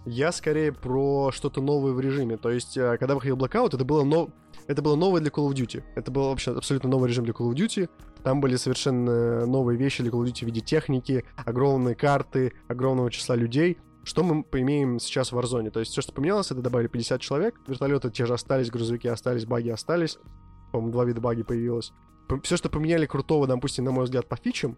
Я 0.06 0.32
скорее 0.32 0.72
про 0.72 1.32
что-то 1.34 1.62
новое 1.62 1.92
в 1.92 2.00
режиме. 2.00 2.38
То 2.38 2.50
есть, 2.50 2.78
э, 2.78 2.98
когда 2.98 3.14
выходил 3.14 3.36
Blackout, 3.36 3.76
это 3.76 3.84
было, 3.84 4.04
но... 4.06 4.30
это 4.68 4.82
было 4.82 4.96
новое 4.96 5.20
для 5.20 5.30
Call 5.30 5.50
of 5.50 5.54
Duty. 5.54 5.84
Это 5.96 6.12
был 6.12 6.30
вообще 6.30 6.52
абсолютно 6.52 6.90
новый 6.90 7.10
режим 7.10 7.26
для 7.26 7.34
Call 7.34 7.52
of 7.52 7.56
Duty. 7.56 7.90
Там 8.24 8.40
были 8.40 8.56
совершенно 8.56 9.46
новые 9.46 9.78
вещи 9.78 10.02
для 10.02 10.12
Call 10.14 10.24
of 10.24 10.28
Duty 10.28 10.46
в 10.46 10.48
виде 10.48 10.62
техники, 10.62 11.26
огромные 11.36 11.96
карты, 11.96 12.54
огромного 12.70 13.12
числа 13.12 13.36
людей. 13.36 13.80
Что 14.04 14.24
мы 14.24 14.44
поимеем 14.44 15.00
сейчас 15.00 15.32
в 15.32 15.38
Warzone? 15.38 15.70
То 15.70 15.80
есть 15.80 15.92
все, 15.92 16.02
что 16.02 16.12
поменялось, 16.12 16.52
это 16.52 16.62
добавили 16.62 16.88
50 16.88 17.22
человек, 17.22 17.60
вертолеты 17.68 18.10
те 18.10 18.26
же 18.26 18.34
остались, 18.34 18.72
грузовики 18.72 19.08
остались, 19.08 19.46
баги 19.46 19.70
остались. 19.70 20.18
По-моему, 20.72 20.92
два 20.92 21.06
вида 21.06 21.22
баги 21.22 21.44
появилось. 21.44 21.94
Все, 22.44 22.58
что 22.58 22.70
поменяли 22.70 23.06
крутого, 23.06 23.46
допустим, 23.46 23.84
на 23.84 23.92
мой 23.92 24.06
взгляд, 24.06 24.28
по 24.28 24.38
фичам, 24.38 24.78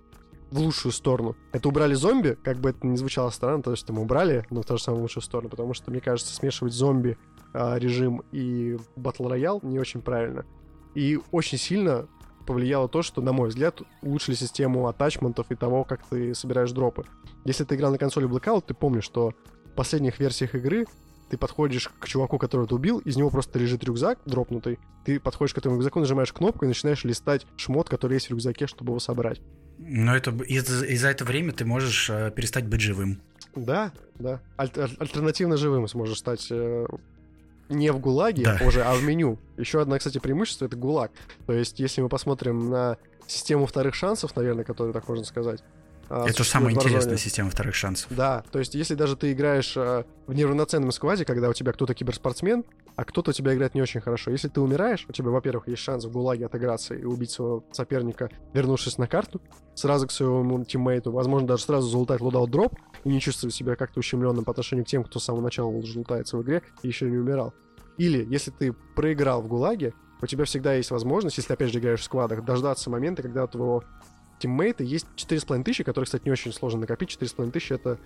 в 0.51 0.59
лучшую 0.59 0.91
сторону. 0.91 1.35
Это 1.51 1.67
убрали 1.67 1.93
зомби, 1.93 2.37
как 2.43 2.59
бы 2.59 2.69
это 2.69 2.85
ни 2.85 2.95
звучало 2.95 3.29
странно, 3.31 3.63
то 3.63 3.71
есть 3.71 3.89
мы 3.89 4.01
убрали, 4.01 4.45
но 4.51 4.61
в 4.61 4.65
ту 4.65 4.77
же 4.77 4.83
самую 4.83 5.01
лучшую 5.01 5.23
сторону, 5.23 5.49
потому 5.49 5.73
что, 5.73 5.89
мне 5.89 5.99
кажется, 5.99 6.33
смешивать 6.33 6.73
зомби 6.73 7.17
а, 7.53 7.77
режим 7.77 8.23
и 8.31 8.77
батл 8.95 9.27
роял 9.27 9.59
не 9.63 9.79
очень 9.79 10.01
правильно. 10.01 10.45
И 10.93 11.19
очень 11.31 11.57
сильно 11.57 12.07
повлияло 12.45 12.87
то, 12.87 13.01
что, 13.01 13.21
на 13.21 13.31
мой 13.33 13.49
взгляд, 13.49 13.81
улучшили 14.01 14.35
систему 14.35 14.87
атачментов 14.87 15.51
и 15.51 15.55
того, 15.55 15.83
как 15.83 16.05
ты 16.07 16.33
собираешь 16.35 16.71
дропы. 16.71 17.03
Если 17.45 17.63
ты 17.63 17.75
играл 17.75 17.91
на 17.91 17.97
консоли 17.97 18.27
Blackout, 18.27 18.65
ты 18.67 18.73
помнишь, 18.73 19.03
что 19.03 19.33
в 19.65 19.75
последних 19.75 20.19
версиях 20.19 20.55
игры 20.55 20.85
ты 21.29 21.37
подходишь 21.37 21.89
к 21.99 22.07
чуваку, 22.07 22.37
которого 22.37 22.67
ты 22.67 22.75
убил, 22.75 22.99
из 22.99 23.15
него 23.15 23.29
просто 23.29 23.57
лежит 23.57 23.83
рюкзак 23.83 24.19
дропнутый, 24.25 24.77
ты 25.03 25.19
подходишь 25.19 25.53
к 25.53 25.57
этому 25.57 25.75
рюкзаку, 25.75 25.99
нажимаешь 25.99 26.31
кнопку 26.31 26.65
и 26.65 26.67
начинаешь 26.67 27.03
листать 27.03 27.47
шмот, 27.57 27.89
который 27.89 28.13
есть 28.13 28.27
в 28.27 28.31
рюкзаке, 28.31 28.67
чтобы 28.67 28.91
его 28.91 28.99
собрать. 28.99 29.41
Но 29.79 30.15
это 30.15 30.31
и 30.31 30.59
за, 30.59 30.85
и 30.85 30.95
за 30.95 31.07
это 31.09 31.25
время 31.25 31.51
ты 31.51 31.65
можешь 31.65 32.09
э, 32.09 32.31
перестать 32.35 32.67
быть 32.67 32.81
живым. 32.81 33.21
Да, 33.55 33.91
да. 34.19 34.41
Аль- 34.59 34.71
аль- 34.77 34.95
альтернативно 34.99 35.57
живым 35.57 35.87
сможешь 35.87 36.19
стать 36.19 36.47
э, 36.51 36.85
не 37.69 37.91
в 37.91 37.99
ГУЛАГе 37.99 38.43
да. 38.43 38.59
уже, 38.65 38.83
а 38.83 38.93
в 38.93 39.03
меню. 39.03 39.39
Еще 39.57 39.81
одно, 39.81 39.97
кстати, 39.97 40.19
преимущество— 40.19 40.65
это 40.67 40.75
ГУЛАГ. 40.75 41.11
То 41.45 41.53
есть, 41.53 41.79
если 41.79 42.01
мы 42.01 42.09
посмотрим 42.09 42.69
на 42.69 42.97
систему 43.27 43.65
вторых 43.65 43.95
шансов, 43.95 44.35
наверное, 44.35 44.63
которую 44.63 44.93
так 44.93 45.07
можно 45.07 45.25
сказать, 45.25 45.63
а, 46.09 46.27
Это 46.27 46.43
самая 46.43 46.73
интересная 46.73 47.17
система 47.17 47.49
вторых 47.49 47.75
шансов. 47.75 48.07
Да, 48.11 48.43
то 48.51 48.59
есть 48.59 48.75
если 48.75 48.95
даже 48.95 49.15
ты 49.15 49.31
играешь 49.31 49.75
э, 49.77 50.03
в 50.27 50.33
неравноценном 50.33 50.91
скваде, 50.91 51.25
когда 51.25 51.49
у 51.49 51.53
тебя 51.53 51.71
кто-то 51.71 51.93
киберспортсмен, 51.93 52.63
а 52.95 53.05
кто-то 53.05 53.31
у 53.31 53.33
тебя 53.33 53.53
играет 53.53 53.73
не 53.75 53.81
очень 53.81 54.01
хорошо. 54.01 54.31
Если 54.31 54.47
ты 54.47 54.61
умираешь, 54.61 55.05
у 55.07 55.11
тебя, 55.11 55.29
во-первых, 55.29 55.67
есть 55.67 55.81
шанс 55.81 56.05
в 56.05 56.11
ГУЛАГе 56.11 56.45
отыграться 56.45 56.93
и 56.93 57.03
убить 57.03 57.31
своего 57.31 57.63
соперника, 57.71 58.29
вернувшись 58.53 58.97
на 58.97 59.07
карту, 59.07 59.41
сразу 59.73 60.07
к 60.07 60.11
своему 60.11 60.63
тиммейту, 60.63 61.11
возможно, 61.11 61.47
даже 61.47 61.63
сразу 61.63 61.89
залутать 61.89 62.21
loadout 62.21 62.51
drop 62.51 62.75
и 63.03 63.09
не 63.09 63.19
чувствовать 63.19 63.55
себя 63.55 63.75
как-то 63.75 63.99
ущемленным 63.99 64.45
по 64.45 64.51
отношению 64.51 64.85
к 64.85 64.87
тем, 64.87 65.03
кто 65.03 65.19
с 65.19 65.23
самого 65.23 65.41
начала 65.41 65.81
залутается 65.81 66.37
в 66.37 66.43
игре 66.43 66.61
и 66.83 66.87
еще 66.87 67.09
не 67.09 67.17
умирал. 67.17 67.53
Или, 67.97 68.25
если 68.29 68.51
ты 68.51 68.73
проиграл 68.95 69.41
в 69.41 69.47
ГУЛАГе, 69.47 69.93
у 70.21 70.25
тебя 70.25 70.45
всегда 70.45 70.73
есть 70.73 70.89
возможность, 70.89 71.37
если 71.37 71.53
опять 71.53 71.71
же 71.71 71.79
играешь 71.79 71.99
в 71.99 72.03
складах, 72.03 72.45
дождаться 72.45 72.89
момента, 72.89 73.21
когда 73.21 73.45
твоего 73.45 73.83
тиммейта 74.43 74.83
есть 74.83 75.07
4,5 75.15 75.63
тысячи, 75.63 75.83
которые, 75.83 76.05
кстати, 76.05 76.23
не 76.25 76.31
очень 76.31 76.51
сложно 76.51 76.81
накопить. 76.81 77.09
4,5 77.09 77.51
тысячи— 77.51 77.73
это 77.73 77.97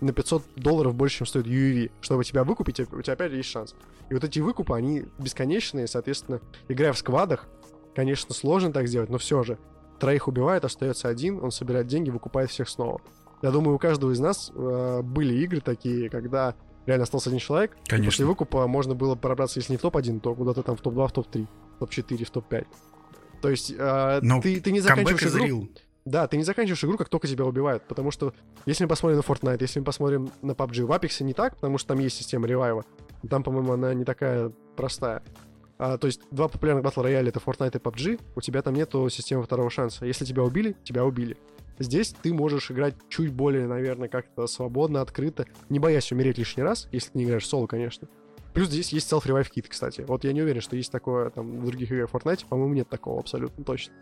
на 0.00 0.12
500 0.12 0.42
долларов 0.56 0.94
больше, 0.94 1.18
чем 1.18 1.26
стоит 1.26 1.46
UAV. 1.46 1.90
Чтобы 2.00 2.24
тебя 2.24 2.44
выкупить, 2.44 2.80
у 2.80 3.02
тебя 3.02 3.14
опять 3.14 3.32
есть 3.32 3.48
шанс. 3.48 3.74
И 4.10 4.14
вот 4.14 4.22
эти 4.22 4.40
выкупы, 4.40 4.74
они 4.74 5.06
бесконечные, 5.18 5.86
соответственно, 5.86 6.40
играя 6.68 6.92
в 6.92 6.98
сквадах, 6.98 7.46
конечно, 7.94 8.34
сложно 8.34 8.72
так 8.72 8.88
сделать, 8.88 9.08
но 9.08 9.18
все 9.18 9.42
же. 9.42 9.58
Троих 9.98 10.28
убивает, 10.28 10.66
остается 10.66 11.08
один, 11.08 11.42
он 11.42 11.50
собирает 11.50 11.86
деньги, 11.86 12.10
выкупает 12.10 12.50
всех 12.50 12.68
снова. 12.68 13.00
Я 13.40 13.50
думаю, 13.50 13.76
у 13.76 13.78
каждого 13.78 14.12
из 14.12 14.20
нас 14.20 14.52
э, 14.54 15.00
были 15.02 15.34
игры 15.36 15.60
такие, 15.60 16.10
когда 16.10 16.54
реально 16.84 17.04
остался 17.04 17.30
один 17.30 17.40
человек. 17.40 17.74
Конечно. 17.86 18.10
После 18.10 18.26
выкупа 18.26 18.66
можно 18.66 18.94
было 18.94 19.14
пробраться, 19.14 19.60
если 19.60 19.72
не 19.72 19.78
в 19.78 19.80
топ-1, 19.80 20.20
то 20.20 20.34
куда-то 20.34 20.62
там 20.62 20.76
в 20.76 20.82
топ-2, 20.82 21.08
в 21.08 21.12
топ-3, 21.12 21.46
в 21.76 21.78
топ-4, 21.78 22.24
в 22.24 22.30
топ-5. 22.30 22.66
То 23.40 23.48
есть 23.48 23.72
э, 23.76 24.20
ты, 24.42 24.60
ты 24.60 24.72
не 24.72 24.80
заканчиваешь 24.80 25.22
игру... 25.22 25.68
Да, 26.06 26.28
ты 26.28 26.36
не 26.36 26.44
заканчиваешь 26.44 26.84
игру, 26.84 26.96
как 26.96 27.08
только 27.08 27.26
тебя 27.26 27.44
убивают, 27.44 27.82
потому 27.88 28.12
что 28.12 28.32
если 28.64 28.84
мы 28.84 28.88
посмотрим 28.88 29.18
на 29.18 29.22
Fortnite, 29.22 29.58
если 29.60 29.80
мы 29.80 29.84
посмотрим 29.84 30.30
на 30.40 30.52
PUBG, 30.52 30.84
в 30.84 30.92
Apex 30.92 31.22
не 31.24 31.34
так, 31.34 31.56
потому 31.56 31.78
что 31.78 31.88
там 31.88 31.98
есть 31.98 32.16
система 32.16 32.46
ревайва, 32.46 32.84
там, 33.28 33.42
по-моему, 33.42 33.72
она 33.72 33.92
не 33.92 34.04
такая 34.04 34.52
простая. 34.76 35.22
А, 35.78 35.98
то 35.98 36.06
есть 36.06 36.20
два 36.30 36.46
популярных 36.46 36.84
батл 36.84 37.02
рояля 37.02 37.28
это 37.28 37.40
Fortnite 37.40 37.76
и 37.76 37.80
PUBG, 37.80 38.20
у 38.36 38.40
тебя 38.40 38.62
там 38.62 38.74
нету 38.74 39.08
системы 39.08 39.42
второго 39.42 39.68
шанса. 39.68 40.06
Если 40.06 40.24
тебя 40.24 40.44
убили, 40.44 40.76
тебя 40.84 41.04
убили. 41.04 41.36
Здесь 41.80 42.14
ты 42.22 42.32
можешь 42.32 42.70
играть 42.70 42.94
чуть 43.08 43.32
более, 43.32 43.66
наверное, 43.66 44.08
как-то 44.08 44.46
свободно, 44.46 45.00
открыто, 45.00 45.44
не 45.68 45.80
боясь 45.80 46.12
умереть 46.12 46.38
лишний 46.38 46.62
раз, 46.62 46.88
если 46.92 47.10
ты 47.10 47.18
не 47.18 47.24
играешь 47.24 47.46
соло, 47.48 47.66
конечно. 47.66 48.08
Плюс 48.54 48.68
здесь 48.68 48.90
есть 48.92 49.12
self-revive 49.12 49.50
кит, 49.50 49.68
кстати. 49.68 50.02
Вот 50.06 50.22
я 50.22 50.32
не 50.32 50.40
уверен, 50.40 50.60
что 50.60 50.76
есть 50.76 50.92
такое 50.92 51.30
там 51.30 51.60
в 51.60 51.66
других 51.66 51.90
играх 51.90 52.10
Fortnite, 52.10 52.46
по-моему, 52.48 52.74
нет 52.74 52.88
такого 52.88 53.18
абсолютно 53.18 53.64
точно. 53.64 53.92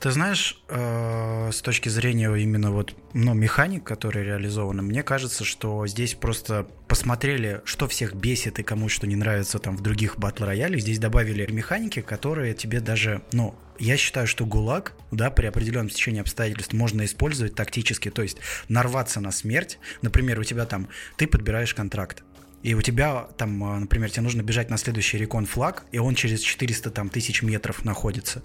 Ты 0.00 0.12
знаешь, 0.12 0.58
э, 0.68 1.50
с 1.52 1.60
точки 1.60 1.90
зрения 1.90 2.34
именно 2.34 2.70
вот, 2.70 2.94
ну, 3.12 3.34
механик, 3.34 3.84
которые 3.84 4.24
реализованы, 4.24 4.80
мне 4.80 5.02
кажется, 5.02 5.44
что 5.44 5.86
здесь 5.86 6.14
просто 6.14 6.66
посмотрели, 6.88 7.60
что 7.66 7.86
всех 7.86 8.14
бесит 8.14 8.58
и 8.58 8.62
кому 8.62 8.88
что 8.88 9.06
не 9.06 9.14
нравится 9.14 9.58
там 9.58 9.76
в 9.76 9.82
других 9.82 10.18
батл 10.18 10.44
роялях. 10.44 10.80
Здесь 10.80 10.98
добавили 10.98 11.46
механики, 11.52 12.00
которые 12.00 12.54
тебе 12.54 12.80
даже, 12.80 13.20
ну, 13.32 13.54
я 13.78 13.98
считаю, 13.98 14.26
что 14.26 14.46
ГУЛАГ, 14.46 14.94
да, 15.10 15.30
при 15.30 15.44
определенном 15.44 15.90
течении 15.90 16.22
обстоятельств 16.22 16.72
можно 16.72 17.04
использовать 17.04 17.54
тактически, 17.54 18.10
то 18.10 18.22
есть 18.22 18.38
нарваться 18.68 19.20
на 19.20 19.30
смерть. 19.30 19.78
Например, 20.00 20.40
у 20.40 20.44
тебя 20.44 20.64
там, 20.64 20.88
ты 21.18 21.26
подбираешь 21.26 21.74
контракт, 21.74 22.24
и 22.62 22.72
у 22.72 22.80
тебя 22.80 23.28
там, 23.36 23.62
а, 23.64 23.78
например, 23.78 24.10
тебе 24.10 24.22
нужно 24.22 24.40
бежать 24.40 24.70
на 24.70 24.78
следующий 24.78 25.18
рекон 25.18 25.44
флаг, 25.44 25.84
и 25.92 25.98
он 25.98 26.14
через 26.14 26.40
400 26.40 26.90
там, 26.90 27.10
тысяч 27.10 27.42
метров 27.42 27.84
находится. 27.84 28.42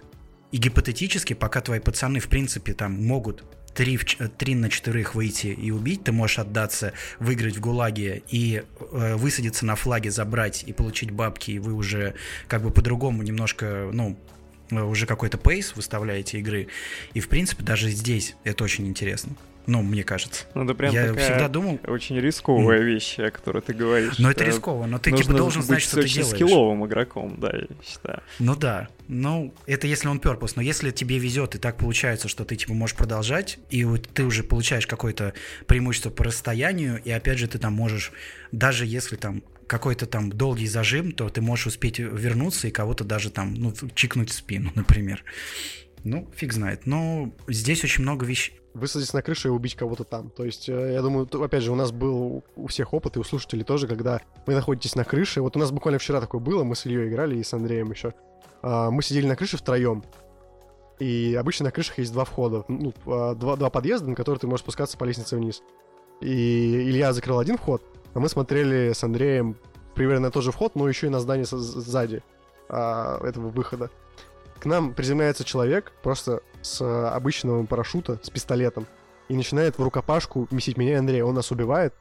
И 0.55 0.57
гипотетически, 0.57 1.33
пока 1.33 1.59
твои 1.59 1.81
пацаны, 1.81 2.21
в 2.21 2.29
принципе, 2.29 2.73
там 2.73 2.93
могут 2.93 3.43
3, 3.73 3.97
в, 3.97 4.05
3 4.05 4.55
на 4.55 4.69
4 4.69 5.05
выйти 5.13 5.47
и 5.47 5.69
убить, 5.69 6.05
ты 6.05 6.13
можешь 6.13 6.39
отдаться, 6.39 6.93
выиграть 7.19 7.57
в 7.57 7.59
ГУЛАГе 7.59 8.23
и 8.29 8.63
э, 8.63 9.15
высадиться 9.15 9.65
на 9.65 9.75
флаге, 9.75 10.11
забрать 10.11 10.63
и 10.63 10.71
получить 10.71 11.11
бабки, 11.11 11.51
и 11.51 11.59
вы 11.59 11.73
уже 11.73 12.13
как 12.47 12.63
бы 12.63 12.71
по-другому 12.71 13.21
немножко, 13.21 13.89
ну, 13.91 14.17
уже 14.71 15.05
какой-то 15.05 15.37
пейс 15.37 15.75
выставляете 15.75 16.39
игры. 16.39 16.69
И, 17.13 17.19
в 17.19 17.27
принципе, 17.27 17.61
даже 17.61 17.89
здесь 17.89 18.37
это 18.45 18.63
очень 18.63 18.87
интересно. 18.87 19.35
Ну, 19.67 19.81
мне 19.81 20.03
кажется. 20.03 20.45
Ну, 20.53 20.63
это 20.63 20.73
прям 20.75 20.93
Я 20.93 21.07
такая 21.07 21.25
всегда 21.25 21.47
думал... 21.47 21.79
очень 21.87 22.19
рисковая 22.19 22.79
mm. 22.79 22.83
вещь, 22.83 23.19
о 23.19 23.31
которой 23.31 23.61
ты 23.61 23.73
говоришь. 23.73 24.19
Но 24.19 24.31
это 24.31 24.43
рисково, 24.43 24.85
но 24.85 24.99
ты 24.99 25.11
типа 25.11 25.33
должен 25.33 25.61
знать, 25.63 25.81
что 25.81 26.01
ты 26.01 26.07
делаешь. 26.07 26.35
скилловым 26.35 26.85
игроком, 26.85 27.39
да, 27.39 27.51
я 27.53 27.67
считаю. 27.83 28.21
Ну 28.39 28.55
да, 28.55 28.89
ну 29.07 29.53
это 29.65 29.87
если 29.87 30.07
он 30.07 30.19
перпус, 30.19 30.55
но 30.55 30.61
если 30.61 30.91
тебе 30.91 31.17
везет 31.17 31.55
и 31.55 31.57
так 31.57 31.77
получается, 31.77 32.27
что 32.27 32.45
ты 32.45 32.55
типа 32.55 32.73
можешь 32.73 32.95
продолжать, 32.95 33.59
и 33.69 33.83
вот 33.83 34.07
ты 34.13 34.23
уже 34.23 34.43
получаешь 34.43 34.87
какое-то 34.87 35.33
преимущество 35.67 36.09
по 36.09 36.23
расстоянию, 36.23 37.01
и 37.03 37.11
опять 37.11 37.39
же 37.39 37.47
ты 37.47 37.57
там 37.57 37.73
можешь, 37.73 38.11
даже 38.51 38.85
если 38.85 39.15
там 39.15 39.43
какой-то 39.67 40.05
там 40.05 40.29
долгий 40.31 40.67
зажим, 40.67 41.11
то 41.11 41.29
ты 41.29 41.41
можешь 41.41 41.67
успеть 41.67 41.99
вернуться 41.99 42.67
и 42.67 42.71
кого-то 42.71 43.03
даже 43.03 43.31
там, 43.31 43.53
ну, 43.55 43.73
чикнуть 43.95 44.29
в 44.29 44.33
спину, 44.33 44.71
например. 44.75 45.23
Ну, 46.03 46.29
фиг 46.35 46.53
знает. 46.53 46.85
Но 46.85 47.33
здесь 47.47 47.83
очень 47.83 48.03
много 48.03 48.25
вещей 48.25 48.53
высадиться 48.75 49.15
на 49.15 49.21
крышу 49.21 49.47
и 49.47 49.51
убить 49.51 49.75
кого-то 49.75 50.03
там. 50.03 50.29
То 50.29 50.43
есть, 50.43 50.69
э, 50.69 50.93
я 50.93 51.01
думаю, 51.01 51.27
опять 51.41 51.63
же, 51.63 51.71
у 51.71 51.75
нас 51.75 51.91
был 51.91 52.43
у 52.55 52.67
всех 52.67 52.93
опыт, 52.93 53.15
и 53.15 53.19
у 53.19 53.23
слушателей 53.23 53.63
тоже, 53.63 53.87
когда 53.87 54.21
вы 54.45 54.53
находитесь 54.53 54.95
на 54.95 55.05
крыше. 55.05 55.41
Вот 55.41 55.55
у 55.55 55.59
нас 55.59 55.71
буквально 55.71 55.97
вчера 55.97 56.19
такое 56.21 56.41
было, 56.41 56.63
мы 56.63 56.75
с 56.75 56.85
Ильей 56.85 57.07
играли 57.07 57.37
и 57.37 57.43
с 57.43 57.53
Андреем 57.53 57.89
еще. 57.89 58.13
А, 58.61 58.91
мы 58.91 59.01
сидели 59.01 59.25
на 59.25 59.35
крыше 59.35 59.57
втроем. 59.57 60.03
И 60.99 61.35
обычно 61.39 61.65
на 61.65 61.71
крышах 61.71 61.97
есть 61.99 62.13
два 62.13 62.25
входа, 62.25 62.65
ну, 62.67 62.93
а, 63.05 63.33
два, 63.33 63.55
два 63.55 63.69
подъезда, 63.69 64.09
на 64.09 64.15
которые 64.15 64.39
ты 64.39 64.47
можешь 64.47 64.63
спускаться 64.63 64.97
по 64.97 65.05
лестнице 65.05 65.37
вниз. 65.37 65.63
И 66.21 66.89
Илья 66.89 67.13
закрыл 67.13 67.39
один 67.39 67.57
вход, 67.57 67.81
а 68.13 68.19
мы 68.19 68.29
смотрели 68.29 68.93
с 68.93 69.03
Андреем 69.03 69.57
примерно 69.93 70.27
на 70.27 70.31
тот 70.31 70.43
же 70.43 70.51
вход, 70.51 70.75
но 70.75 70.87
еще 70.87 71.07
и 71.07 71.09
на 71.09 71.21
здание 71.21 71.45
сзади 71.45 72.21
а, 72.67 73.25
этого 73.25 73.49
выхода 73.49 73.89
к 74.59 74.65
нам 74.65 74.93
приземляется 74.93 75.43
человек 75.43 75.93
просто 76.03 76.41
с 76.61 76.81
э, 76.81 77.07
обычного 77.07 77.65
парашюта, 77.65 78.19
с 78.23 78.29
пистолетом, 78.29 78.87
и 79.29 79.35
начинает 79.35 79.77
в 79.77 79.83
рукопашку 79.83 80.47
месить 80.51 80.77
меня 80.77 80.93
и 80.93 80.95
Андрея. 80.95 81.25
Он 81.25 81.35
нас 81.35 81.51
убивает, 81.51 81.93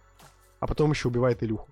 а 0.60 0.66
потом 0.66 0.90
еще 0.90 1.08
убивает 1.08 1.42
Илюху. 1.42 1.68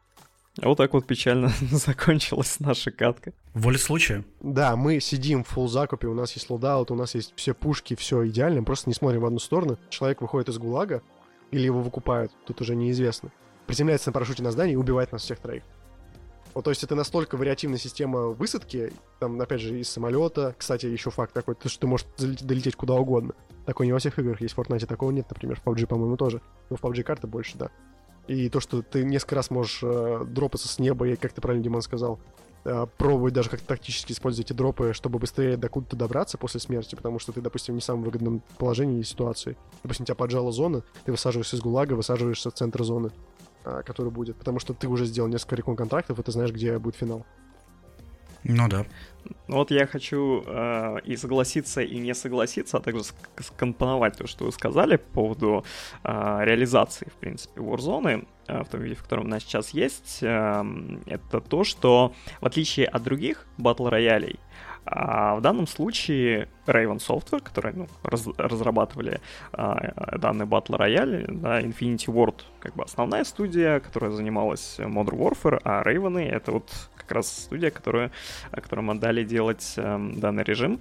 А 0.61 0.69
вот 0.69 0.77
так 0.77 0.93
вот 0.93 1.07
печально 1.07 1.51
закончилась 1.71 2.61
наша 2.61 2.91
катка. 2.91 3.33
Воля 3.55 3.79
случая. 3.79 4.25
Да, 4.41 4.77
мы 4.77 5.01
сидим 5.01 5.45
в 5.45 5.49
full 5.49 5.69
закупе, 5.69 6.09
у 6.09 6.15
нас 6.15 6.33
есть 6.33 6.51
loadout, 6.51 6.91
у 6.91 6.95
нас 6.95 7.15
есть 7.15 7.33
все 7.37 7.55
пушки, 7.55 7.95
все 7.97 8.27
идеально, 8.29 8.61
мы 8.61 8.67
просто 8.67 8.91
не 8.91 8.95
смотрим 8.95 9.21
в 9.21 9.27
одну 9.27 9.39
сторону. 9.39 9.79
Человек 9.89 10.21
выходит 10.21 10.51
из 10.51 10.59
ГУЛАГа, 10.59 11.03
или 11.53 11.65
его 11.65 11.81
выкупают, 11.81 12.33
тут 12.47 12.61
уже 12.61 12.75
неизвестно. 12.75 13.31
Приземляется 13.67 14.11
на 14.11 14.13
парашюте 14.13 14.43
на 14.43 14.51
здание 14.51 14.75
и 14.75 14.77
убивает 14.77 15.13
нас 15.13 15.23
всех 15.23 15.39
троих. 15.39 15.63
Вот, 16.55 16.65
то 16.65 16.71
есть 16.71 16.85
это 16.85 16.95
настолько 16.95 17.37
вариативная 17.37 17.79
система 17.79 18.27
высадки, 18.27 18.93
там, 19.21 19.41
опять 19.41 19.61
же, 19.61 19.79
из 19.81 19.89
самолета. 19.89 20.55
Кстати, 20.59 20.87
еще 20.87 21.11
факт 21.11 21.33
такой, 21.33 21.57
что 21.65 21.81
ты 21.81 21.87
можешь 21.87 22.07
долететь 22.19 22.77
куда 22.77 22.95
угодно. 22.95 23.35
Такой 23.65 23.87
не 23.87 23.93
во 23.93 23.99
всех 23.99 24.19
играх 24.19 24.41
есть, 24.41 24.55
в 24.55 24.59
Fortnite 24.59 24.87
такого 24.87 25.11
нет, 25.11 25.27
например, 25.31 25.59
в 25.59 25.67
PUBG, 25.67 25.87
по-моему, 25.87 26.17
тоже. 26.17 26.43
Но 26.69 26.77
в 26.77 26.83
PUBG 26.83 27.03
карты 27.05 27.27
больше, 27.27 27.57
да. 27.57 27.71
И 28.29 28.49
то, 28.49 28.61
что 28.61 28.83
ты 28.83 29.03
несколько 29.05 29.35
раз 29.35 29.51
можешь 29.51 29.81
э, 29.83 30.25
дропаться 30.27 30.69
с 30.69 30.79
неба, 30.79 31.09
и, 31.09 31.17
как 31.17 31.33
ты 31.33 31.41
правильно, 31.41 31.65
Димон 31.65 31.83
сказал, 31.83 32.21
э, 32.65 32.87
пробовать 32.99 33.35
даже 33.35 33.51
как-то 33.51 33.67
тактически 33.67 34.13
использовать 34.13 34.51
эти 34.51 34.57
дропы, 34.57 34.93
чтобы 34.93 35.19
быстрее 35.19 35.57
до 35.57 35.69
куда-то 35.69 35.97
добраться 35.97 36.39
после 36.39 36.61
смерти, 36.61 36.95
потому 36.95 37.19
что 37.19 37.33
ты, 37.33 37.41
допустим, 37.41 37.75
не 37.75 37.81
в 37.81 37.85
самом 37.85 38.05
выгодном 38.05 38.43
положении 38.59 39.01
и 39.01 39.05
ситуации. 39.05 39.57
Допустим, 39.83 40.07
тебя 40.07 40.15
поджала 40.15 40.53
зона, 40.53 40.83
ты 41.05 41.13
высаживаешься 41.13 41.57
из 41.57 41.63
ГУЛАГа, 41.63 41.95
высаживаешься 41.95 42.51
в 42.51 42.55
центр 42.55 42.85
зоны. 42.85 43.11
А, 43.65 43.83
который 43.83 44.11
будет, 44.11 44.37
потому 44.37 44.59
что 44.59 44.75
ты 44.75 44.89
уже 44.89 45.05
сделал 45.05 45.29
несколько 45.29 45.57
рекон 45.57 45.77
контрактов, 45.77 46.19
и 46.19 46.23
ты 46.23 46.33
знаешь, 46.33 46.51
где 46.51 46.79
будет 46.79 46.97
финал. 46.97 47.25
Ну 48.45 48.69
да. 48.69 48.85
Вот 49.47 49.71
я 49.71 49.87
хочу 49.87 50.43
э, 50.45 50.99
и 51.05 51.17
согласиться, 51.17 51.81
и 51.81 51.99
не 51.99 52.13
согласиться, 52.13 52.79
а 52.79 52.81
также 52.81 53.05
скомпоновать 53.39 54.17
то, 54.17 54.27
что 54.27 54.47
вы 54.47 54.53
сказали 54.53 54.97
по 54.97 55.13
поводу 55.13 55.65
э, 56.03 56.39
реализации, 56.43 57.07
в 57.09 57.21
принципе, 57.21 57.61
Warzone 57.61 58.27
э, 58.49 58.65
в 58.65 58.69
том 58.69 58.81
виде, 58.81 58.97
в 58.97 59.03
котором 59.05 59.27
она 59.27 59.39
сейчас 59.39 59.71
есть. 59.71 60.19
Э, 60.23 60.65
это 61.07 61.41
то, 61.41 61.63
что 61.63 62.13
в 62.41 62.47
отличие 62.47 62.87
от 62.87 63.05
других 63.05 63.47
батл 63.59 63.87
роялей, 63.87 64.41
а 64.85 65.37
в 65.37 65.41
данном 65.41 65.67
случае 65.67 66.49
Raven 66.67 66.99
Software, 66.99 67.41
которые 67.41 67.75
ну, 67.75 67.89
раз, 68.03 68.27
разрабатывали 68.37 69.21
а, 69.53 70.19
данный 70.19 70.47
Battle 70.47 70.79
Royale, 70.79 71.27
да, 71.31 71.61
Infinity 71.61 72.07
Ward 72.07 72.43
как 72.59 72.75
бы 72.75 72.85
основная 72.85 73.25
студия, 73.25 73.81
которая 73.81 74.11
занималась 74.11 74.77
Modern 74.79 75.19
Warfare, 75.19 75.61
а 75.65 75.83
Raven 75.83 76.21
это 76.21 76.53
вот 76.53 76.71
как 76.97 77.13
раз 77.13 77.45
студия, 77.45 77.71
которую, 77.71 78.11
которым 78.51 78.91
отдали 78.91 79.25
делать 79.25 79.75
а, 79.77 79.99
данный 80.17 80.43
режим. 80.45 80.81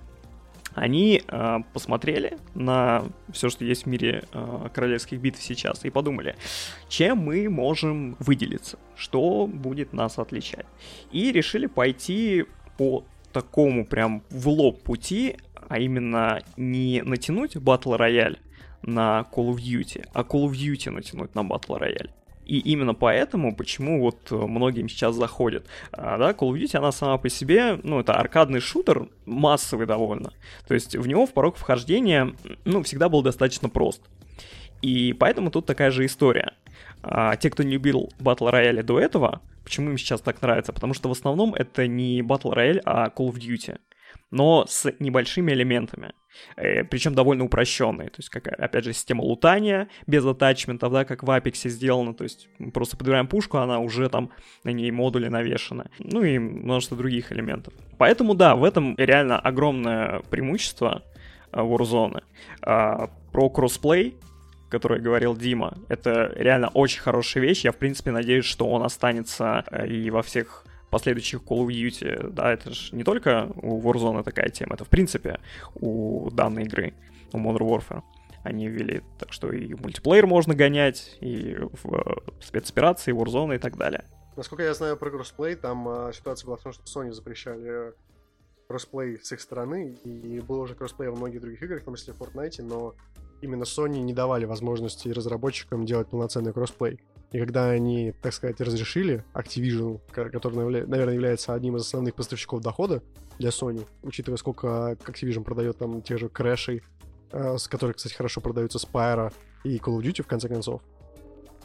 Они 0.73 1.21
э, 1.27 1.57
посмотрели 1.73 2.37
на 2.55 3.03
все, 3.33 3.49
что 3.49 3.65
есть 3.65 3.83
в 3.83 3.85
мире 3.87 4.23
э, 4.31 4.69
королевских 4.73 5.19
битв 5.19 5.41
сейчас, 5.41 5.83
и 5.83 5.89
подумали, 5.89 6.37
чем 6.87 7.17
мы 7.17 7.49
можем 7.49 8.15
выделиться, 8.19 8.79
что 8.95 9.47
будет 9.47 9.91
нас 9.91 10.17
отличать. 10.17 10.65
И 11.11 11.33
решили 11.33 11.65
пойти 11.65 12.45
по 12.77 13.03
такому 13.31 13.85
прям 13.85 14.23
в 14.29 14.47
лоб 14.49 14.81
пути, 14.81 15.37
а 15.67 15.79
именно 15.79 16.41
не 16.57 17.01
натянуть 17.01 17.55
Battle 17.55 17.97
Royale 17.97 18.37
на 18.83 19.25
Call 19.31 19.53
of 19.53 19.57
Duty, 19.57 20.05
а 20.13 20.21
Call 20.21 20.45
of 20.45 20.51
Duty 20.51 20.89
натянуть 20.89 21.35
на 21.35 21.41
Battle 21.41 21.79
Royale. 21.79 22.09
И 22.45 22.59
именно 22.59 22.93
поэтому, 22.93 23.55
почему 23.55 24.01
вот 24.01 24.31
многим 24.31 24.89
сейчас 24.89 25.15
заходит. 25.15 25.67
А, 25.91 26.17
да, 26.17 26.31
Call 26.31 26.51
of 26.51 26.59
Duty, 26.59 26.77
она 26.77 26.91
сама 26.91 27.17
по 27.17 27.29
себе, 27.29 27.79
ну, 27.83 27.99
это 27.99 28.13
аркадный 28.13 28.59
шутер, 28.59 29.07
массовый 29.25 29.85
довольно. 29.85 30.33
То 30.67 30.73
есть 30.73 30.95
в 30.95 31.07
него 31.07 31.25
в 31.25 31.33
порог 31.33 31.55
вхождения, 31.55 32.33
ну, 32.65 32.83
всегда 32.83 33.07
был 33.07 33.21
достаточно 33.21 33.69
прост. 33.69 34.01
И 34.81 35.13
поэтому 35.13 35.51
тут 35.51 35.65
такая 35.65 35.91
же 35.91 36.05
история. 36.05 36.53
А, 37.03 37.35
те, 37.35 37.49
кто 37.49 37.63
не 37.63 37.73
любил 37.73 38.11
Battle 38.19 38.51
Royale 38.51 38.83
до 38.83 38.99
этого, 38.99 39.41
почему 39.63 39.91
им 39.91 39.97
сейчас 39.97 40.21
так 40.21 40.41
нравится? 40.41 40.73
Потому 40.73 40.93
что 40.93 41.09
в 41.09 41.11
основном 41.11 41.53
это 41.53 41.87
не 41.87 42.21
Battle 42.21 42.53
Royale, 42.55 42.81
а 42.85 43.09
Call 43.09 43.29
of 43.29 43.35
Duty. 43.35 43.79
Но 44.29 44.65
с 44.67 44.91
небольшими 44.99 45.51
элементами. 45.51 46.13
Э, 46.55 46.83
причем 46.83 47.13
довольно 47.13 47.43
упрощенные. 47.43 48.09
То 48.09 48.19
есть, 48.19 48.29
как, 48.29 48.47
опять 48.47 48.85
же, 48.85 48.93
система 48.93 49.21
лутания 49.21 49.89
без 50.07 50.25
атачментов, 50.25 50.91
да, 50.91 51.05
как 51.05 51.23
в 51.23 51.29
Apex 51.29 51.69
сделано. 51.69 52.13
То 52.13 52.23
есть, 52.23 52.47
просто 52.73 52.97
подбираем 52.97 53.27
пушку, 53.27 53.57
она 53.57 53.79
уже 53.79 54.09
там 54.09 54.31
на 54.63 54.69
ней 54.69 54.91
модули 54.91 55.27
навешаны. 55.27 55.89
Ну 55.99 56.23
и 56.23 56.39
множество 56.39 56.97
других 56.97 57.31
элементов. 57.31 57.73
Поэтому, 57.97 58.33
да, 58.33 58.55
в 58.55 58.63
этом 58.63 58.95
реально 58.97 59.39
огромное 59.39 60.21
преимущество 60.29 61.03
э, 61.51 61.59
Warzone. 61.59 62.23
А, 62.61 63.09
про 63.31 63.49
кроссплей 63.49 64.15
который 64.71 64.99
говорил 64.99 65.35
Дима. 65.35 65.77
Это 65.89 66.31
реально 66.35 66.69
очень 66.69 67.01
хорошая 67.01 67.43
вещь. 67.43 67.65
Я, 67.65 67.71
в 67.71 67.77
принципе, 67.77 68.11
надеюсь, 68.11 68.45
что 68.45 68.67
он 68.67 68.83
останется 68.83 69.63
э, 69.69 69.87
и 69.87 70.09
во 70.09 70.23
всех 70.23 70.65
последующих 70.89 71.41
Call 71.41 71.65
of 71.65 71.67
Duty. 71.67 72.31
Да, 72.31 72.51
это 72.51 72.71
же 72.71 72.95
не 72.95 73.03
только 73.03 73.51
у 73.55 73.81
Warzone 73.81 74.23
такая 74.23 74.49
тема, 74.49 74.75
это, 74.75 74.85
в 74.85 74.89
принципе, 74.89 75.39
у 75.75 76.29
данной 76.31 76.63
игры, 76.63 76.93
у 77.33 77.37
Modern 77.37 77.67
Warfare 77.67 78.03
они 78.43 78.67
ввели. 78.67 79.01
Так 79.19 79.33
что 79.33 79.51
и 79.51 79.73
мультиплеер 79.75 80.25
можно 80.25 80.55
гонять, 80.55 81.17
и 81.19 81.57
в 81.83 81.93
э, 81.93 82.31
спецоперации, 82.41 83.13
Warzone 83.13 83.55
и 83.55 83.59
так 83.59 83.77
далее. 83.77 84.05
Насколько 84.35 84.63
я 84.63 84.73
знаю 84.73 84.97
про 84.97 85.11
кроссплей, 85.11 85.55
там 85.55 85.87
а, 85.87 86.11
ситуация 86.13 86.47
была 86.47 86.57
в 86.57 86.61
том, 86.61 86.71
что 86.71 86.83
Sony 86.83 87.11
запрещали 87.11 87.93
кроссплей 88.67 89.19
с 89.21 89.31
их 89.33 89.41
стороны, 89.41 89.97
и 90.05 90.39
было 90.39 90.61
уже 90.61 90.75
кроссплей 90.75 91.09
во 91.09 91.17
многих 91.17 91.41
других 91.41 91.61
играх, 91.61 91.81
в 91.81 91.85
том 91.85 91.95
числе 91.95 92.13
в 92.13 92.21
Fortnite, 92.21 92.63
но 92.63 92.95
именно 93.41 93.63
Sony 93.63 93.99
не 93.99 94.13
давали 94.13 94.45
возможности 94.45 95.09
разработчикам 95.09 95.85
делать 95.85 96.07
полноценный 96.07 96.53
кроссплей. 96.53 96.99
И 97.31 97.39
когда 97.39 97.69
они, 97.69 98.13
так 98.21 98.33
сказать, 98.33 98.59
разрешили 98.59 99.23
Activision, 99.33 99.99
который, 100.11 100.55
наверное, 100.85 101.13
является 101.13 101.53
одним 101.53 101.77
из 101.77 101.81
основных 101.81 102.15
поставщиков 102.15 102.61
дохода 102.61 103.01
для 103.39 103.49
Sony, 103.49 103.87
учитывая, 104.03 104.37
сколько 104.37 104.97
Activision 105.05 105.43
продает 105.43 105.77
там 105.77 106.01
тех 106.01 106.19
же 106.19 106.27
крэшей, 106.27 106.83
э, 107.31 107.57
с 107.57 107.67
которых, 107.67 107.95
кстати, 107.95 108.13
хорошо 108.13 108.41
продаются 108.41 108.79
Spyro 108.79 109.33
и 109.63 109.77
Call 109.77 109.97
of 109.97 110.01
Duty, 110.01 110.23
в 110.23 110.27
конце 110.27 110.49
концов, 110.49 110.81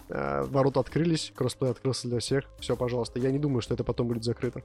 э, 0.08 0.42
ворота 0.44 0.80
открылись, 0.80 1.32
кроссплей 1.34 1.72
открылся 1.72 2.08
для 2.08 2.20
всех, 2.20 2.44
все, 2.60 2.76
пожалуйста. 2.76 3.18
Я 3.18 3.32
не 3.32 3.38
думаю, 3.38 3.60
что 3.60 3.74
это 3.74 3.82
потом 3.82 4.06
будет 4.06 4.22
закрыто. 4.22 4.62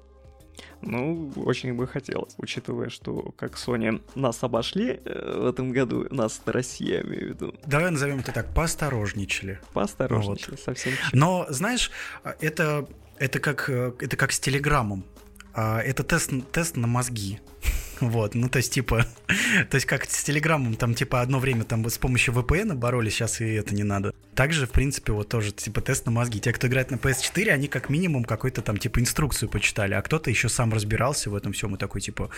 Ну, 0.81 1.31
очень 1.35 1.73
бы 1.73 1.87
хотелось, 1.87 2.33
учитывая, 2.37 2.89
что 2.89 3.33
как 3.37 3.53
Sony 3.53 4.01
нас 4.15 4.43
обошли 4.43 4.99
э, 5.03 5.39
в 5.39 5.45
этом 5.45 5.71
году, 5.71 6.07
нас 6.09 6.41
Россия, 6.45 6.97
я 6.97 7.01
имею 7.01 7.25
в 7.25 7.29
виду. 7.29 7.55
Давай 7.65 7.91
назовем 7.91 8.19
это 8.19 8.31
так, 8.31 8.53
поосторожничали. 8.53 9.59
Поосторожничали, 9.73 10.51
вот. 10.51 10.59
совсем 10.59 10.93
чуть. 10.93 11.13
Но, 11.13 11.45
знаешь, 11.49 11.91
это, 12.39 12.87
это, 13.17 13.39
как, 13.39 13.69
э, 13.69 13.93
это 13.99 14.17
как 14.17 14.31
с 14.31 14.39
Телеграммом. 14.39 15.05
А, 15.53 15.79
это 15.81 16.03
тест, 16.03 16.31
тест 16.51 16.77
на 16.77 16.87
мозги. 16.87 17.39
Вот, 18.01 18.33
ну 18.33 18.49
то 18.49 18.57
есть 18.57 18.73
типа, 18.73 19.05
то 19.69 19.75
есть 19.75 19.85
как 19.85 20.05
с 20.09 20.23
Телеграмом 20.23 20.75
там 20.75 20.95
типа 20.95 21.21
одно 21.21 21.39
время 21.39 21.63
там 21.63 21.87
с 21.87 21.97
помощью 21.97 22.33
VPN 22.33 22.73
боролись, 22.73 23.13
сейчас 23.13 23.41
и 23.41 23.53
это 23.53 23.75
не 23.75 23.83
надо. 23.83 24.13
Также, 24.33 24.65
в 24.65 24.71
принципе, 24.71 25.13
вот 25.13 25.29
тоже 25.29 25.51
типа 25.51 25.81
тест 25.81 26.05
на 26.07 26.11
мозги. 26.11 26.39
Те, 26.39 26.51
кто 26.51 26.67
играет 26.67 26.89
на 26.89 26.95
PS4, 26.95 27.49
они 27.49 27.67
как 27.67 27.89
минимум 27.89 28.23
какой-то 28.23 28.61
там 28.61 28.77
типа 28.77 28.99
инструкцию 28.99 29.49
почитали, 29.49 29.93
а 29.93 30.01
кто-то 30.01 30.29
еще 30.29 30.49
сам 30.49 30.73
разбирался 30.73 31.29
в 31.29 31.35
этом 31.35 31.53
всем 31.53 31.75
и 31.75 31.77
такой 31.77 32.01
типа, 32.01 32.31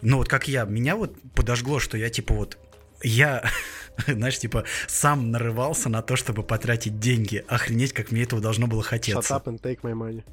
ну 0.00 0.16
вот 0.16 0.28
как 0.28 0.48
я, 0.48 0.64
меня 0.64 0.96
вот 0.96 1.14
подожгло, 1.34 1.78
что 1.78 1.98
я 1.98 2.08
типа 2.08 2.34
вот 2.34 2.58
я, 3.02 3.44
знаешь, 4.06 4.38
типа, 4.38 4.64
сам 4.86 5.30
нарывался 5.30 5.88
на 5.90 6.02
то, 6.02 6.16
чтобы 6.16 6.42
потратить 6.42 6.98
деньги. 6.98 7.44
Охренеть, 7.46 7.92
как 7.92 8.10
мне 8.10 8.22
этого 8.22 8.40
должно 8.40 8.66
было 8.66 8.82
хотеться. 8.82 9.34
Shut 9.34 9.44
up 9.44 9.44
and 9.44 9.60
take 9.60 9.80
my 9.82 9.92
money. 9.92 10.24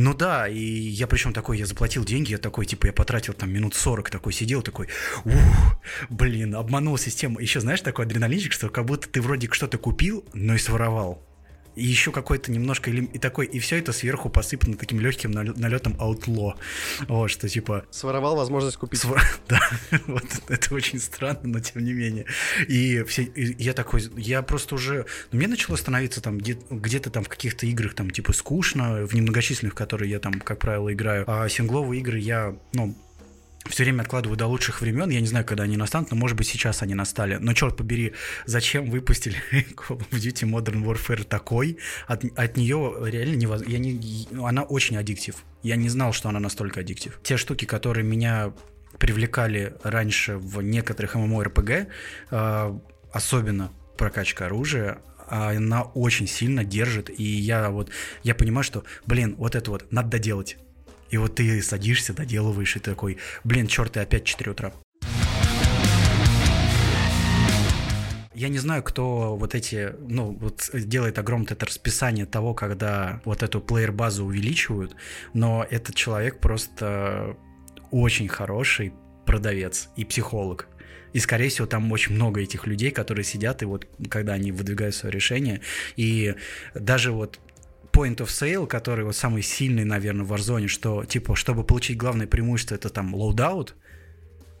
Ну 0.00 0.14
да, 0.14 0.46
и 0.46 0.60
я 0.60 1.08
причем 1.08 1.32
такой, 1.32 1.58
я 1.58 1.66
заплатил 1.66 2.04
деньги, 2.04 2.30
я 2.30 2.38
такой, 2.38 2.66
типа, 2.66 2.86
я 2.86 2.92
потратил 2.92 3.32
там 3.32 3.50
минут 3.50 3.74
40, 3.74 4.10
такой 4.10 4.32
сидел, 4.32 4.62
такой, 4.62 4.86
ух, 5.24 5.34
блин, 6.08 6.54
обманул 6.54 6.96
систему. 6.96 7.40
Еще 7.40 7.58
знаешь, 7.58 7.80
такой 7.80 8.04
адреналинчик, 8.04 8.52
что 8.52 8.68
как 8.68 8.84
будто 8.84 9.08
ты 9.08 9.20
вроде 9.20 9.48
что-то 9.50 9.76
купил, 9.76 10.24
но 10.34 10.54
и 10.54 10.58
своровал 10.58 11.27
и 11.78 11.84
еще 11.86 12.12
какой-то 12.12 12.50
немножко 12.50 12.90
и 12.90 13.18
такой, 13.18 13.46
и 13.46 13.58
все 13.58 13.78
это 13.78 13.92
сверху 13.92 14.28
посыпано 14.28 14.76
таким 14.76 15.00
легким 15.00 15.30
налетом 15.30 15.96
аутло. 15.98 16.56
Вот, 17.06 17.28
что 17.30 17.48
типа... 17.48 17.86
Своровал 17.90 18.36
возможность 18.36 18.76
купить. 18.76 19.00
Свор... 19.00 19.20
Да, 19.48 19.60
вот 20.06 20.24
это 20.48 20.74
очень 20.74 20.98
странно, 20.98 21.40
но 21.44 21.60
тем 21.60 21.84
не 21.84 21.92
менее. 21.92 22.26
И, 22.66 23.02
все, 23.04 23.22
и 23.22 23.62
я 23.62 23.72
такой, 23.72 24.02
я 24.16 24.42
просто 24.42 24.74
уже... 24.74 25.06
Ну, 25.32 25.38
мне 25.38 25.48
начало 25.48 25.76
становиться 25.76 26.20
там 26.20 26.38
где- 26.38 26.58
где-то 26.70 27.10
там 27.10 27.24
в 27.24 27.28
каких-то 27.28 27.66
играх 27.66 27.94
там 27.94 28.10
типа 28.10 28.32
скучно, 28.32 29.06
в 29.06 29.14
немногочисленных, 29.14 29.74
которые 29.74 30.10
я 30.10 30.18
там, 30.18 30.34
как 30.34 30.58
правило, 30.58 30.92
играю. 30.92 31.24
А 31.26 31.48
сингловые 31.48 32.00
игры 32.00 32.18
я, 32.18 32.56
ну, 32.74 32.94
все 33.68 33.84
время 33.84 34.02
откладываю 34.02 34.36
до 34.36 34.46
лучших 34.46 34.80
времен. 34.80 35.10
Я 35.10 35.20
не 35.20 35.26
знаю, 35.26 35.44
когда 35.44 35.64
они 35.64 35.76
настанут, 35.76 36.10
но 36.10 36.16
может 36.16 36.36
быть 36.36 36.46
сейчас 36.46 36.82
они 36.82 36.94
настали. 36.94 37.36
Но 37.36 37.52
черт 37.52 37.76
побери, 37.76 38.14
зачем 38.46 38.90
выпустили 38.90 39.36
Call 39.52 39.98
of 39.98 40.10
Duty 40.10 40.48
Modern 40.48 40.84
Warfare 40.84 41.24
такой? 41.24 41.78
От, 42.06 42.24
от 42.36 42.56
нее 42.56 42.96
реально 43.06 43.36
невозможно. 43.36 43.72
Я 43.72 43.78
не, 43.78 44.28
она 44.42 44.62
очень 44.62 44.96
аддиктив. 44.96 45.36
Я 45.62 45.76
не 45.76 45.88
знал, 45.88 46.12
что 46.12 46.28
она 46.28 46.40
настолько 46.40 46.80
аддиктив. 46.80 47.20
Те 47.22 47.36
штуки, 47.36 47.64
которые 47.64 48.04
меня 48.04 48.52
привлекали 48.98 49.74
раньше 49.82 50.36
в 50.38 50.62
некоторых 50.62 51.14
MMORPG, 51.14 51.86
э, 52.30 52.78
особенно 53.12 53.72
прокачка 53.96 54.46
оружия, 54.46 54.98
она 55.28 55.82
очень 55.82 56.26
сильно 56.26 56.64
держит, 56.64 57.10
и 57.10 57.22
я 57.22 57.70
вот, 57.70 57.90
я 58.22 58.34
понимаю, 58.34 58.64
что, 58.64 58.84
блин, 59.06 59.34
вот 59.36 59.54
это 59.54 59.70
вот 59.70 59.92
надо 59.92 60.08
доделать 60.08 60.56
и 61.10 61.16
вот 61.16 61.36
ты 61.36 61.62
садишься, 61.62 62.12
доделываешь, 62.12 62.76
и 62.76 62.80
такой, 62.80 63.18
блин, 63.44 63.66
черт, 63.66 63.96
и 63.96 64.00
опять 64.00 64.24
4 64.24 64.50
утра. 64.50 64.72
Я 68.34 68.48
не 68.50 68.58
знаю, 68.58 68.84
кто 68.84 69.34
вот 69.36 69.56
эти, 69.56 69.94
ну, 69.98 70.30
вот 70.40 70.70
делает 70.72 71.18
огромное 71.18 71.54
это 71.54 71.66
расписание 71.66 72.24
того, 72.24 72.54
когда 72.54 73.20
вот 73.24 73.42
эту 73.42 73.60
плеер-базу 73.60 74.24
увеличивают, 74.24 74.94
но 75.34 75.66
этот 75.68 75.96
человек 75.96 76.38
просто 76.38 77.36
очень 77.90 78.28
хороший 78.28 78.92
продавец 79.26 79.88
и 79.96 80.04
психолог. 80.04 80.68
И, 81.12 81.18
скорее 81.18 81.48
всего, 81.48 81.66
там 81.66 81.90
очень 81.90 82.14
много 82.14 82.40
этих 82.40 82.66
людей, 82.66 82.92
которые 82.92 83.24
сидят, 83.24 83.62
и 83.62 83.66
вот 83.66 83.88
когда 84.08 84.34
они 84.34 84.52
выдвигают 84.52 84.94
свое 84.94 85.12
решение, 85.12 85.60
и 85.96 86.36
даже 86.74 87.10
вот 87.10 87.40
point 87.98 88.16
of 88.16 88.26
sale, 88.26 88.66
который 88.66 89.04
вот 89.04 89.16
самый 89.16 89.42
сильный, 89.42 89.84
наверное, 89.84 90.24
в 90.24 90.32
Warzone, 90.32 90.68
что, 90.68 91.04
типа, 91.04 91.34
чтобы 91.34 91.64
получить 91.64 91.96
главное 91.96 92.26
преимущество, 92.26 92.76
это 92.76 92.90
там 92.90 93.14
loadout, 93.14 93.72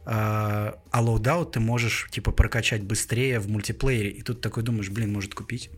а, 0.04 0.80
loadout 0.92 1.52
ты 1.52 1.60
можешь, 1.60 2.08
типа, 2.10 2.32
прокачать 2.32 2.82
быстрее 2.82 3.38
в 3.38 3.48
мультиплеере, 3.48 4.10
и 4.10 4.22
тут 4.22 4.40
такой 4.40 4.62
думаешь, 4.62 4.90
блин, 4.90 5.12
может 5.12 5.34
купить. 5.34 5.70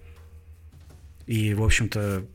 И, 1.27 1.53
в 1.55 1.63
общем-то, 1.63 2.27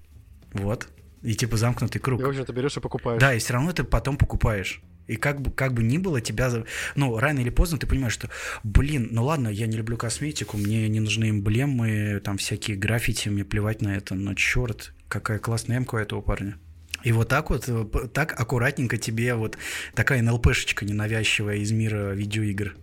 вот. 0.53 0.89
И, 1.23 1.33
типа, 1.33 1.57
замкнутый 1.57 1.99
круг. 1.99 2.21
И, 2.21 2.23
в 2.23 2.27
общем-то, 2.27 2.53
берешь 2.53 2.77
и 2.77 2.79
покупаешь. 2.79 3.19
Да, 3.19 3.33
и 3.33 3.39
все 3.39 3.53
равно 3.53 3.71
ты 3.71 3.83
потом 3.83 4.17
покупаешь. 4.17 4.81
И 5.07 5.15
как 5.17 5.41
бы, 5.41 5.51
как 5.51 5.73
бы 5.73 5.83
ни 5.83 5.97
было, 5.97 6.21
тебя... 6.21 6.51
Ну, 6.95 7.17
рано 7.17 7.39
или 7.39 7.49
поздно 7.49 7.77
ты 7.77 7.87
понимаешь, 7.87 8.13
что, 8.13 8.29
блин, 8.63 9.09
ну 9.11 9.25
ладно, 9.25 9.49
я 9.49 9.67
не 9.67 9.77
люблю 9.77 9.97
косметику, 9.97 10.57
мне 10.57 10.87
не 10.89 10.99
нужны 10.99 11.29
эмблемы, 11.29 12.21
там 12.23 12.37
всякие 12.37 12.77
граффити, 12.77 13.29
мне 13.29 13.45
плевать 13.45 13.81
на 13.81 13.95
это, 13.95 14.15
но 14.15 14.33
черт, 14.33 14.93
какая 15.07 15.39
классная 15.39 15.77
эмка 15.77 15.95
у 15.95 15.99
этого 15.99 16.21
парня. 16.21 16.57
И 17.03 17.11
вот 17.11 17.29
так 17.29 17.51
вот, 17.51 17.65
э, 17.67 17.85
так 18.13 18.39
аккуратненько 18.39 18.97
тебе 18.97 19.35
вот 19.35 19.57
такая 19.93 20.23
НЛПшечка 20.23 20.85
ненавязчивая 20.85 21.57
из 21.57 21.71
мира 21.71 22.13
видеоигр 22.13 22.75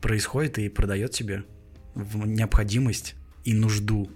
происходит 0.00 0.58
и 0.58 0.68
продает 0.68 1.12
тебе 1.12 1.44
необходимость 1.94 3.14
и 3.44 3.52
нужду 3.52 4.10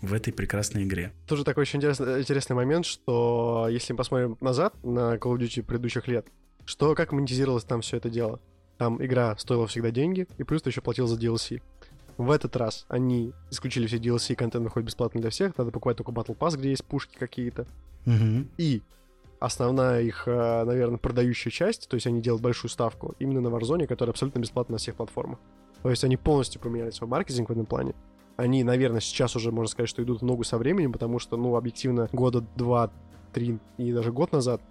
в 0.00 0.12
этой 0.12 0.32
прекрасной 0.32 0.84
игре. 0.84 1.12
Тоже 1.26 1.44
такой 1.44 1.62
очень 1.62 1.78
интересный, 1.78 2.20
интересный 2.20 2.54
момент, 2.54 2.86
что 2.86 3.66
если 3.70 3.92
мы 3.92 3.98
посмотрим 3.98 4.36
назад 4.40 4.74
на 4.84 5.16
Call 5.16 5.34
of 5.34 5.38
Duty 5.38 5.62
предыдущих 5.62 6.06
лет, 6.08 6.26
что 6.64 6.94
как 6.94 7.12
монетизировалось 7.12 7.64
там 7.64 7.80
все 7.80 7.96
это 7.96 8.10
дело. 8.10 8.40
Там 8.76 9.04
игра 9.04 9.36
стоила 9.38 9.66
всегда 9.66 9.90
деньги, 9.90 10.28
и 10.36 10.44
плюс 10.44 10.62
ты 10.62 10.70
еще 10.70 10.80
платил 10.80 11.06
за 11.06 11.18
DLC. 11.18 11.60
В 12.16 12.30
этот 12.30 12.56
раз 12.56 12.84
они 12.88 13.32
исключили 13.50 13.86
все 13.86 13.98
DLC, 13.98 14.34
контент 14.34 14.64
выходит 14.64 14.86
бесплатно 14.86 15.20
для 15.20 15.30
всех, 15.30 15.56
надо 15.56 15.70
покупать 15.70 15.96
только 15.96 16.12
Battle 16.12 16.36
Pass, 16.36 16.56
где 16.56 16.70
есть 16.70 16.84
пушки 16.84 17.16
какие-то. 17.16 17.66
Угу. 18.06 18.46
И 18.58 18.82
основная 19.40 20.02
их, 20.02 20.24
э, 20.26 20.64
наверное, 20.64 20.98
продающая 20.98 21.50
часть, 21.50 21.88
то 21.88 21.94
есть 21.94 22.06
они 22.06 22.20
делают 22.20 22.42
большую 22.42 22.70
ставку 22.70 23.14
именно 23.18 23.40
на 23.40 23.48
Warzone, 23.48 23.86
которая 23.86 24.12
абсолютно 24.12 24.40
бесплатна 24.40 24.74
на 24.74 24.78
всех 24.78 24.96
платформах. 24.96 25.38
То 25.82 25.90
есть 25.90 26.04
они 26.04 26.16
полностью 26.16 26.60
поменяли 26.60 26.90
свой 26.90 27.08
маркетинг 27.08 27.48
в 27.48 27.52
этом 27.52 27.66
плане. 27.66 27.94
Они, 28.38 28.64
наверное, 28.64 29.00
сейчас 29.00 29.36
уже, 29.36 29.52
можно 29.52 29.70
сказать, 29.70 29.90
что 29.90 30.02
идут 30.02 30.22
в 30.22 30.24
ногу 30.24 30.44
со 30.44 30.56
временем, 30.56 30.92
потому 30.92 31.18
что, 31.18 31.36
ну, 31.36 31.56
объективно, 31.56 32.08
года 32.12 32.42
два, 32.56 32.90
три 33.34 33.58
и 33.76 33.92
даже 33.92 34.12
год 34.12 34.32
назад 34.32 34.62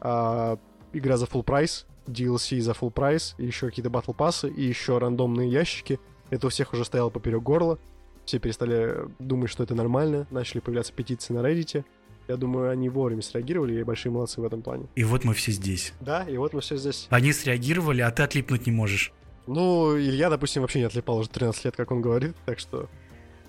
а, 0.00 0.58
игра 0.94 1.18
за 1.18 1.26
full 1.26 1.42
прайс, 1.42 1.86
DLC 2.06 2.60
за 2.60 2.72
full 2.72 2.90
прайс, 2.90 3.34
еще 3.36 3.66
какие-то 3.66 3.90
батл 3.90 4.12
пассы 4.12 4.48
и 4.48 4.62
еще 4.62 4.96
рандомные 4.96 5.50
ящики— 5.50 6.00
это 6.30 6.46
у 6.46 6.50
всех 6.50 6.72
уже 6.72 6.84
стояло 6.84 7.10
поперек 7.10 7.42
горла. 7.42 7.78
Все 8.24 8.38
перестали 8.38 9.08
думать, 9.18 9.50
что 9.50 9.64
это 9.64 9.74
нормально. 9.74 10.26
Начали 10.30 10.60
появляться 10.60 10.92
петиции 10.92 11.34
на 11.34 11.40
Reddit. 11.40 11.84
Я 12.28 12.36
думаю, 12.36 12.70
они 12.70 12.88
вовремя 12.88 13.22
среагировали 13.22 13.80
и 13.80 13.82
большие 13.82 14.12
молодцы 14.12 14.40
в 14.40 14.44
этом 14.44 14.62
плане. 14.62 14.86
И 14.94 15.02
вот 15.02 15.24
мы 15.24 15.34
все 15.34 15.50
здесь. 15.50 15.92
Да, 16.00 16.22
и 16.22 16.36
вот 16.36 16.52
мы 16.52 16.60
все 16.60 16.76
здесь. 16.76 17.08
Они 17.10 17.32
среагировали, 17.32 18.02
а 18.02 18.10
ты 18.12 18.22
отлипнуть 18.22 18.66
не 18.66 18.72
можешь. 18.72 19.12
Ну, 19.48 19.98
Илья, 19.98 20.30
допустим, 20.30 20.62
вообще 20.62 20.78
не 20.78 20.84
отлипал 20.84 21.18
уже 21.18 21.28
13 21.28 21.64
лет, 21.64 21.76
как 21.76 21.90
он 21.90 22.00
говорит, 22.00 22.36
так 22.46 22.60
что 22.60 22.88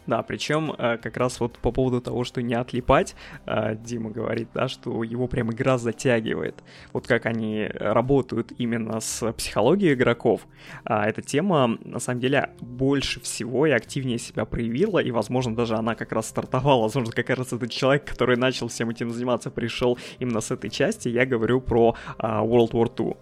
да, 0.07 0.21
причем 0.23 0.73
э, 0.77 0.97
как 0.97 1.17
раз 1.17 1.39
вот 1.39 1.57
по 1.59 1.71
поводу 1.71 2.01
того, 2.01 2.23
что 2.23 2.41
не 2.41 2.55
отлипать, 2.55 3.15
э, 3.45 3.75
Дима 3.75 4.09
говорит, 4.09 4.49
да, 4.53 4.67
что 4.67 5.03
его 5.03 5.27
прям 5.27 5.51
игра 5.51 5.77
затягивает. 5.77 6.63
Вот 6.93 7.07
как 7.07 7.25
они 7.25 7.69
работают 7.73 8.51
именно 8.57 8.99
с 8.99 9.31
психологией 9.33 9.93
игроков. 9.93 10.41
А 10.85 11.07
эта 11.07 11.21
тема, 11.21 11.77
на 11.83 11.99
самом 11.99 12.19
деле, 12.19 12.49
больше 12.59 13.19
всего 13.19 13.67
и 13.67 13.71
активнее 13.71 14.17
себя 14.17 14.45
проявила, 14.45 14.99
и, 14.99 15.11
возможно, 15.11 15.55
даже 15.55 15.75
она 15.75 15.95
как 15.95 16.11
раз 16.11 16.29
стартовала. 16.29 16.83
Возможно, 16.83 17.11
как 17.13 17.29
раз 17.29 17.53
этот 17.53 17.71
человек, 17.71 18.05
который 18.05 18.37
начал 18.37 18.67
всем 18.67 18.89
этим 18.89 19.11
заниматься, 19.11 19.51
пришел 19.51 19.97
именно 20.19 20.41
с 20.41 20.51
этой 20.51 20.69
части. 20.69 21.09
Я 21.09 21.25
говорю 21.25 21.61
про 21.61 21.95
а, 22.17 22.43
World 22.43 22.71
War 22.71 22.93
II. 22.95 23.17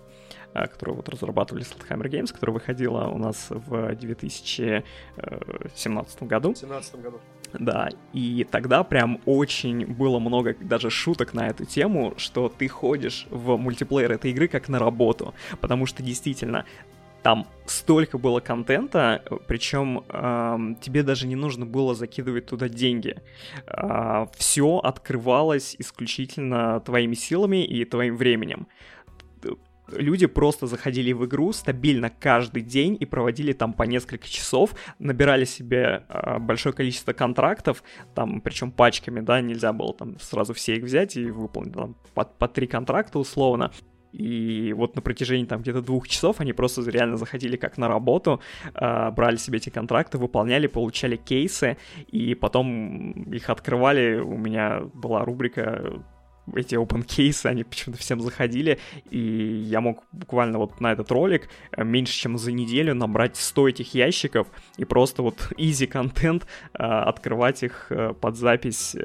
А, 0.53 0.67
которую 0.67 0.95
вот 0.95 1.09
разрабатывали 1.09 1.63
Sledgehammer 1.63 2.09
Games, 2.09 2.33
которая 2.33 2.55
выходила 2.55 3.07
у 3.07 3.19
нас 3.19 3.47
в 3.49 3.95
2017 3.95 6.23
году. 6.23 6.49
В 6.49 6.59
2017 6.59 7.01
году. 7.01 7.19
Да, 7.53 7.89
и 8.13 8.45
тогда 8.49 8.83
прям 8.83 9.19
очень 9.25 9.85
было 9.85 10.19
много 10.19 10.55
даже 10.59 10.89
шуток 10.89 11.33
на 11.33 11.47
эту 11.47 11.65
тему, 11.65 12.13
что 12.17 12.49
ты 12.49 12.67
ходишь 12.67 13.27
в 13.29 13.57
мультиплеер 13.57 14.11
этой 14.11 14.31
игры 14.31 14.47
как 14.47 14.69
на 14.69 14.79
работу, 14.79 15.33
потому 15.59 15.85
что 15.85 16.03
действительно 16.03 16.65
там 17.21 17.47
столько 17.65 18.17
было 18.17 18.39
контента, 18.39 19.21
причем 19.47 20.05
э, 20.07 20.57
тебе 20.81 21.03
даже 21.03 21.27
не 21.27 21.35
нужно 21.35 21.65
было 21.65 21.93
закидывать 21.93 22.45
туда 22.45 22.69
деньги. 22.69 23.17
Э, 23.67 24.27
все 24.37 24.77
открывалось 24.77 25.75
исключительно 25.77 26.79
твоими 26.79 27.15
силами 27.15 27.65
и 27.65 27.83
твоим 27.83 28.15
временем 28.15 28.67
люди 29.93 30.25
просто 30.25 30.67
заходили 30.67 31.13
в 31.13 31.25
игру 31.25 31.51
стабильно 31.53 32.09
каждый 32.09 32.61
день 32.61 32.97
и 32.99 33.05
проводили 33.05 33.53
там 33.53 33.73
по 33.73 33.83
несколько 33.83 34.27
часов, 34.27 34.75
набирали 34.99 35.45
себе 35.45 36.03
э, 36.09 36.39
большое 36.39 36.73
количество 36.73 37.13
контрактов, 37.13 37.83
там, 38.15 38.41
причем 38.41 38.71
пачками, 38.71 39.19
да, 39.21 39.41
нельзя 39.41 39.73
было 39.73 39.93
там 39.93 40.19
сразу 40.19 40.53
все 40.53 40.75
их 40.75 40.83
взять 40.83 41.17
и 41.17 41.29
выполнить 41.29 41.73
там 41.73 41.95
по, 42.13 42.25
по 42.25 42.47
три 42.47 42.67
контракта 42.67 43.19
условно. 43.19 43.71
И 44.11 44.73
вот 44.73 44.95
на 44.95 45.01
протяжении 45.01 45.45
там 45.45 45.61
где-то 45.61 45.81
двух 45.81 46.07
часов 46.07 46.39
они 46.39 46.53
просто 46.53 46.81
реально 46.89 47.17
заходили 47.17 47.57
как 47.57 47.77
на 47.77 47.87
работу, 47.87 48.41
э, 48.73 49.11
брали 49.11 49.35
себе 49.35 49.57
эти 49.57 49.69
контракты, 49.69 50.17
выполняли, 50.17 50.67
получали 50.67 51.15
кейсы, 51.15 51.77
и 52.07 52.33
потом 52.33 53.11
их 53.31 53.49
открывали. 53.49 54.19
У 54.19 54.37
меня 54.37 54.81
была 54.93 55.23
рубрика 55.25 56.03
эти 56.55 56.75
open 56.75 57.03
кейсы, 57.03 57.47
они 57.47 57.63
почему-то 57.63 57.99
всем 57.99 58.21
заходили, 58.21 58.79
и 59.09 59.19
я 59.19 59.81
мог 59.81 60.03
буквально 60.11 60.57
вот 60.57 60.79
на 60.79 60.91
этот 60.91 61.11
ролик 61.11 61.49
э, 61.71 61.83
меньше, 61.83 62.13
чем 62.13 62.37
за 62.37 62.51
неделю 62.51 62.95
набрать 62.95 63.35
100 63.35 63.69
этих 63.69 63.93
ящиков 63.93 64.47
и 64.77 64.85
просто 64.85 65.21
вот 65.21 65.51
easy 65.57 65.87
контент 65.87 66.45
э, 66.73 66.83
открывать 66.83 67.63
их 67.63 67.87
э, 67.89 68.13
под 68.13 68.37
запись 68.37 68.95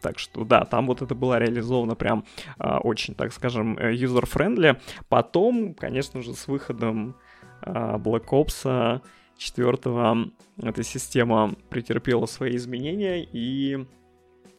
так 0.00 0.18
что 0.18 0.44
да, 0.44 0.64
там 0.64 0.86
вот 0.86 1.02
это 1.02 1.14
было 1.14 1.38
реализовано 1.38 1.94
прям 1.94 2.24
э, 2.58 2.76
очень, 2.78 3.14
так 3.14 3.32
скажем, 3.32 3.76
user-friendly. 3.76 4.80
Потом, 5.08 5.74
конечно 5.74 6.22
же, 6.22 6.32
с 6.34 6.48
выходом 6.48 7.16
э, 7.62 7.70
Black 7.70 8.28
Ops 8.30 9.02
4 9.40 10.32
эта 10.62 10.82
система 10.82 11.54
претерпела 11.70 12.26
свои 12.26 12.56
изменения, 12.56 13.24
и 13.24 13.86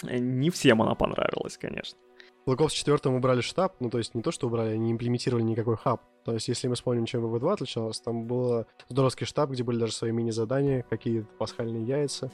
не 0.03 0.49
всем 0.49 0.81
она 0.81 0.95
понравилась, 0.95 1.57
конечно. 1.57 2.00
Black 2.45 2.57
Ops 2.57 2.71
4 2.71 3.15
убрали 3.15 3.41
штаб, 3.41 3.75
ну 3.79 3.89
то 3.89 3.99
есть 3.99 4.15
не 4.15 4.21
то, 4.21 4.31
что 4.31 4.47
убрали, 4.47 4.75
не 4.75 4.91
имплементировали 4.91 5.43
никакой 5.43 5.77
хаб. 5.77 6.01
То 6.25 6.33
есть 6.33 6.47
если 6.47 6.67
мы 6.67 6.75
вспомним, 6.75 7.05
чем 7.05 7.23
ВВ2 7.23 7.53
отличалось, 7.53 7.99
там 8.01 8.25
был 8.25 8.65
здоровский 8.89 9.25
штаб, 9.25 9.51
где 9.51 9.63
были 9.63 9.79
даже 9.79 9.93
свои 9.93 10.11
мини-задания, 10.11 10.83
какие-то 10.89 11.27
пасхальные 11.37 11.83
яйца, 11.83 12.31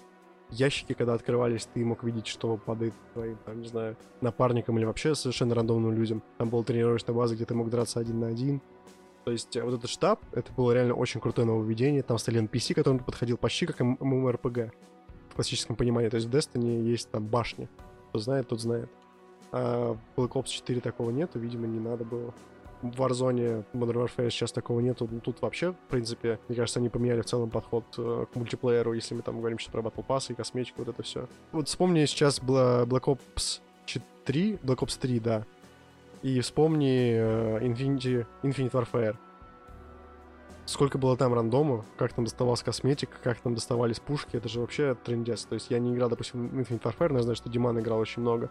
ящики, 0.49 0.93
когда 0.93 1.13
открывались, 1.13 1.67
ты 1.73 1.83
мог 1.83 2.03
видеть, 2.03 2.27
что 2.27 2.57
падает 2.57 2.93
твоим, 3.13 3.37
там, 3.45 3.59
не 3.59 3.67
знаю, 3.67 3.97
напарникам 4.21 4.77
или 4.77 4.85
вообще 4.85 5.15
совершенно 5.15 5.55
рандомным 5.55 5.91
людям. 5.93 6.23
Там 6.37 6.49
была 6.49 6.63
тренировочная 6.63 7.15
база, 7.15 7.35
где 7.35 7.45
ты 7.45 7.53
мог 7.53 7.69
драться 7.69 7.99
один 7.99 8.19
на 8.19 8.27
один. 8.27 8.61
То 9.25 9.31
есть 9.31 9.57
э, 9.57 9.63
вот 9.63 9.73
этот 9.73 9.89
штаб, 9.89 10.21
это 10.31 10.51
было 10.53 10.71
реально 10.71 10.93
очень 10.93 11.19
крутое 11.19 11.45
нововведение. 11.45 12.01
Там 12.01 12.17
стояли 12.17 12.47
NPC, 12.47 12.73
которым 12.73 12.99
подходил 12.99 13.37
почти 13.37 13.65
как 13.65 13.81
MMORPG 13.81 14.71
в 15.29 15.35
классическом 15.35 15.75
понимании. 15.75 16.09
То 16.09 16.15
есть 16.15 16.27
в 16.27 16.33
Destiny 16.33 16.81
есть 16.83 17.11
там 17.11 17.25
башни. 17.27 17.67
Кто 18.09 18.19
знает, 18.19 18.47
тот 18.47 18.61
знает. 18.61 18.89
А 19.51 19.95
Black 20.15 20.31
Ops 20.33 20.47
4 20.47 20.81
такого 20.81 21.11
нету, 21.11 21.39
видимо, 21.39 21.67
не 21.67 21.79
надо 21.79 22.03
было 22.03 22.33
в 22.81 23.01
Warzone, 23.01 23.65
Modern 23.73 24.05
Warfare 24.05 24.29
сейчас 24.29 24.51
такого 24.51 24.79
нету. 24.79 25.07
Ну, 25.09 25.19
тут 25.19 25.41
вообще, 25.41 25.71
в 25.71 25.89
принципе, 25.89 26.39
мне 26.47 26.55
кажется, 26.55 26.79
они 26.79 26.89
поменяли 26.89 27.21
в 27.21 27.25
целом 27.25 27.49
подход 27.49 27.85
э, 27.97 28.25
к 28.31 28.35
мультиплееру, 28.35 28.93
если 28.93 29.15
мы 29.15 29.21
там 29.21 29.39
говорим 29.39 29.57
сейчас 29.57 29.71
про 29.71 29.81
Battle 29.81 30.05
Pass 30.05 30.31
и 30.31 30.35
косметику, 30.35 30.79
вот 30.79 30.89
это 30.89 31.03
все. 31.03 31.27
Вот 31.51 31.67
вспомни 31.67 32.05
сейчас 32.05 32.39
было 32.39 32.85
Black 32.85 33.05
Ops 33.05 33.61
3, 34.25 34.59
Black 34.63 34.77
Ops 34.79 34.99
3, 34.99 35.19
да, 35.19 35.45
и 36.21 36.39
вспомни 36.41 37.13
э, 37.13 37.59
Infinity, 37.61 38.25
Infinite 38.43 38.71
Warfare. 38.71 39.15
Сколько 40.65 40.97
было 40.97 41.15
там 41.15 41.33
рандому, 41.33 41.85
как 41.95 42.11
там 42.11 42.25
доставалась 42.25 42.61
косметика, 42.61 43.15
как 43.23 43.39
там 43.39 43.55
доставались 43.55 44.01
пушки, 44.01 44.35
это 44.35 44.49
же 44.49 44.59
вообще 44.59 44.95
трендец. 44.95 45.45
То 45.45 45.53
есть 45.53 45.71
я 45.71 45.79
не 45.79 45.93
играл, 45.93 46.09
допустим, 46.09 46.49
в 46.49 46.59
Infinite 46.59 46.81
Warfare, 46.81 47.09
но 47.09 47.19
я 47.19 47.23
знаю, 47.23 47.37
что 47.37 47.49
Диман 47.49 47.79
играл 47.79 47.99
очень 47.99 48.21
много. 48.21 48.49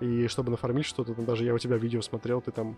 И 0.00 0.26
чтобы 0.28 0.50
нафармить 0.50 0.86
что-то, 0.86 1.14
даже 1.14 1.44
я 1.44 1.54
у 1.54 1.58
тебя 1.58 1.76
видео 1.76 2.02
смотрел, 2.02 2.40
ты 2.40 2.50
там 2.50 2.76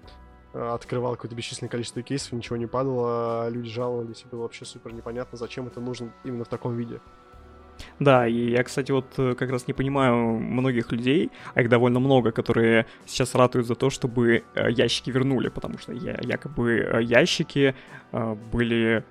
Э, 0.56 0.74
открывал 0.74 1.16
какое-то 1.16 1.36
бесчисленное 1.36 1.68
количество 1.68 2.02
кейсов, 2.02 2.32
ничего 2.32 2.56
не 2.56 2.66
падало, 2.66 3.44
а 3.44 3.50
люди 3.50 3.68
жаловались, 3.68 4.22
и 4.24 4.28
было 4.28 4.42
вообще 4.42 4.64
супер 4.64 4.94
непонятно, 4.94 5.36
зачем 5.36 5.66
это 5.66 5.80
нужно 5.80 6.12
именно 6.24 6.44
в 6.44 6.48
таком 6.48 6.76
виде. 6.76 7.00
Да, 8.00 8.26
и 8.26 8.52
я, 8.52 8.64
кстати, 8.64 8.90
вот 8.90 9.06
э, 9.18 9.34
как 9.34 9.50
раз 9.50 9.66
не 9.66 9.74
понимаю 9.74 10.16
многих 10.16 10.92
людей, 10.92 11.30
а 11.54 11.60
их 11.60 11.68
довольно 11.68 12.00
много, 12.00 12.32
которые 12.32 12.86
сейчас 13.04 13.34
ратуют 13.34 13.66
за 13.66 13.74
то, 13.74 13.90
чтобы 13.90 14.44
э, 14.54 14.70
ящики 14.70 15.10
вернули, 15.10 15.48
потому 15.48 15.76
что 15.76 15.92
якобы 15.92 17.02
ящики 17.02 17.74
были 18.50 19.04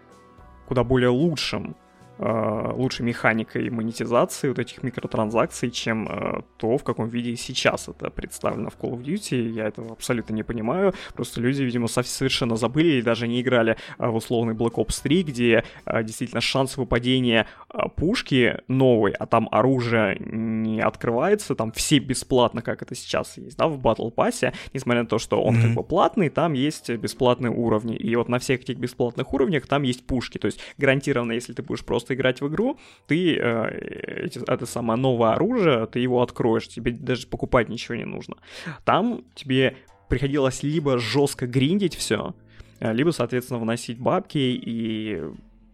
куда 0.67 0.83
более 0.83 1.09
лучшим 1.09 1.75
Э, 2.17 2.71
лучшей 2.73 3.06
механикой 3.06 3.69
монетизации 3.69 4.47
вот 4.47 4.60
этих 4.60 4.84
микротранзакций, 4.84 5.69
чем 5.69 6.08
э, 6.08 6.41
то, 6.58 6.78
в 6.78 6.84
каком 6.84 7.10
виде 7.10 7.36
сейчас 7.36 7.89
это 7.89 8.10
представлено 8.10 8.69
в 8.69 8.78
Call 8.78 8.91
of 8.91 9.04
Duty. 9.04 9.49
Я 9.49 9.65
этого 9.67 9.91
абсолютно 9.91 10.34
не 10.34 10.43
понимаю. 10.43 10.93
Просто 11.13 11.41
люди, 11.41 11.63
видимо, 11.63 11.88
совершенно 11.88 12.56
забыли 12.56 12.99
и 12.99 13.01
даже 13.01 13.28
не 13.28 13.41
играли 13.41 13.75
э, 13.97 14.08
в 14.08 14.15
условный 14.15 14.54
Black 14.54 14.75
Ops 14.75 15.01
3, 15.04 15.23
где 15.23 15.65
э, 15.86 16.04
действительно 16.04 16.39
шанс 16.39 16.78
выпадения 16.78 17.47
э, 17.73 17.80
пушки 17.97 18.62
новой, 18.69 19.12
а 19.12 19.25
там 19.25 19.49
оружие 19.51 20.17
не 20.19 20.82
открывается, 20.82 21.54
там 21.54 21.73
все 21.73 21.99
бесплатно, 21.99 22.62
как 22.62 22.82
это 22.82 22.95
сейчас 22.95 23.38
есть, 23.38 23.58
да, 23.58 23.67
в 23.67 23.78
Battle 23.78 24.13
Pass, 24.13 24.54
несмотря 24.73 25.04
на 25.04 25.10
то, 25.10 25.17
что 25.17 25.43
он 25.43 25.58
mm-hmm. 25.58 25.62
как 25.62 25.73
бы 25.73 25.84
платный, 25.84 26.30
там 26.30 26.54
есть 26.54 26.89
бесплатные 26.89 27.51
уровни. 27.51 27.97
И 27.97 28.15
вот 28.15 28.30
на 28.30 28.39
всех 28.39 28.62
этих 28.62 28.78
бесплатных 28.78 29.34
уровнях 29.34 29.67
там 29.67 29.84
есть 29.84 30.08
пушки. 30.08 30.38
То 30.38 30.45
есть 30.45 30.62
гарантированно, 30.78 31.34
если 31.34 31.51
ты 31.51 31.62
будешь 31.62 31.84
просто 31.84 32.04
просто 32.05 32.13
играть 32.13 32.41
в 32.41 32.47
игру, 32.47 32.77
ты 33.07 33.35
э, 33.35 34.27
это 34.47 34.65
самое 34.65 34.99
новое 34.99 35.33
оружие, 35.33 35.87
ты 35.87 35.99
его 35.99 36.21
откроешь, 36.21 36.67
тебе 36.67 36.91
даже 36.91 37.27
покупать 37.27 37.69
ничего 37.69 37.95
не 37.95 38.05
нужно. 38.05 38.35
Там 38.83 39.23
тебе 39.33 39.75
приходилось 40.09 40.63
либо 40.63 40.97
жестко 40.99 41.47
гриндить 41.47 41.95
все, 41.95 42.35
э, 42.79 42.93
либо, 42.93 43.11
соответственно, 43.11 43.59
вносить 43.59 43.99
бабки 43.99 44.37
и 44.37 45.23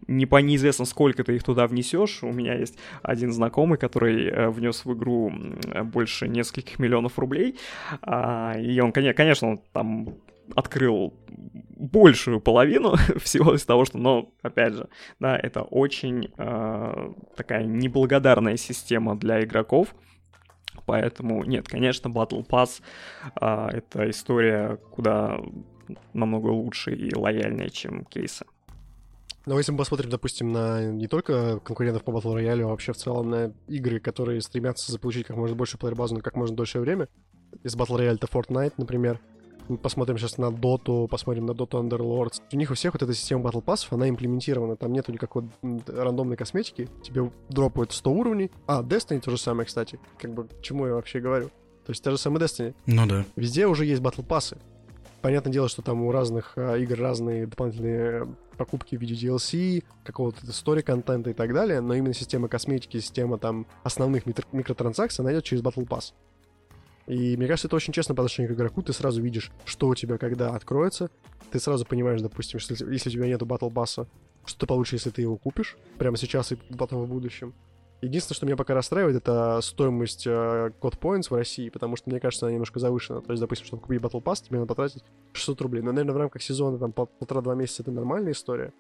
не 0.08 0.26
по 0.26 0.41
неизвестно, 0.41 0.86
сколько 0.86 1.24
ты 1.24 1.36
их 1.36 1.44
туда 1.44 1.67
внесешь. 1.67 2.24
У 2.24 2.32
меня 2.32 2.56
есть 2.56 2.78
один 3.04 3.32
знакомый, 3.32 3.78
который 3.78 4.28
э, 4.28 4.50
внес 4.50 4.86
в 4.86 4.94
игру 4.94 5.32
больше 5.84 6.28
нескольких 6.28 6.80
миллионов 6.80 7.20
рублей. 7.20 7.56
А, 8.02 8.56
и 8.58 8.80
он, 8.80 8.91
конечно, 8.91 9.50
он 9.50 9.60
там 9.74 10.15
открыл 10.56 11.14
большую 11.82 12.40
половину 12.40 12.96
всего 13.20 13.56
из 13.56 13.66
того, 13.66 13.86
что, 13.86 13.98
но, 13.98 14.32
опять 14.42 14.74
же, 14.74 14.90
да, 15.20 15.38
это 15.38 15.62
очень 15.62 16.32
э, 16.38 17.14
такая 17.36 17.64
неблагодарная 17.64 18.58
система 18.58 19.16
для 19.18 19.44
игроков, 19.44 19.96
поэтому, 20.86 21.44
нет, 21.44 21.68
конечно, 21.68 22.10
Battle 22.10 22.46
Pass 22.48 22.82
э, 23.40 23.78
это 23.78 24.10
история 24.10 24.78
куда 24.92 25.40
намного 26.14 26.48
лучше 26.48 26.94
и 26.94 27.14
лояльнее, 27.16 27.70
чем 27.70 28.06
кейсы. 28.06 28.46
Но 29.46 29.58
если 29.58 29.72
мы 29.72 29.80
посмотрим, 29.80 30.12
допустим, 30.12 30.52
на 30.52 30.92
не 30.92 31.08
только 31.08 31.60
конкурентов 31.60 32.04
по 32.04 32.12
Battle 32.12 32.36
Royale, 32.36 32.62
а 32.62 32.68
вообще 32.68 32.94
в 32.94 32.98
целом 32.98 33.30
на 33.30 33.54
игры, 33.68 34.00
которые 34.00 34.40
стремятся 34.42 34.92
заполучить 34.92 35.26
как 35.26 35.36
можно 35.36 35.56
больше 35.56 35.80
плеер-базу 35.80 36.16
на 36.16 36.22
как 36.22 36.36
можно 36.36 36.56
дольшее 36.56 36.82
время, 36.82 37.08
из 37.64 37.76
Battle 37.76 37.98
Royale 37.98 38.16
это 38.16 38.28
Fortnite, 38.28 38.74
например, 38.78 39.20
посмотрим 39.82 40.17
сейчас 40.17 40.38
на 40.38 40.52
Доту, 40.52 41.08
посмотрим 41.10 41.45
на 41.45 41.54
Доту 41.54 41.82
Underlords. 41.82 42.41
У 42.52 42.56
них 42.56 42.71
у 42.71 42.74
всех 42.74 42.93
вот 42.93 43.02
эта 43.04 43.13
система 43.13 43.47
Battle 43.50 43.63
Pass, 43.63 43.88
она 43.89 44.10
имплементирована. 44.10 44.76
Там 44.76 44.93
нету 44.93 45.12
никакой 45.12 45.43
рандомной 45.88 46.38
косметики. 46.38 46.88
Тебе 47.04 47.32
дропают 47.50 47.91
100 47.91 48.12
уровней. 48.12 48.52
А, 48.67 48.82
Destiny 48.84 49.19
то 49.19 49.32
же 49.32 49.38
самое, 49.38 49.65
кстати. 49.65 50.00
Как 50.17 50.34
бы, 50.34 50.47
чему 50.62 50.88
я 50.88 50.93
вообще 50.93 51.19
говорю? 51.19 51.47
То 51.86 51.91
есть, 51.91 52.04
те 52.04 52.12
же 52.12 52.17
самые 52.17 52.43
Destiny. 52.43 52.76
Ну 52.86 53.06
да. 53.08 53.26
Везде 53.36 53.67
уже 53.67 53.86
есть 53.86 54.02
Battle 54.02 54.26
Pass. 54.26 54.58
Понятное 55.21 55.54
дело, 55.54 55.69
что 55.69 55.82
там 55.82 56.02
у 56.02 56.12
разных 56.12 56.54
а, 56.56 56.76
игр 56.78 56.97
разные 57.00 57.45
дополнительные 57.45 58.28
покупки 58.58 58.95
в 58.95 59.02
виде 59.02 59.28
DLC, 59.28 59.84
какого-то 60.04 60.52
стори-контента 60.52 61.30
и 61.32 61.34
так 61.34 61.54
далее, 61.54 61.82
но 61.82 61.93
именно 61.95 62.13
система 62.13 62.47
косметики, 62.47 63.00
система 63.00 63.38
там 63.38 63.65
основных 63.84 64.26
микро- 64.26 64.45
микротранзакций, 64.52 65.24
она 65.24 65.32
идет 65.34 65.43
через 65.43 65.63
Battle 65.63 65.88
Pass. 65.88 66.13
И 67.08 67.36
мне 67.36 67.48
кажется, 67.48 67.68
это 67.68 67.76
очень 67.76 67.94
честно 67.94 68.16
по 68.16 68.22
отношению 68.22 68.54
к 68.54 68.56
игроку. 68.56 68.82
Ты 68.82 68.94
сразу 68.94 69.22
видишь, 69.22 69.52
что 69.66 69.88
у 69.88 69.96
тебя 69.96 70.18
когда 70.18 70.56
откроется. 70.56 71.10
Ты 71.52 71.60
сразу 71.60 71.86
понимаешь, 71.86 72.22
допустим, 72.22 72.60
что 72.60 72.74
если 72.74 73.10
у 73.10 73.12
тебя 73.12 73.28
нету 73.28 73.46
батл 73.46 73.70
пасса, 73.70 74.08
что 74.46 74.60
ты 74.62 74.68
получишь, 74.68 74.94
если 74.94 75.10
ты 75.10 75.22
его 75.22 75.38
купишь 75.38 75.78
прямо 75.98 76.18
сейчас 76.18 76.52
и 76.52 76.56
потом 76.56 77.04
в 77.04 77.08
будущем. 77.08 77.54
Единственное, 78.02 78.36
что 78.36 78.46
меня 78.48 78.56
пока 78.56 78.74
расстраивает, 78.74 79.16
это 79.16 79.60
стоимость 79.62 80.26
э, 80.26 80.72
код 80.80 80.96
Points 80.96 81.30
в 81.30 81.36
России, 81.36 81.70
потому 81.70 81.96
что, 81.96 82.10
мне 82.10 82.20
кажется, 82.20 82.48
она 82.48 82.54
немножко 82.54 82.80
завышена. 82.80 83.22
То 83.22 83.32
есть, 83.32 83.42
допустим, 83.42 83.68
чтобы 83.68 83.84
купить 83.84 84.02
Battle 84.02 84.24
Pass, 84.24 84.44
тебе 84.44 84.58
надо 84.58 84.68
потратить 84.68 85.04
600 85.34 85.62
рублей. 85.62 85.84
Но, 85.84 85.92
наверное, 85.92 86.16
в 86.16 86.18
рамках 86.18 86.42
сезона, 86.42 86.80
там, 86.80 86.94
полтора-два 86.94 87.54
месяца 87.54 87.84
это 87.84 87.92
нормальная 87.92 88.32
история. 88.32 88.74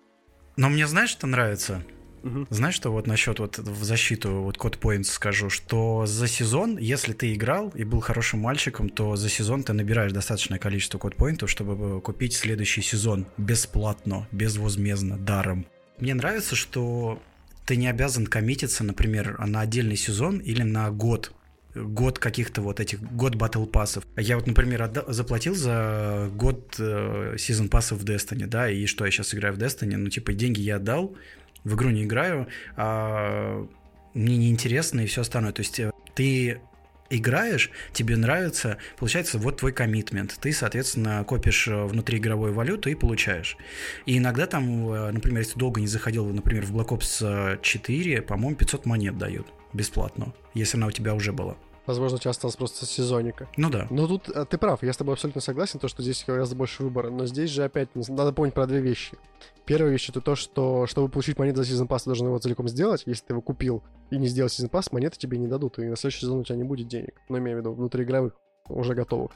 Но 0.57 0.69
мне 0.69 0.87
знаешь, 0.87 1.11
что 1.11 1.27
нравится? 1.27 1.83
Угу. 2.23 2.47
Знаешь, 2.49 2.75
что 2.75 2.91
вот 2.91 3.07
насчет 3.07 3.39
вот 3.39 3.57
в 3.57 3.83
защиту 3.83 4.41
вот 4.41 4.57
код 4.57 4.77
Points 4.81 5.05
скажу, 5.05 5.49
что 5.49 6.05
за 6.05 6.27
сезон, 6.27 6.77
если 6.77 7.13
ты 7.13 7.33
играл 7.33 7.69
и 7.69 7.83
был 7.83 7.99
хорошим 7.99 8.39
мальчиком, 8.39 8.89
то 8.89 9.15
за 9.15 9.29
сезон 9.29 9.63
ты 9.63 9.73
набираешь 9.73 10.11
достаточное 10.11 10.59
количество 10.59 10.97
код 10.97 11.15
поинтов, 11.15 11.49
чтобы 11.49 11.97
э, 11.97 12.01
купить 12.01 12.33
следующий 12.33 12.81
сезон 12.81 13.25
бесплатно, 13.37 14.27
безвозмездно, 14.31 15.17
даром. 15.17 15.65
Мне 15.99 16.13
нравится, 16.13 16.55
что 16.55 17.21
ты 17.65 17.75
не 17.75 17.87
обязан 17.87 18.27
коммититься, 18.27 18.83
например, 18.83 19.39
на 19.45 19.61
отдельный 19.61 19.97
сезон 19.97 20.39
или 20.39 20.63
на 20.63 20.91
год 20.91 21.33
год 21.73 22.19
каких-то 22.19 22.61
вот 22.61 22.79
этих, 22.79 23.01
год 23.01 23.35
батл 23.35 23.65
пассов. 23.65 24.05
Я 24.17 24.35
вот, 24.35 24.47
например, 24.47 24.81
отда- 24.83 25.11
заплатил 25.11 25.55
за 25.55 26.29
год 26.35 26.75
э, 26.79 27.35
сезон 27.37 27.69
пассов 27.69 27.99
в 27.99 28.05
Destiny, 28.05 28.45
да, 28.45 28.69
и 28.69 28.85
что 28.85 29.05
я 29.05 29.11
сейчас 29.11 29.33
играю 29.33 29.55
в 29.55 29.57
Destiny, 29.57 29.95
ну, 29.95 30.09
типа, 30.09 30.33
деньги 30.33 30.59
я 30.59 30.75
отдал, 30.77 31.15
в 31.63 31.75
игру 31.75 31.89
не 31.89 32.03
играю, 32.03 32.47
а 32.75 33.67
мне 34.13 34.37
неинтересно 34.37 35.01
и 35.01 35.05
все 35.05 35.21
остальное. 35.21 35.53
То 35.53 35.61
есть 35.61 35.79
э, 35.79 35.91
ты 36.15 36.59
играешь, 37.09 37.71
тебе 37.93 38.15
нравится, 38.17 38.77
получается, 38.97 39.37
вот 39.37 39.57
твой 39.57 39.73
коммитмент. 39.73 40.37
Ты, 40.39 40.53
соответственно, 40.53 41.23
копишь 41.23 41.67
э, 41.67 41.83
внутриигровую 41.85 42.53
валюту 42.53 42.89
и 42.89 42.95
получаешь. 42.95 43.57
И 44.05 44.17
иногда 44.17 44.47
там, 44.47 44.91
э, 44.91 45.11
например, 45.11 45.39
если 45.39 45.59
долго 45.59 45.81
не 45.81 45.87
заходил, 45.87 46.25
например, 46.25 46.65
в 46.65 46.75
Black 46.75 46.89
Ops 46.89 47.59
4, 47.61 48.21
по-моему, 48.21 48.55
500 48.55 48.85
монет 48.85 49.17
дают 49.17 49.47
бесплатно, 49.73 50.33
если 50.53 50.77
она 50.77 50.87
у 50.87 50.91
тебя 50.91 51.13
уже 51.13 51.31
была. 51.31 51.57
Возможно, 51.85 52.17
у 52.17 52.19
тебя 52.19 52.31
осталось 52.31 52.55
просто 52.55 52.85
сезонника. 52.85 53.49
Ну 53.57 53.69
да. 53.69 53.87
Но 53.89 54.07
тут 54.07 54.29
а, 54.29 54.45
ты 54.45 54.57
прав, 54.57 54.83
я 54.83 54.93
с 54.93 54.97
тобой 54.97 55.13
абсолютно 55.13 55.41
согласен, 55.41 55.79
то, 55.79 55.87
что 55.87 56.03
здесь 56.03 56.23
гораздо 56.25 56.55
больше 56.55 56.83
выбора. 56.83 57.09
Но 57.09 57.25
здесь 57.25 57.49
же 57.49 57.63
опять 57.63 57.89
надо 57.95 58.33
помнить 58.33 58.53
про 58.53 58.67
две 58.67 58.81
вещи. 58.81 59.17
Первая 59.65 59.91
вещь 59.91 60.09
это 60.09 60.21
то, 60.21 60.35
что 60.35 60.85
чтобы 60.85 61.09
получить 61.09 61.39
монеты 61.39 61.57
за 61.57 61.65
сезон 61.65 61.87
пасс, 61.87 62.03
ты 62.03 62.09
должен 62.09 62.27
его 62.27 62.37
целиком 62.37 62.67
сделать. 62.67 63.03
Если 63.05 63.25
ты 63.25 63.33
его 63.33 63.41
купил 63.41 63.83
и 64.11 64.17
не 64.17 64.27
сделал 64.27 64.49
сезон 64.49 64.69
пасс, 64.69 64.91
монеты 64.91 65.17
тебе 65.17 65.37
не 65.37 65.47
дадут, 65.47 65.79
и 65.79 65.83
на 65.83 65.95
следующий 65.95 66.21
сезон 66.21 66.39
у 66.39 66.43
тебя 66.43 66.55
не 66.55 66.63
будет 66.63 66.87
денег. 66.87 67.19
Но 67.29 67.39
имею 67.39 67.57
в 67.57 67.59
виду 67.61 67.73
внутриигровых, 67.73 68.33
уже 68.69 68.93
готовых. 68.93 69.31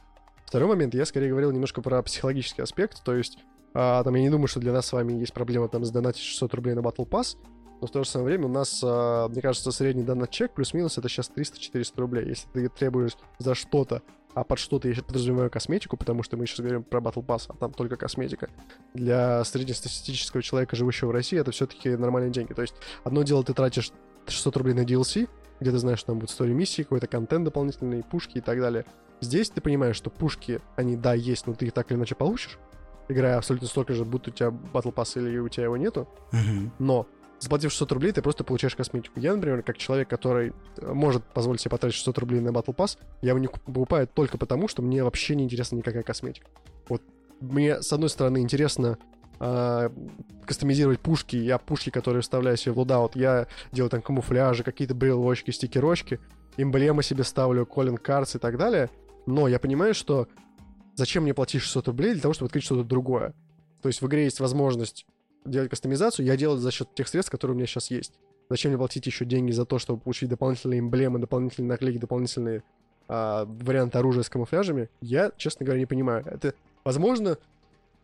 Второй 0.45 0.69
момент, 0.69 0.93
я 0.93 1.05
скорее 1.05 1.29
говорил 1.29 1.51
немножко 1.51 1.81
про 1.81 2.01
психологический 2.03 2.61
аспект, 2.61 3.03
то 3.03 3.15
есть 3.15 3.39
а, 3.73 4.03
там 4.03 4.15
я 4.15 4.21
не 4.21 4.29
думаю, 4.29 4.47
что 4.47 4.59
для 4.59 4.71
нас 4.71 4.85
с 4.85 4.93
вами 4.93 5.13
есть 5.13 5.33
проблема 5.33 5.67
там 5.67 5.83
сдонатить 5.83 6.21
600 6.21 6.53
рублей 6.53 6.75
на 6.75 6.79
Battle 6.79 7.07
Pass, 7.07 7.35
но 7.81 7.87
в 7.87 7.91
то 7.91 8.03
же 8.03 8.09
самое 8.09 8.29
время 8.29 8.45
у 8.45 8.51
нас, 8.51 8.81
а, 8.83 9.27
мне 9.27 9.41
кажется, 9.41 9.71
средний 9.71 10.03
данный 10.03 10.27
чек 10.27 10.51
плюс-минус 10.53 10.97
это 10.97 11.09
сейчас 11.09 11.31
300-400 11.35 11.91
рублей. 11.97 12.27
Если 12.27 12.47
ты 12.53 12.69
требуешь 12.69 13.17
за 13.39 13.55
что-то, 13.55 14.01
а 14.33 14.43
под 14.43 14.59
что-то 14.59 14.87
я 14.87 14.93
сейчас 14.93 15.05
подразумеваю 15.05 15.49
косметику, 15.49 15.95
потому 15.97 16.21
что 16.23 16.35
мы 16.35 16.45
сейчас 16.45 16.59
говорим 16.59 16.83
про 16.83 16.99
Battle 16.99 17.25
Pass, 17.25 17.45
а 17.47 17.53
там 17.53 17.71
только 17.71 17.95
косметика. 17.95 18.49
Для 18.93 19.43
среднестатистического 19.43 20.41
человека, 20.41 20.75
живущего 20.75 21.09
в 21.09 21.11
России, 21.11 21.39
это 21.39 21.51
все-таки 21.51 21.95
нормальные 21.95 22.31
деньги. 22.31 22.53
То 22.53 22.61
есть 22.61 22.75
одно 23.03 23.23
дело 23.23 23.43
ты 23.43 23.53
тратишь 23.53 23.91
600 24.27 24.57
рублей 24.57 24.73
на 24.73 24.81
DLC, 24.81 25.29
где 25.59 25.71
ты 25.71 25.77
знаешь, 25.77 25.99
что 25.99 26.07
там 26.07 26.19
будет 26.19 26.31
история 26.31 26.53
миссии, 26.53 26.83
какой-то 26.83 27.07
контент 27.07 27.45
дополнительный, 27.45 28.03
пушки 28.03 28.39
и 28.39 28.41
так 28.41 28.59
далее. 28.59 28.85
Здесь 29.21 29.49
ты 29.49 29.61
понимаешь, 29.61 29.95
что 29.95 30.09
пушки, 30.09 30.59
они, 30.75 30.97
да, 30.97 31.13
есть, 31.13 31.47
но 31.47 31.53
ты 31.53 31.67
их 31.67 31.73
так 31.73 31.89
или 31.89 31.97
иначе 31.97 32.15
получишь, 32.15 32.59
играя 33.07 33.37
абсолютно 33.37 33.67
столько 33.67 33.93
же, 33.93 34.03
будто 34.03 34.31
у 34.31 34.33
тебя 34.33 34.47
Battle 34.47 34.93
Pass 34.93 35.17
или 35.17 35.37
у 35.37 35.47
тебя 35.47 35.65
его 35.65 35.77
нету. 35.77 36.07
Но 36.79 37.07
заплатив 37.45 37.71
600 37.71 37.91
рублей, 37.93 38.11
ты 38.11 38.21
просто 38.21 38.43
получаешь 38.43 38.75
косметику. 38.75 39.19
Я, 39.19 39.33
например, 39.35 39.63
как 39.63 39.77
человек, 39.77 40.09
который 40.09 40.53
э, 40.77 40.93
может 40.93 41.23
позволить 41.23 41.61
себе 41.61 41.71
потратить 41.71 41.95
600 41.95 42.17
рублей 42.17 42.41
на 42.41 42.49
Battle 42.49 42.75
Pass, 42.75 42.97
я 43.21 43.29
его 43.29 43.39
не 43.39 43.47
покупаю 43.47 44.07
только 44.07 44.37
потому, 44.37 44.67
что 44.67 44.81
мне 44.81 45.03
вообще 45.03 45.35
не 45.35 45.43
интересна 45.43 45.77
никакая 45.77 46.03
косметика. 46.03 46.47
Вот 46.89 47.01
мне, 47.39 47.81
с 47.81 47.93
одной 47.93 48.09
стороны, 48.09 48.39
интересно 48.39 48.97
э, 49.39 49.89
кастомизировать 50.45 50.99
пушки. 50.99 51.35
Я 51.35 51.57
пушки, 51.59 51.91
которые 51.91 52.21
вставляю 52.21 52.57
себе 52.57 52.73
в 52.73 52.79
loadout, 52.79 53.15
я 53.15 53.47
делаю 53.71 53.91
там 53.91 54.01
камуфляжи, 54.01 54.63
какие-то 54.63 54.95
брелочки, 54.95 55.51
стикерочки, 55.51 56.19
эмблемы 56.57 57.03
себе 57.03 57.23
ставлю, 57.23 57.65
коллинг 57.65 58.01
картс 58.01 58.35
и 58.35 58.39
так 58.39 58.57
далее. 58.57 58.89
Но 59.27 59.47
я 59.47 59.59
понимаю, 59.59 59.93
что 59.93 60.27
зачем 60.95 61.23
мне 61.23 61.33
платить 61.33 61.61
600 61.61 61.87
рублей 61.89 62.13
для 62.13 62.21
того, 62.21 62.33
чтобы 62.33 62.47
открыть 62.47 62.63
что-то 62.63 62.83
другое. 62.83 63.33
То 63.83 63.89
есть 63.89 64.01
в 64.01 64.07
игре 64.07 64.23
есть 64.23 64.39
возможность 64.39 65.05
делать 65.45 65.69
кастомизацию, 65.69 66.25
я 66.25 66.37
делаю 66.37 66.59
за 66.59 66.71
счет 66.71 66.93
тех 66.95 67.07
средств, 67.07 67.31
которые 67.31 67.55
у 67.55 67.57
меня 67.57 67.67
сейчас 67.67 67.91
есть. 67.91 68.13
Зачем 68.49 68.71
мне 68.71 68.77
платить 68.77 69.05
еще 69.05 69.25
деньги 69.25 69.51
за 69.51 69.65
то, 69.65 69.79
чтобы 69.79 69.99
получить 69.99 70.29
дополнительные 70.29 70.79
эмблемы, 70.79 71.19
дополнительные 71.19 71.69
наклейки, 71.69 71.97
дополнительные 71.97 72.63
а, 73.07 73.45
варианты 73.45 73.97
оружия 73.97 74.23
с 74.23 74.29
камуфляжами? 74.29 74.89
Я, 75.01 75.31
честно 75.37 75.65
говоря, 75.65 75.79
не 75.79 75.85
понимаю. 75.85 76.25
Это, 76.27 76.53
возможно, 76.83 77.37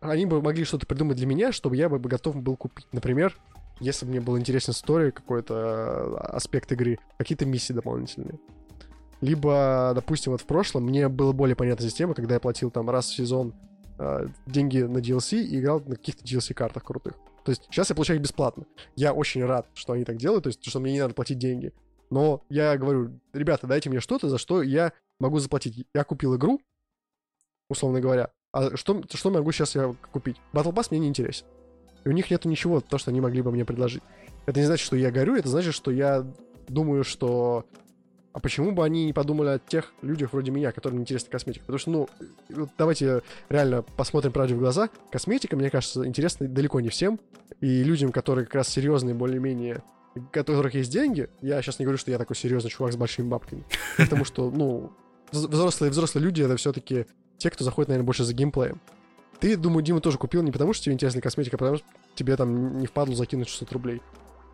они 0.00 0.26
бы 0.26 0.42
могли 0.42 0.64
что-то 0.64 0.86
придумать 0.86 1.16
для 1.16 1.26
меня, 1.26 1.52
чтобы 1.52 1.76
я 1.76 1.88
бы 1.88 1.98
готов 1.98 2.36
был 2.36 2.56
купить. 2.56 2.86
Например, 2.92 3.36
если 3.78 4.04
бы 4.04 4.12
мне 4.12 4.20
был 4.20 4.36
интересен 4.36 4.72
история, 4.72 5.12
какой-то 5.12 5.54
а, 5.54 6.30
аспект 6.34 6.72
игры, 6.72 6.98
какие-то 7.18 7.46
миссии 7.46 7.72
дополнительные. 7.72 8.38
Либо, 9.20 9.92
допустим, 9.94 10.32
вот 10.32 10.40
в 10.40 10.46
прошлом 10.46 10.84
мне 10.84 11.08
было 11.08 11.32
более 11.32 11.54
понятна 11.54 11.86
система, 11.86 12.14
когда 12.14 12.34
я 12.34 12.40
платил 12.40 12.72
там 12.72 12.90
раз 12.90 13.06
в 13.06 13.14
сезон 13.14 13.54
э, 13.98 14.26
деньги 14.46 14.80
на 14.80 14.98
DLC 14.98 15.42
и 15.42 15.60
играл 15.60 15.80
на 15.86 15.94
каких-то 15.94 16.24
DLC-картах 16.24 16.82
крутых. 16.82 17.14
То 17.44 17.50
есть 17.50 17.64
сейчас 17.64 17.90
я 17.90 17.96
получаю 17.96 18.18
их 18.18 18.22
бесплатно. 18.22 18.66
Я 18.96 19.12
очень 19.12 19.44
рад, 19.44 19.68
что 19.74 19.92
они 19.92 20.04
так 20.04 20.16
делают, 20.16 20.44
то 20.44 20.48
есть 20.48 20.64
что 20.64 20.80
мне 20.80 20.92
не 20.92 21.00
надо 21.00 21.14
платить 21.14 21.38
деньги. 21.38 21.72
Но 22.10 22.44
я 22.48 22.76
говорю, 22.76 23.18
ребята, 23.32 23.66
дайте 23.66 23.88
мне 23.88 24.00
что-то, 24.00 24.28
за 24.28 24.38
что 24.38 24.62
я 24.62 24.92
могу 25.18 25.38
заплатить. 25.38 25.86
Я 25.94 26.04
купил 26.04 26.36
игру, 26.36 26.60
условно 27.68 28.00
говоря, 28.00 28.30
а 28.52 28.76
что, 28.76 29.02
что 29.10 29.30
могу 29.30 29.50
сейчас 29.50 29.74
я 29.74 29.94
купить? 30.12 30.36
Battle 30.52 30.74
Pass 30.74 30.88
мне 30.90 31.00
не 31.00 31.08
интересен. 31.08 31.46
И 32.04 32.08
у 32.08 32.12
них 32.12 32.30
нету 32.30 32.48
ничего, 32.48 32.80
то, 32.80 32.98
что 32.98 33.10
они 33.10 33.20
могли 33.20 33.42
бы 33.42 33.50
мне 33.50 33.64
предложить. 33.64 34.02
Это 34.44 34.60
не 34.60 34.66
значит, 34.66 34.84
что 34.84 34.96
я 34.96 35.10
горю, 35.10 35.36
это 35.36 35.48
значит, 35.48 35.74
что 35.74 35.90
я 35.90 36.26
думаю, 36.68 37.04
что... 37.04 37.64
А 38.32 38.40
почему 38.40 38.72
бы 38.72 38.84
они 38.84 39.04
не 39.04 39.12
подумали 39.12 39.48
о 39.48 39.58
тех 39.58 39.92
людях 40.00 40.32
вроде 40.32 40.50
меня, 40.50 40.72
которым 40.72 41.00
интересна 41.00 41.30
косметика? 41.30 41.66
Потому 41.66 41.78
что, 41.78 41.90
ну, 41.90 42.08
давайте 42.78 43.22
реально 43.50 43.82
посмотрим 43.82 44.32
правде 44.32 44.54
в 44.54 44.58
глаза. 44.58 44.88
Косметика, 45.10 45.54
мне 45.56 45.68
кажется, 45.68 46.06
интересна 46.06 46.48
далеко 46.48 46.80
не 46.80 46.88
всем. 46.88 47.20
И 47.60 47.82
людям, 47.84 48.10
которые 48.10 48.46
как 48.46 48.54
раз 48.54 48.68
серьезные, 48.68 49.14
более-менее 49.14 49.82
у 50.14 50.20
которых 50.20 50.74
есть 50.74 50.90
деньги, 50.90 51.28
я 51.40 51.60
сейчас 51.62 51.78
не 51.78 51.84
говорю, 51.84 51.98
что 51.98 52.10
я 52.10 52.18
такой 52.18 52.36
серьезный 52.36 52.70
чувак 52.70 52.92
с 52.92 52.96
большими 52.96 53.28
бабками, 53.28 53.64
потому 53.96 54.24
что, 54.24 54.50
ну, 54.50 54.92
взрослые 55.30 55.90
взрослые 55.90 56.22
люди 56.22 56.42
это 56.42 56.56
все-таки 56.56 57.06
те, 57.38 57.50
кто 57.50 57.64
заходит, 57.64 57.88
наверное, 57.88 58.06
больше 58.06 58.24
за 58.24 58.34
геймплеем. 58.34 58.80
Ты, 59.40 59.56
думаю, 59.56 59.82
Дима 59.82 60.00
тоже 60.00 60.18
купил 60.18 60.42
не 60.42 60.52
потому, 60.52 60.72
что 60.72 60.84
тебе 60.84 60.94
интересна 60.94 61.20
косметика, 61.20 61.56
а 61.56 61.58
потому 61.58 61.78
что 61.78 61.86
тебе 62.14 62.36
там 62.36 62.78
не 62.78 62.86
впадло 62.86 63.16
закинуть 63.16 63.48
600 63.48 63.72
рублей 63.72 64.02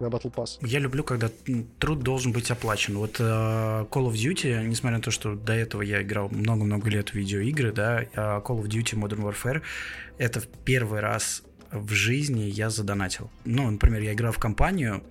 на 0.00 0.06
Battle 0.06 0.32
Pass. 0.32 0.58
Я 0.62 0.78
люблю, 0.78 1.04
когда 1.04 1.30
труд 1.78 2.00
должен 2.00 2.32
быть 2.32 2.50
оплачен. 2.50 2.96
Вот 2.98 3.20
uh, 3.20 3.88
Call 3.88 4.10
of 4.10 4.12
Duty, 4.12 4.64
несмотря 4.66 4.98
на 4.98 5.02
то, 5.02 5.10
что 5.10 5.34
до 5.34 5.52
этого 5.52 5.82
я 5.82 6.02
играл 6.02 6.28
много-много 6.28 6.90
лет 6.90 7.10
в 7.10 7.14
видеоигры, 7.14 7.72
да, 7.72 8.02
uh, 8.02 8.42
Call 8.42 8.62
of 8.62 8.68
Duty 8.68 8.98
Modern 8.98 9.22
Warfare, 9.22 9.62
это 10.18 10.40
в 10.40 10.48
первый 10.64 11.00
раз 11.00 11.42
в 11.70 11.92
жизни 11.92 12.42
я 12.42 12.70
задонатил. 12.70 13.30
Ну, 13.44 13.70
например, 13.70 14.02
я 14.02 14.12
играл 14.12 14.32
в 14.32 14.38
компанию, 14.38 15.02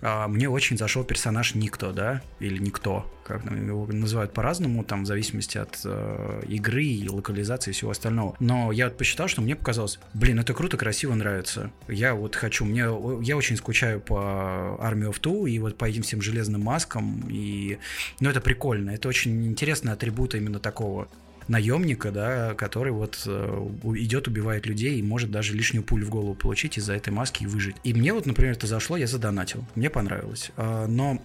а, 0.00 0.28
мне 0.28 0.48
очень 0.48 0.78
зашел 0.78 1.04
персонаж 1.04 1.54
Никто, 1.54 1.92
да, 1.92 2.22
или 2.40 2.58
Никто, 2.58 3.10
как 3.24 3.44
его 3.44 3.86
называют 3.86 4.32
по-разному, 4.32 4.84
там, 4.84 5.04
в 5.04 5.06
зависимости 5.06 5.58
от 5.58 5.80
э, 5.84 6.42
игры 6.48 6.84
и 6.84 7.08
локализации 7.08 7.70
и 7.70 7.74
всего 7.74 7.90
остального. 7.90 8.36
Но 8.40 8.72
я 8.72 8.86
вот 8.88 8.96
посчитал, 8.96 9.28
что 9.28 9.42
мне 9.42 9.56
показалось, 9.56 9.98
блин, 10.14 10.40
это 10.40 10.54
круто, 10.54 10.76
красиво, 10.76 11.14
нравится. 11.14 11.70
Я 11.88 12.14
вот 12.14 12.34
хочу, 12.34 12.64
мне, 12.64 12.86
я 13.22 13.36
очень 13.36 13.56
скучаю 13.56 14.00
по 14.00 14.78
Army 14.80 15.10
of 15.10 15.20
Two 15.20 15.48
и 15.48 15.58
вот 15.58 15.76
по 15.76 15.84
этим 15.84 16.02
всем 16.02 16.22
железным 16.22 16.62
маскам, 16.62 17.24
и, 17.28 17.78
ну, 18.20 18.30
это 18.30 18.40
прикольно, 18.40 18.90
это 18.90 19.08
очень 19.08 19.46
интересный 19.46 19.92
атрибут 19.92 20.34
именно 20.34 20.58
такого 20.58 21.08
наемника, 21.48 22.10
да, 22.10 22.54
который 22.54 22.92
вот 22.92 23.22
э, 23.26 23.68
идет, 23.96 24.28
убивает 24.28 24.66
людей 24.66 24.98
и 24.98 25.02
может 25.02 25.30
даже 25.30 25.54
лишнюю 25.54 25.84
пулю 25.84 26.06
в 26.06 26.10
голову 26.10 26.34
получить 26.34 26.78
из-за 26.78 26.94
этой 26.94 27.10
маски 27.10 27.44
и 27.44 27.46
выжить. 27.46 27.76
И 27.84 27.94
мне 27.94 28.12
вот, 28.12 28.26
например, 28.26 28.52
это 28.52 28.66
зашло, 28.66 28.96
я 28.96 29.06
задонатил. 29.06 29.64
Мне 29.74 29.90
понравилось. 29.90 30.50
А, 30.56 30.86
но 30.86 31.22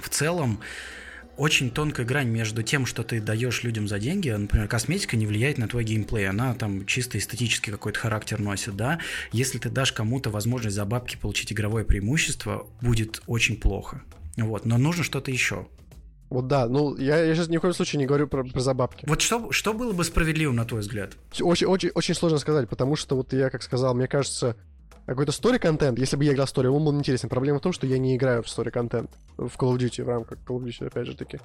в 0.00 0.08
целом 0.08 0.60
очень 1.36 1.70
тонкая 1.70 2.06
грань 2.06 2.28
между 2.28 2.62
тем, 2.62 2.86
что 2.86 3.02
ты 3.02 3.20
даешь 3.20 3.62
людям 3.62 3.88
за 3.88 3.98
деньги, 3.98 4.30
например, 4.30 4.68
косметика 4.68 5.16
не 5.16 5.26
влияет 5.26 5.58
на 5.58 5.68
твой 5.68 5.84
геймплей, 5.84 6.28
она 6.28 6.54
там 6.54 6.86
чисто 6.86 7.18
эстетический 7.18 7.70
какой-то 7.70 7.98
характер 7.98 8.40
носит, 8.40 8.74
да. 8.76 9.00
Если 9.32 9.58
ты 9.58 9.68
дашь 9.68 9.92
кому-то 9.92 10.30
возможность 10.30 10.76
за 10.76 10.84
бабки 10.84 11.16
получить 11.16 11.52
игровое 11.52 11.84
преимущество, 11.84 12.66
будет 12.80 13.22
очень 13.26 13.56
плохо. 13.56 14.02
Вот, 14.36 14.64
но 14.64 14.78
нужно 14.78 15.04
что-то 15.04 15.30
еще. 15.30 15.66
Вот 16.28 16.48
да, 16.48 16.66
ну 16.66 16.96
я, 16.96 17.24
я 17.24 17.34
сейчас 17.34 17.48
ни 17.48 17.56
в 17.56 17.60
коем 17.60 17.74
случае 17.74 18.00
не 18.00 18.06
говорю 18.06 18.26
про, 18.26 18.44
про 18.44 18.60
забабки. 18.60 19.04
Вот 19.08 19.20
что, 19.20 19.52
что 19.52 19.72
было 19.72 19.92
бы 19.92 20.04
справедливым, 20.04 20.56
на 20.56 20.64
твой 20.64 20.80
взгляд? 20.80 21.12
Очень, 21.40 21.66
очень, 21.66 21.90
очень 21.94 22.14
сложно 22.14 22.38
сказать, 22.38 22.68
потому 22.68 22.96
что 22.96 23.16
вот 23.16 23.32
я, 23.32 23.48
как 23.50 23.62
сказал, 23.62 23.94
мне 23.94 24.08
кажется, 24.08 24.56
какой-то 25.06 25.30
стори-контент, 25.30 25.98
если 25.98 26.16
бы 26.16 26.24
я 26.24 26.32
играл 26.32 26.46
в 26.46 26.50
стори, 26.50 26.68
он 26.68 26.84
был 26.84 26.94
интересен. 26.98 27.28
Проблема 27.28 27.60
в 27.60 27.62
том, 27.62 27.72
что 27.72 27.86
я 27.86 27.96
не 27.98 28.16
играю 28.16 28.42
в 28.42 28.48
стори-контент 28.48 29.10
в 29.36 29.56
Call 29.56 29.74
of 29.74 29.78
Duty, 29.78 30.02
в 30.02 30.08
рамках 30.08 30.38
Call 30.44 30.58
of 30.58 30.64
Duty, 30.64 30.86
опять 30.88 31.06
же 31.06 31.16
таки. 31.16 31.38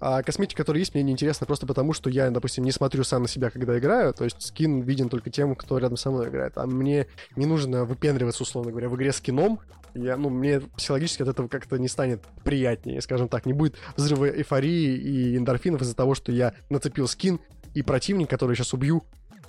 А 0.00 0.22
косметика, 0.22 0.62
которая 0.62 0.78
есть, 0.78 0.94
мне 0.94 1.02
не 1.02 1.12
интересна 1.12 1.44
просто 1.46 1.66
потому, 1.66 1.92
что 1.92 2.08
я, 2.08 2.30
допустим, 2.30 2.62
не 2.62 2.70
смотрю 2.70 3.02
сам 3.02 3.22
на 3.22 3.28
себя, 3.28 3.50
когда 3.50 3.76
играю. 3.76 4.14
То 4.14 4.24
есть 4.24 4.40
скин 4.40 4.80
виден 4.82 5.08
только 5.08 5.30
тем, 5.30 5.56
кто 5.56 5.78
рядом 5.78 5.96
со 5.96 6.10
мной 6.10 6.28
играет. 6.28 6.56
А 6.56 6.66
мне 6.66 7.08
не 7.34 7.46
нужно 7.46 7.84
выпендриваться, 7.84 8.44
условно 8.44 8.70
говоря, 8.70 8.88
в 8.88 8.94
игре 8.94 9.12
скином. 9.12 9.58
Я, 9.94 10.16
ну, 10.16 10.30
мне 10.30 10.60
психологически 10.60 11.22
от 11.22 11.28
этого 11.28 11.48
как-то 11.48 11.78
не 11.78 11.88
станет 11.88 12.22
приятнее, 12.44 13.00
скажем 13.00 13.28
так. 13.28 13.46
Не 13.46 13.52
будет 13.52 13.76
взрыва 13.96 14.28
эйфории 14.28 14.96
и 14.96 15.36
эндорфинов 15.36 15.82
из-за 15.82 15.94
того, 15.94 16.14
что 16.14 16.32
я 16.32 16.54
нацепил 16.70 17.08
скин, 17.08 17.40
и 17.74 17.82
противник, 17.82 18.28
который 18.30 18.56
сейчас 18.56 18.72
убью, 18.72 19.04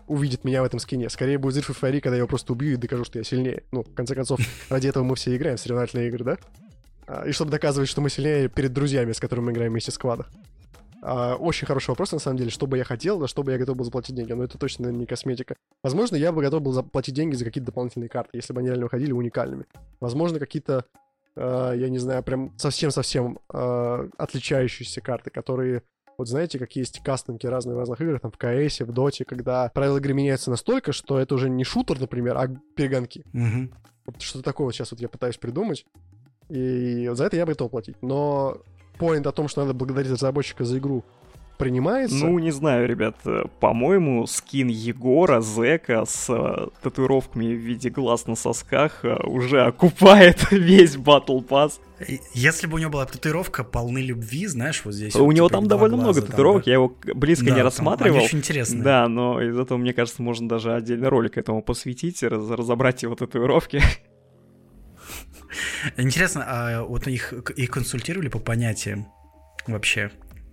увидит 0.07 0.43
меня 0.43 0.61
в 0.61 0.65
этом 0.65 0.79
скине. 0.79 1.09
Скорее 1.09 1.37
будет 1.37 1.53
взрыв 1.53 1.69
эйфории, 1.69 1.99
когда 1.99 2.15
я 2.15 2.19
его 2.19 2.27
просто 2.27 2.53
убью 2.53 2.73
и 2.73 2.75
докажу, 2.75 3.03
что 3.05 3.19
я 3.19 3.23
сильнее. 3.23 3.63
Ну, 3.71 3.83
в 3.83 3.93
конце 3.93 4.15
концов, 4.15 4.39
ради 4.69 4.87
этого 4.87 5.03
мы 5.03 5.15
все 5.15 5.35
играем 5.35 5.57
в 5.57 5.59
соревновательные 5.59 6.09
игры, 6.09 6.23
да? 6.23 6.37
А, 7.07 7.27
и 7.27 7.31
чтобы 7.31 7.51
доказывать, 7.51 7.89
что 7.89 8.01
мы 8.01 8.09
сильнее 8.09 8.49
перед 8.49 8.73
друзьями, 8.73 9.13
с 9.13 9.19
которыми 9.19 9.45
мы 9.45 9.51
играем 9.53 9.71
вместе 9.71 9.91
в 9.91 9.95
сквадах. 9.95 10.29
А, 11.01 11.35
очень 11.35 11.65
хороший 11.67 11.89
вопрос, 11.89 12.11
на 12.11 12.19
самом 12.19 12.37
деле, 12.37 12.49
что 12.49 12.67
бы 12.67 12.77
я 12.77 12.83
хотел, 12.83 13.19
за 13.19 13.27
что 13.27 13.43
бы 13.43 13.51
я 13.51 13.57
готов 13.57 13.77
был 13.77 13.85
заплатить 13.85 14.15
деньги. 14.15 14.33
Но 14.33 14.43
это 14.43 14.57
точно 14.57 14.83
наверное, 14.83 15.01
не 15.01 15.05
косметика. 15.05 15.55
Возможно, 15.83 16.15
я 16.15 16.31
бы 16.31 16.41
готов 16.41 16.61
был 16.61 16.71
заплатить 16.71 17.15
деньги 17.15 17.35
за 17.35 17.45
какие-то 17.45 17.67
дополнительные 17.67 18.09
карты, 18.09 18.31
если 18.33 18.53
бы 18.53 18.59
они 18.59 18.69
реально 18.69 18.85
выходили 18.85 19.11
уникальными. 19.11 19.65
Возможно, 19.99 20.39
какие-то, 20.39 20.85
э, 21.35 21.73
я 21.77 21.89
не 21.89 21.99
знаю, 21.99 22.23
прям 22.23 22.57
совсем-совсем 22.57 23.39
э, 23.53 24.09
отличающиеся 24.17 25.01
карты, 25.01 25.29
которые 25.29 25.83
вот 26.17 26.27
знаете, 26.27 26.59
как 26.59 26.75
есть 26.75 27.01
кастомки 27.01 27.47
разные 27.47 27.75
в 27.75 27.79
разных 27.79 28.01
играх, 28.01 28.19
там 28.19 28.29
в 28.29 28.37
КС, 28.37 28.81
в 28.81 28.91
Доте, 28.91 29.23
когда 29.23 29.71
правила 29.73 29.99
игры 29.99 30.13
меняются 30.13 30.49
настолько, 30.49 30.91
что 30.91 31.17
это 31.17 31.33
уже 31.33 31.49
не 31.49 31.63
шутер, 31.63 31.97
например, 31.97 32.35
а 32.37 32.49
перегонки. 32.75 33.23
Угу. 33.33 33.73
Вот 34.05 34.21
что-то 34.21 34.43
такое 34.43 34.65
вот 34.65 34.73
сейчас 34.73 34.91
вот 34.91 34.99
я 34.99 35.07
пытаюсь 35.07 35.37
придумать. 35.37 35.85
И 36.49 37.09
за 37.13 37.23
это 37.23 37.37
я 37.37 37.45
бы 37.45 37.53
готов 37.53 37.71
платить. 37.71 37.95
Но 38.01 38.57
поинт 38.99 39.25
о 39.25 39.31
том, 39.31 39.47
что 39.47 39.61
надо 39.61 39.73
благодарить 39.73 40.11
разработчика 40.11 40.65
за 40.65 40.77
игру, 40.77 41.03
принимается? 41.57 42.17
Ну, 42.17 42.37
не 42.39 42.51
знаю, 42.51 42.87
ребят. 42.87 43.15
По-моему, 43.59 44.27
скин 44.27 44.67
Егора, 44.67 45.41
Зека 45.41 46.05
с 46.05 46.29
э, 46.29 46.67
татуировками 46.81 47.53
в 47.53 47.57
виде 47.57 47.89
глаз 47.89 48.27
на 48.27 48.35
сосках 48.35 49.03
э, 49.03 49.15
уже 49.23 49.61
окупает 49.65 50.51
весь 50.51 50.95
Battle 50.95 51.45
Pass. 51.45 51.73
Если 52.33 52.65
бы 52.65 52.75
у 52.75 52.77
него 52.77 52.91
была 52.91 53.05
татуировка 53.05 53.63
полны 53.63 53.99
любви, 53.99 54.47
знаешь, 54.47 54.81
вот 54.85 54.93
здесь. 54.93 55.15
У 55.15 55.25
вот, 55.25 55.33
него 55.33 55.47
типа, 55.47 55.59
там 55.59 55.67
довольно 55.67 55.97
много 55.97 56.21
татуировок, 56.21 56.63
да? 56.63 56.71
я 56.71 56.75
его 56.75 56.95
близко 57.13 57.45
да, 57.47 57.55
не 57.55 57.61
рассматривал. 57.61 58.17
Там, 58.17 58.25
очень 58.25 58.37
интересно. 58.37 58.83
Да, 58.83 59.07
но 59.07 59.41
из 59.41 59.57
этого, 59.57 59.77
мне 59.77 59.93
кажется, 59.93 60.21
можно 60.21 60.47
даже 60.47 60.73
отдельный 60.73 61.09
ролик 61.09 61.37
этому 61.37 61.61
посвятить, 61.61 62.23
раз, 62.23 62.49
разобрать 62.49 63.03
его 63.03 63.15
татуировки. 63.15 63.81
Интересно, 65.97 66.43
а 66.47 66.83
вот 66.83 67.07
их, 67.07 67.33
их 67.33 67.71
консультировали 67.71 68.29
по 68.29 68.39
понятиям 68.39 69.07
вообще? 69.67 70.11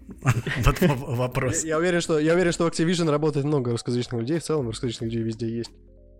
Вот 0.65 0.77
вопрос. 0.81 1.65
Я 1.65 1.79
уверен, 1.79 2.01
что 2.01 2.19
я 2.19 2.35
уверен, 2.35 2.53
что 2.53 2.65
в 2.65 2.69
Activision 2.69 3.11
работает 3.11 3.45
много 3.45 3.73
русскоязычных 3.73 4.21
людей, 4.21 4.39
в 4.39 4.45
целом 4.45 4.67
русскоязычных 4.67 5.11
людей 5.11 5.23
везде 5.23 5.49
есть. 5.49 5.71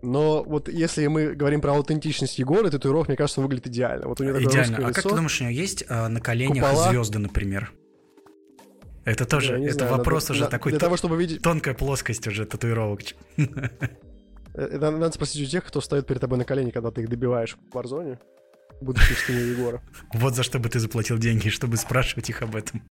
Но 0.01 0.43
вот 0.43 0.69
если 0.69 1.07
мы 1.07 1.33
говорим 1.33 1.61
про 1.61 1.73
аутентичность 1.73 2.37
Егора, 2.37 2.69
татуировок, 2.69 3.07
мне 3.07 3.17
кажется, 3.17 3.41
выглядит 3.41 3.67
идеально. 3.67 4.07
Вот 4.07 4.21
у 4.21 4.23
него 4.23 4.41
идеально. 4.43 4.77
А 4.77 4.89
лицо, 4.89 4.93
как 4.93 5.03
ты 5.03 5.09
думаешь, 5.09 5.41
у 5.41 5.43
него 5.45 5.53
есть 5.53 5.85
а, 5.89 6.07
на 6.07 6.21
коленях 6.21 6.65
купола? 6.65 6.89
звезды, 6.89 7.19
например? 7.19 7.71
Это 9.05 9.25
тоже, 9.25 9.57
это 9.63 9.73
знаю, 9.73 9.97
вопрос 9.97 10.23
надо, 10.25 10.33
уже 10.33 10.43
на, 10.43 10.49
такой 10.49 10.71
для 10.73 10.79
того, 10.79 10.97
чтобы 10.97 11.17
видеть... 11.17 11.41
тонкая 11.41 11.73
плоскость 11.73 12.27
уже 12.27 12.45
татуировок. 12.45 12.99
Это 14.53 14.91
надо 14.91 15.11
спросить 15.11 15.47
у 15.47 15.49
тех, 15.49 15.63
кто 15.65 15.81
стоит 15.81 16.05
перед 16.07 16.19
тобой 16.19 16.37
на 16.37 16.43
колени, 16.43 16.71
когда 16.71 16.91
ты 16.91 17.01
их 17.03 17.09
добиваешь 17.09 17.57
в 17.71 17.75
Warzone, 17.75 18.19
будучи 18.81 19.13
в 19.13 19.19
спине 19.19 19.39
Егора. 19.39 19.81
Вот 20.13 20.35
за 20.35 20.43
что 20.43 20.59
бы 20.59 20.69
ты 20.69 20.79
заплатил 20.79 21.17
деньги, 21.17 21.49
чтобы 21.49 21.77
спрашивать 21.77 22.29
их 22.29 22.41
об 22.41 22.55
этом. 22.55 22.81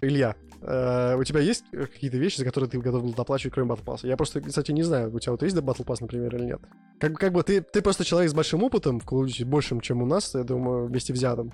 Илья, 0.00 0.36
э, 0.62 1.16
у 1.16 1.24
тебя 1.24 1.40
есть 1.40 1.64
какие-то 1.70 2.18
вещи, 2.18 2.38
за 2.38 2.44
которые 2.44 2.68
ты 2.68 2.78
готов 2.78 3.02
был 3.02 3.14
доплачивать, 3.14 3.54
кроме 3.54 3.70
Battle 3.70 3.84
Pass? 3.84 4.06
Я 4.06 4.16
просто, 4.16 4.40
кстати, 4.40 4.72
не 4.72 4.82
знаю, 4.82 5.14
у 5.14 5.18
тебя 5.18 5.32
вот 5.32 5.42
есть 5.42 5.56
Battle 5.56 5.84
Pass, 5.84 5.98
например, 6.00 6.34
или 6.36 6.44
нет. 6.44 6.60
Как, 7.00 7.14
как 7.14 7.32
бы 7.32 7.42
ты, 7.42 7.62
ты 7.62 7.80
просто 7.82 8.04
человек 8.04 8.30
с 8.30 8.34
большим 8.34 8.62
опытом, 8.62 9.00
в 9.00 9.06
Call 9.06 9.22
of 9.22 9.26
Duty, 9.26 9.44
большим, 9.44 9.80
чем 9.80 10.02
у 10.02 10.06
нас, 10.06 10.34
я 10.34 10.44
думаю, 10.44 10.86
вместе 10.86 11.12
взятым. 11.12 11.52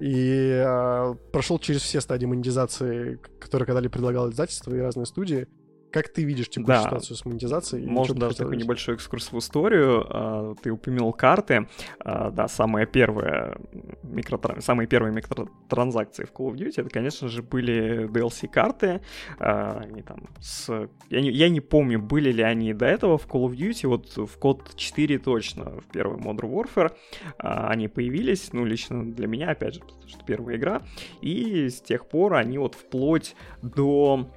И 0.00 0.62
э, 0.64 1.14
прошел 1.32 1.58
через 1.58 1.82
все 1.82 2.00
стадии 2.00 2.26
монетизации, 2.26 3.20
которые 3.38 3.66
когда-либо 3.66 3.92
предлагал 3.92 4.30
издательство 4.30 4.74
и 4.74 4.80
разные 4.80 5.06
студии. 5.06 5.46
Как 5.92 6.08
ты 6.08 6.24
видишь 6.24 6.48
текущую 6.48 6.66
да. 6.66 6.82
ситуацию 6.84 7.16
с 7.16 7.24
монетизацией? 7.24 7.86
Можно 7.86 8.20
даже 8.20 8.36
такой 8.36 8.56
небольшой 8.56 8.94
экскурс 8.94 9.30
в 9.30 9.38
историю. 9.38 10.06
А, 10.08 10.54
ты 10.62 10.70
упомянул 10.70 11.12
карты. 11.12 11.68
А, 12.00 12.30
да, 12.30 12.48
самые 12.48 12.86
первые, 12.86 13.56
микротран... 14.02 14.62
самые 14.62 14.86
первые 14.86 15.12
микротранзакции 15.12 16.24
в 16.24 16.32
Call 16.32 16.52
of 16.52 16.54
Duty, 16.54 16.74
это, 16.76 16.88
конечно 16.90 17.28
же, 17.28 17.42
были 17.42 18.08
DLC-карты. 18.08 19.02
А, 19.38 19.80
они 19.82 20.02
там 20.02 20.28
с... 20.40 20.88
я, 21.10 21.20
не, 21.20 21.30
я 21.30 21.48
не 21.48 21.60
помню, 21.60 22.00
были 22.00 22.32
ли 22.32 22.42
они 22.42 22.72
до 22.72 22.86
этого 22.86 23.18
в 23.18 23.26
Call 23.26 23.50
of 23.50 23.56
Duty. 23.56 23.86
Вот 23.86 24.16
в 24.16 24.38
код 24.38 24.74
4 24.74 25.18
точно, 25.18 25.80
в 25.80 25.84
первый 25.92 26.18
Modern 26.18 26.50
Warfare 26.50 26.92
они 27.38 27.88
появились. 27.88 28.52
Ну, 28.52 28.64
лично 28.64 29.12
для 29.12 29.26
меня, 29.26 29.50
опять 29.50 29.74
же, 29.74 29.80
потому 29.80 30.08
что 30.08 30.24
первая 30.24 30.56
игра. 30.56 30.82
И 31.20 31.68
с 31.68 31.80
тех 31.82 32.08
пор 32.08 32.34
они 32.34 32.56
вот 32.58 32.74
вплоть 32.74 33.36
до 33.60 34.30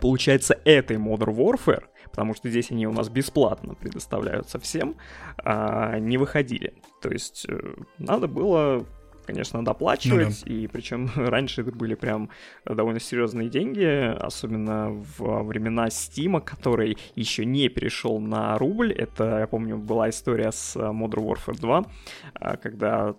получается, 0.00 0.58
этой 0.64 0.96
Modern 0.96 1.34
Warfare, 1.34 1.84
потому 2.10 2.34
что 2.34 2.48
здесь 2.48 2.70
они 2.70 2.86
у 2.86 2.92
нас 2.92 3.08
бесплатно 3.08 3.74
предоставляются 3.74 4.58
всем, 4.58 4.96
а, 5.38 5.98
не 5.98 6.18
выходили. 6.18 6.74
То 7.00 7.10
есть 7.10 7.46
э, 7.48 7.74
надо 7.98 8.28
было 8.28 8.86
конечно, 9.28 9.62
доплачивать, 9.62 10.42
ну, 10.46 10.46
да. 10.46 10.54
и 10.54 10.66
причем 10.68 11.10
раньше 11.16 11.60
это 11.60 11.70
были 11.70 11.94
прям 11.94 12.30
довольно 12.64 12.98
серьезные 12.98 13.50
деньги, 13.50 13.84
особенно 13.84 14.88
в 14.88 15.42
времена 15.42 15.90
Стима, 15.90 16.40
который 16.40 16.96
еще 17.14 17.44
не 17.44 17.68
перешел 17.68 18.20
на 18.20 18.56
рубль. 18.56 18.90
Это, 18.90 19.40
я 19.40 19.46
помню, 19.46 19.76
была 19.76 20.08
история 20.08 20.50
с 20.50 20.74
Modern 20.76 21.26
Warfare 21.26 21.60
2, 21.60 21.84
а, 22.34 22.56
когда 22.56 23.16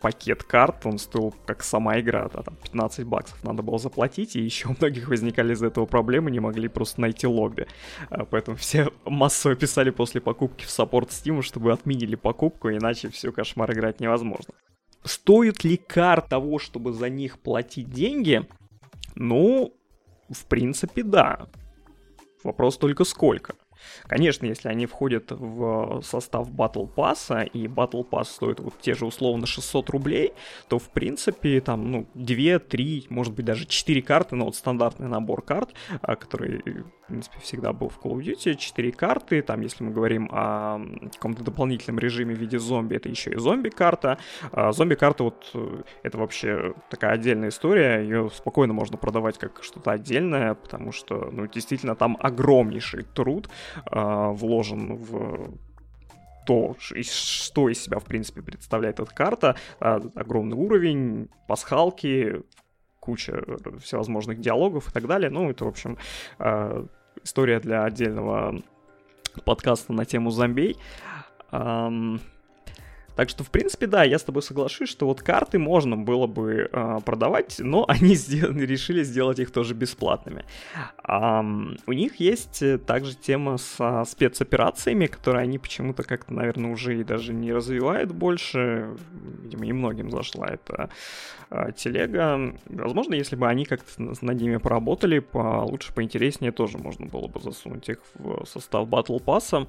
пакет 0.00 0.42
карт, 0.42 0.86
он 0.86 0.98
стоил 0.98 1.34
как 1.46 1.62
сама 1.62 2.00
игра, 2.00 2.28
да, 2.28 2.42
там 2.42 2.56
15 2.56 3.06
баксов 3.06 3.42
надо 3.44 3.62
было 3.62 3.78
заплатить, 3.78 4.36
и 4.36 4.40
еще 4.44 4.68
у 4.68 4.76
многих 4.78 5.08
возникали 5.08 5.52
из-за 5.52 5.66
этого 5.66 5.86
проблемы, 5.86 6.30
не 6.30 6.40
могли 6.40 6.68
просто 6.68 7.00
найти 7.00 7.26
лобби. 7.26 7.66
А, 8.08 8.24
поэтому 8.24 8.56
все 8.56 8.88
массово 9.04 9.54
писали 9.54 9.90
после 9.90 10.20
покупки 10.20 10.64
в 10.64 10.70
саппорт 10.70 11.10
Steam, 11.10 11.42
чтобы 11.42 11.72
отменили 11.72 12.16
покупку, 12.16 12.70
иначе 12.70 13.08
все, 13.10 13.32
кошмар 13.32 13.72
играть 13.72 14.00
невозможно. 14.00 14.54
Стоит 15.04 15.64
ли 15.64 15.76
карт 15.76 16.28
того, 16.28 16.58
чтобы 16.58 16.92
за 16.92 17.08
них 17.08 17.38
платить 17.38 17.90
деньги? 17.90 18.46
Ну, 19.14 19.74
в 20.28 20.44
принципе, 20.46 21.02
да. 21.02 21.48
Вопрос 22.44 22.76
только 22.76 23.04
сколько. 23.04 23.54
Конечно, 24.06 24.46
если 24.46 24.68
они 24.68 24.86
входят 24.86 25.30
в 25.30 26.02
состав 26.02 26.48
Battle 26.50 26.88
Pass, 26.92 27.48
и 27.52 27.66
Battle 27.66 28.08
Pass 28.08 28.24
стоит 28.24 28.60
вот 28.60 28.74
те 28.80 28.94
же 28.94 29.06
условно 29.06 29.46
600 29.46 29.90
рублей, 29.90 30.32
то 30.68 30.78
в 30.78 30.90
принципе 30.90 31.60
там, 31.60 31.90
ну, 31.90 32.06
2, 32.14 32.58
3, 32.58 33.06
может 33.08 33.34
быть 33.34 33.44
даже 33.44 33.66
4 33.66 34.02
карты, 34.02 34.36
но 34.36 34.46
вот 34.46 34.56
стандартный 34.56 35.08
набор 35.08 35.42
карт, 35.42 35.70
а, 36.02 36.16
который, 36.16 36.58
в 36.58 37.06
принципе, 37.08 37.38
всегда 37.40 37.72
был 37.72 37.88
в 37.88 37.98
Call 37.98 38.18
of 38.18 38.22
Duty, 38.22 38.56
4 38.56 38.92
карты, 38.92 39.42
там, 39.42 39.60
если 39.60 39.84
мы 39.84 39.92
говорим 39.92 40.28
о 40.32 40.80
каком-то 41.12 41.42
дополнительном 41.42 41.98
режиме 41.98 42.34
в 42.34 42.38
виде 42.38 42.58
зомби, 42.58 42.96
это 42.96 43.08
еще 43.08 43.30
и 43.30 43.36
зомби-карта. 43.36 44.18
А 44.52 44.72
зомби-карта 44.72 45.24
вот, 45.24 45.50
э, 45.54 45.82
это 46.02 46.18
вообще 46.18 46.74
такая 46.88 47.12
отдельная 47.12 47.48
история, 47.48 48.02
ее 48.02 48.30
спокойно 48.30 48.72
можно 48.72 48.96
продавать 48.96 49.38
как 49.38 49.62
что-то 49.62 49.92
отдельное, 49.92 50.54
потому 50.54 50.92
что, 50.92 51.30
ну, 51.32 51.46
действительно, 51.46 51.94
там 51.94 52.16
огромнейший 52.20 53.04
труд, 53.14 53.48
э, 53.90 54.30
вложен 54.32 54.96
в 54.96 55.58
то, 56.46 56.76
что 56.78 57.68
из 57.68 57.82
себя, 57.82 57.98
в 57.98 58.04
принципе, 58.04 58.42
представляет 58.42 59.00
эта 59.00 59.14
карта. 59.14 59.56
Э, 59.80 60.00
огромный 60.14 60.56
уровень, 60.56 61.28
пасхалки, 61.46 62.42
куча 62.98 63.42
всевозможных 63.80 64.40
диалогов 64.40 64.88
и 64.88 64.92
так 64.92 65.06
далее. 65.06 65.30
Ну, 65.30 65.50
это, 65.50 65.64
в 65.64 65.68
общем, 65.68 65.96
э, 66.38 66.86
история 67.22 67.60
для 67.60 67.84
отдельного 67.84 68.60
подкаста 69.44 69.92
на 69.92 70.04
тему 70.04 70.30
зомбей. 70.30 70.76
Так 73.20 73.28
что, 73.28 73.44
в 73.44 73.50
принципе, 73.50 73.86
да, 73.86 74.02
я 74.02 74.18
с 74.18 74.22
тобой 74.22 74.40
соглашусь, 74.40 74.88
что 74.88 75.04
вот 75.04 75.20
карты 75.20 75.58
можно 75.58 75.94
было 75.94 76.26
бы 76.26 76.70
э, 76.72 76.98
продавать, 77.04 77.56
но 77.58 77.84
они 77.88 78.14
сдел- 78.14 78.58
решили 78.58 79.02
сделать 79.02 79.38
их 79.40 79.50
тоже 79.50 79.74
бесплатными. 79.74 80.46
А, 81.04 81.44
у 81.86 81.92
них 81.92 82.16
есть 82.16 82.62
э, 82.62 82.78
также 82.78 83.14
тема 83.14 83.58
со 83.58 84.06
спецоперациями, 84.06 85.04
которые 85.04 85.42
они 85.42 85.58
почему-то 85.58 86.02
как-то, 86.02 86.32
наверное, 86.32 86.72
уже 86.72 86.98
и 86.98 87.04
даже 87.04 87.34
не 87.34 87.52
развивают 87.52 88.10
больше. 88.10 88.96
Видимо, 89.42 89.66
и 89.66 89.72
многим 89.74 90.10
зашла 90.10 90.46
эта 90.46 90.88
э, 91.50 91.72
телега. 91.76 92.54
Возможно, 92.70 93.12
если 93.12 93.36
бы 93.36 93.48
они 93.48 93.66
как-то 93.66 94.02
над 94.02 94.40
ними 94.40 94.56
поработали, 94.56 95.18
получше, 95.18 95.92
поинтереснее, 95.92 96.52
тоже 96.52 96.78
можно 96.78 97.04
было 97.04 97.28
бы 97.28 97.38
засунуть 97.38 97.86
их 97.86 97.98
в 98.14 98.46
состав 98.46 98.88
Battle 98.88 99.22
Pass. 99.22 99.68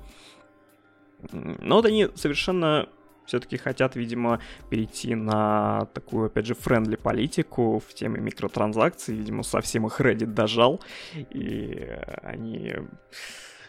Но 1.33 1.75
вот 1.75 1.85
они 1.85 2.07
совершенно 2.15 2.87
все-таки 3.25 3.57
хотят, 3.57 3.95
видимо, 3.95 4.39
перейти 4.69 5.15
на 5.15 5.85
такую, 5.93 6.27
опять 6.27 6.45
же, 6.45 6.53
френдли 6.53 6.95
политику 6.95 7.79
в 7.79 7.93
теме 7.93 8.19
микротранзакций. 8.19 9.15
Видимо, 9.15 9.43
совсем 9.43 9.87
их 9.87 9.99
Reddit 10.01 10.27
дожал, 10.27 10.81
и 11.13 11.87
они 12.23 12.75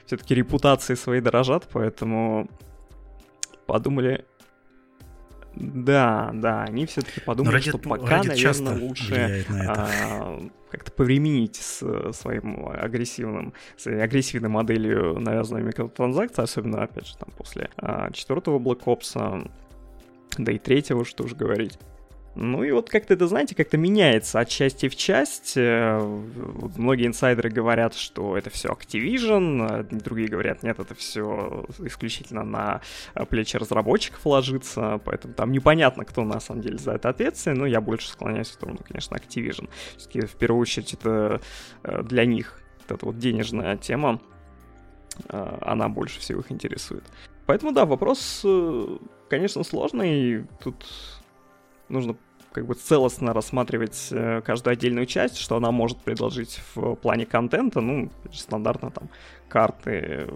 все-таки 0.07 0.35
репутации 0.35 0.95
своей 0.95 1.21
дорожат, 1.21 1.69
поэтому 1.73 2.49
подумали, 3.67 4.25
да, 5.55 6.31
да, 6.35 6.65
они 6.65 6.87
все-таки 6.87 7.21
подумали, 7.21 7.59
Reddit, 7.59 7.69
что 7.69 7.79
пока, 7.79 8.21
Reddit 8.21 8.29
наверное, 8.29 8.81
лучше 8.81 9.47
а, 9.69 10.41
как-то 10.71 10.93
повременить 10.93 11.57
с 11.57 12.13
своим 12.13 12.67
агрессивным, 12.69 13.53
с 13.77 13.87
агрессивной 13.87 14.49
моделью 14.49 15.19
навязанной 15.21 15.63
микротранзакций, 15.63 16.45
особенно, 16.45 16.83
опять 16.83 17.07
же, 17.07 17.17
там 17.17 17.31
после 17.37 17.71
а, 17.77 18.11
четвертого 18.13 18.59
Black 18.59 18.85
Ops, 18.85 19.51
да 20.39 20.53
и 20.53 20.59
третьего, 20.59 21.05
что 21.05 21.25
уж 21.25 21.35
говорить. 21.35 21.79
Ну 22.35 22.65
и 22.65 22.71
вот 22.71 22.89
как-то 22.89 23.13
это, 23.13 23.27
знаете, 23.27 23.55
как-то 23.55 23.77
меняется 23.77 24.41
от 24.41 24.49
части 24.49 24.89
в 24.89 24.97
часть. 24.97 25.55
Э, 25.57 26.01
многие 26.77 27.07
инсайдеры 27.07 27.51
говорят, 27.51 27.95
что 27.95 28.39
это 28.39 28.49
все 28.49 28.71
Activision, 28.71 29.67
а 29.69 29.83
другие 29.83 30.29
говорят, 30.29 30.63
нет, 30.63 30.79
это 30.79 30.95
все 30.95 31.67
исключительно 31.81 32.43
на 32.45 32.81
плечи 33.29 33.57
разработчиков 33.59 34.25
ложится, 34.25 34.99
поэтому 35.05 35.35
там 35.35 35.53
непонятно, 35.53 36.07
кто 36.07 36.25
на 36.25 36.41
самом 36.41 36.63
деле 36.63 36.79
за 36.79 36.93
это 36.93 37.11
ответственный, 37.11 37.57
но 37.57 37.67
я 37.67 37.83
больше 37.83 38.09
склоняюсь 38.09 38.49
в 38.49 38.55
сторону, 38.55 38.79
конечно, 38.83 39.17
Activision. 39.17 39.69
Все-таки 39.99 40.23
в 40.23 40.35
первую 40.37 40.63
очередь 40.63 40.95
это 40.95 41.41
э, 41.83 42.03
для 42.03 42.25
них 42.25 42.63
вот 42.79 42.97
эта 42.97 43.07
вот 43.07 43.19
денежная 43.19 43.77
тема, 43.77 44.21
э, 45.29 45.59
она 45.61 45.91
больше 45.91 46.19
всего 46.19 46.41
их 46.41 46.51
интересует. 46.51 47.05
Поэтому 47.45 47.73
да, 47.73 47.85
вопрос, 47.85 48.47
конечно, 49.29 49.65
сложный, 49.65 50.47
тут 50.63 50.87
нужно 51.89 52.17
как 52.53 52.67
бы 52.67 52.75
целостно 52.75 53.33
рассматривать 53.33 54.09
э, 54.11 54.43
каждую 54.45 54.73
отдельную 54.73 55.07
часть, 55.07 55.39
что 55.39 55.57
она 55.57 55.71
может 55.71 55.99
предложить 55.99 56.61
в 56.75 56.95
плане 56.97 57.27
контента, 57.27 57.81
ну, 57.81 58.11
стандартно 58.33 58.91
там 58.91 59.09
карты, 59.49 60.29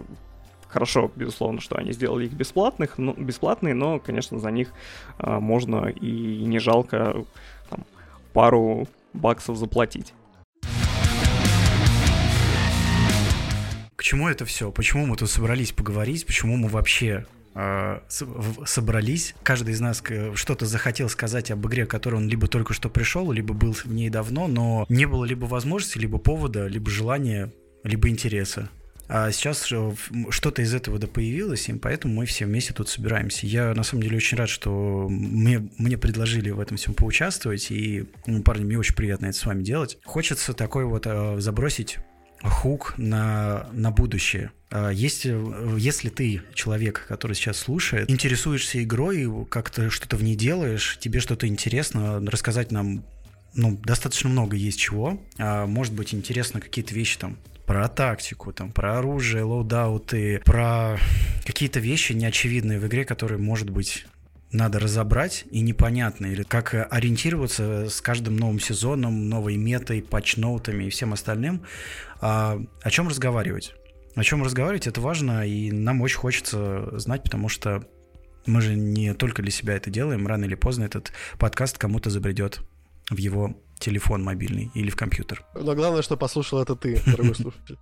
хорошо, 0.67 1.11
безусловно, 1.15 1.61
что 1.61 1.77
они 1.77 1.91
сделали 1.91 2.25
их 2.25 2.33
бесплатных, 2.33 2.97
ну, 2.97 3.13
бесплатные, 3.13 3.73
но, 3.73 3.99
конечно, 3.99 4.39
за 4.39 4.51
них 4.51 4.73
э, 5.19 5.39
можно 5.39 5.87
и 5.87 6.43
не 6.43 6.59
жалко 6.59 7.23
там, 7.69 7.85
пару 8.33 8.87
баксов 9.13 9.57
заплатить. 9.57 10.13
К 13.95 14.03
чему 14.03 14.27
это 14.29 14.45
все? 14.45 14.71
Почему 14.71 15.05
мы 15.05 15.17
тут 15.17 15.29
собрались 15.29 15.71
поговорить? 15.71 16.25
Почему 16.25 16.55
мы 16.55 16.69
вообще 16.69 17.25
Э, 17.27 17.36
собрались. 18.09 19.35
Каждый 19.43 19.73
из 19.73 19.79
нас 19.79 20.03
э, 20.09 20.35
что-то 20.35 20.65
захотел 20.65 21.09
сказать 21.09 21.51
об 21.51 21.65
игре, 21.67 21.85
которой 21.85 22.15
он 22.15 22.27
либо 22.27 22.47
только 22.47 22.73
что 22.73 22.89
пришел, 22.89 23.31
либо 23.31 23.53
был 23.53 23.73
в 23.73 23.85
ней 23.85 24.09
давно, 24.09 24.47
но 24.47 24.85
не 24.89 25.05
было 25.05 25.25
либо 25.25 25.45
возможности, 25.45 25.97
либо 25.97 26.17
повода, 26.17 26.67
либо 26.67 26.89
желания, 26.89 27.51
либо 27.83 28.09
интереса. 28.09 28.69
А 29.09 29.31
сейчас 29.31 29.63
что-то 29.63 30.61
из 30.61 30.73
этого 30.73 30.99
да 30.99 31.07
появилось, 31.07 31.69
и 31.69 31.73
поэтому 31.73 32.13
мы 32.13 32.25
все 32.25 32.45
вместе 32.45 32.73
тут 32.73 32.89
собираемся. 32.89 33.47
Я 33.47 33.73
на 33.73 33.83
самом 33.83 34.03
деле 34.03 34.17
очень 34.17 34.37
рад, 34.37 34.49
что 34.49 35.07
мне, 35.09 35.69
мне 35.77 35.97
предложили 35.97 36.49
в 36.49 36.59
этом 36.59 36.75
всем 36.75 36.93
поучаствовать, 36.93 37.71
и, 37.71 38.05
ну, 38.25 38.43
парни, 38.43 38.65
мне 38.65 38.77
очень 38.77 38.95
приятно 38.95 39.27
это 39.27 39.37
с 39.37 39.45
вами 39.45 39.63
делать. 39.63 39.97
Хочется 40.03 40.53
такой 40.53 40.85
вот 40.85 41.07
э, 41.07 41.39
забросить 41.39 41.99
хук 42.41 42.93
на, 42.97 43.67
на 43.73 43.91
будущее. 43.91 44.51
А 44.69 44.89
если, 44.89 45.79
если 45.79 46.09
ты 46.09 46.41
человек, 46.53 47.05
который 47.07 47.33
сейчас 47.33 47.57
слушает, 47.57 48.09
интересуешься 48.09 48.83
игрой, 48.83 49.27
как-то 49.49 49.89
что-то 49.89 50.17
в 50.17 50.23
ней 50.23 50.35
делаешь, 50.35 50.97
тебе 50.99 51.19
что-то 51.19 51.47
интересно, 51.47 52.19
рассказать 52.25 52.71
нам 52.71 53.03
ну, 53.53 53.77
достаточно 53.83 54.29
много 54.29 54.55
есть 54.55 54.79
чего. 54.79 55.19
А, 55.37 55.65
может 55.65 55.93
быть, 55.93 56.13
интересно 56.13 56.61
какие-то 56.61 56.93
вещи 56.93 57.17
там 57.17 57.37
про 57.65 57.87
тактику, 57.89 58.53
там, 58.53 58.71
про 58.71 58.97
оружие, 58.99 59.43
лоудауты, 59.43 60.41
про 60.45 60.97
какие-то 61.45 61.79
вещи 61.79 62.13
неочевидные 62.13 62.79
в 62.79 62.87
игре, 62.87 63.03
которые, 63.03 63.39
может 63.39 63.69
быть, 63.69 64.05
надо 64.51 64.79
разобрать 64.79 65.45
и 65.51 65.61
непонятно, 65.61 66.27
или 66.27 66.43
как 66.43 66.73
ориентироваться 66.73 67.89
с 67.89 68.01
каждым 68.01 68.37
новым 68.37 68.59
сезоном, 68.59 69.29
новой 69.29 69.57
метой, 69.57 70.01
патчноутами 70.01 70.85
и 70.85 70.89
всем 70.89 71.13
остальным. 71.13 71.63
А, 72.21 72.59
о 72.81 72.89
чем 72.89 73.07
разговаривать? 73.07 73.73
О 74.15 74.23
чем 74.23 74.43
разговаривать, 74.43 74.87
это 74.87 75.01
важно, 75.01 75.45
и 75.45 75.71
нам 75.71 76.01
очень 76.01 76.17
хочется 76.17 76.97
знать, 76.97 77.23
потому 77.23 77.49
что 77.49 77.83
мы 78.45 78.61
же 78.61 78.75
не 78.75 79.13
только 79.13 79.41
для 79.41 79.51
себя 79.51 79.75
это 79.75 79.89
делаем, 79.89 80.25
рано 80.25 80.45
или 80.45 80.55
поздно 80.55 80.85
этот 80.85 81.11
подкаст 81.37 81.77
кому-то 81.77 82.09
забредет 82.09 82.61
в 83.09 83.17
его 83.17 83.55
телефон 83.79 84.23
мобильный 84.23 84.71
или 84.73 84.89
в 84.89 84.95
компьютер. 84.95 85.45
Но 85.53 85.75
главное, 85.75 86.01
что 86.01 86.17
послушал 86.17 86.61
это 86.61 86.75
ты, 86.75 86.99
дорогой 87.05 87.35
слушатель. 87.35 87.77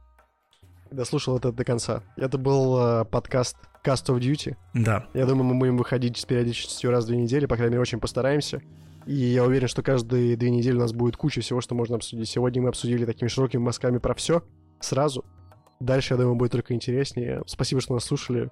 Дослушал 0.91 1.37
это 1.37 1.51
до 1.51 1.63
конца. 1.63 2.03
Это 2.15 2.37
был 2.37 2.77
э, 2.79 3.05
подкаст 3.05 3.57
Cast 3.85 4.07
of 4.07 4.19
Duty. 4.19 4.55
Да. 4.73 5.05
Я 5.13 5.25
думаю, 5.25 5.45
мы 5.45 5.59
будем 5.59 5.77
выходить 5.77 6.17
с 6.17 6.25
периодичностью 6.25 6.91
раз 6.91 7.05
в 7.05 7.07
две 7.07 7.17
недели, 7.17 7.45
по 7.45 7.55
крайней 7.55 7.71
мере, 7.73 7.81
очень 7.81 7.99
постараемся. 7.99 8.61
И 9.05 9.13
я 9.13 9.43
уверен, 9.43 9.67
что 9.67 9.83
каждые 9.83 10.35
две 10.35 10.49
недели 10.49 10.75
у 10.75 10.79
нас 10.79 10.91
будет 10.91 11.15
куча 11.15 11.41
всего, 11.41 11.61
что 11.61 11.75
можно 11.75 11.95
обсудить. 11.95 12.27
Сегодня 12.27 12.61
мы 12.61 12.69
обсудили 12.69 13.05
такими 13.05 13.27
широкими 13.27 13.61
мазками 13.61 13.99
про 13.99 14.15
все 14.15 14.43
сразу. 14.79 15.23
Дальше, 15.79 16.13
я 16.13 16.17
думаю, 16.17 16.35
будет 16.35 16.51
только 16.51 16.73
интереснее. 16.73 17.43
Спасибо, 17.45 17.81
что 17.81 17.93
нас 17.93 18.05
слушали. 18.05 18.49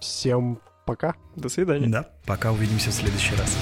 Всем 0.00 0.60
пока. 0.84 1.14
До 1.36 1.48
свидания. 1.48 1.88
Да, 1.88 2.08
пока 2.26 2.52
увидимся 2.52 2.90
в 2.90 2.94
следующий 2.94 3.34
раз. 3.36 3.56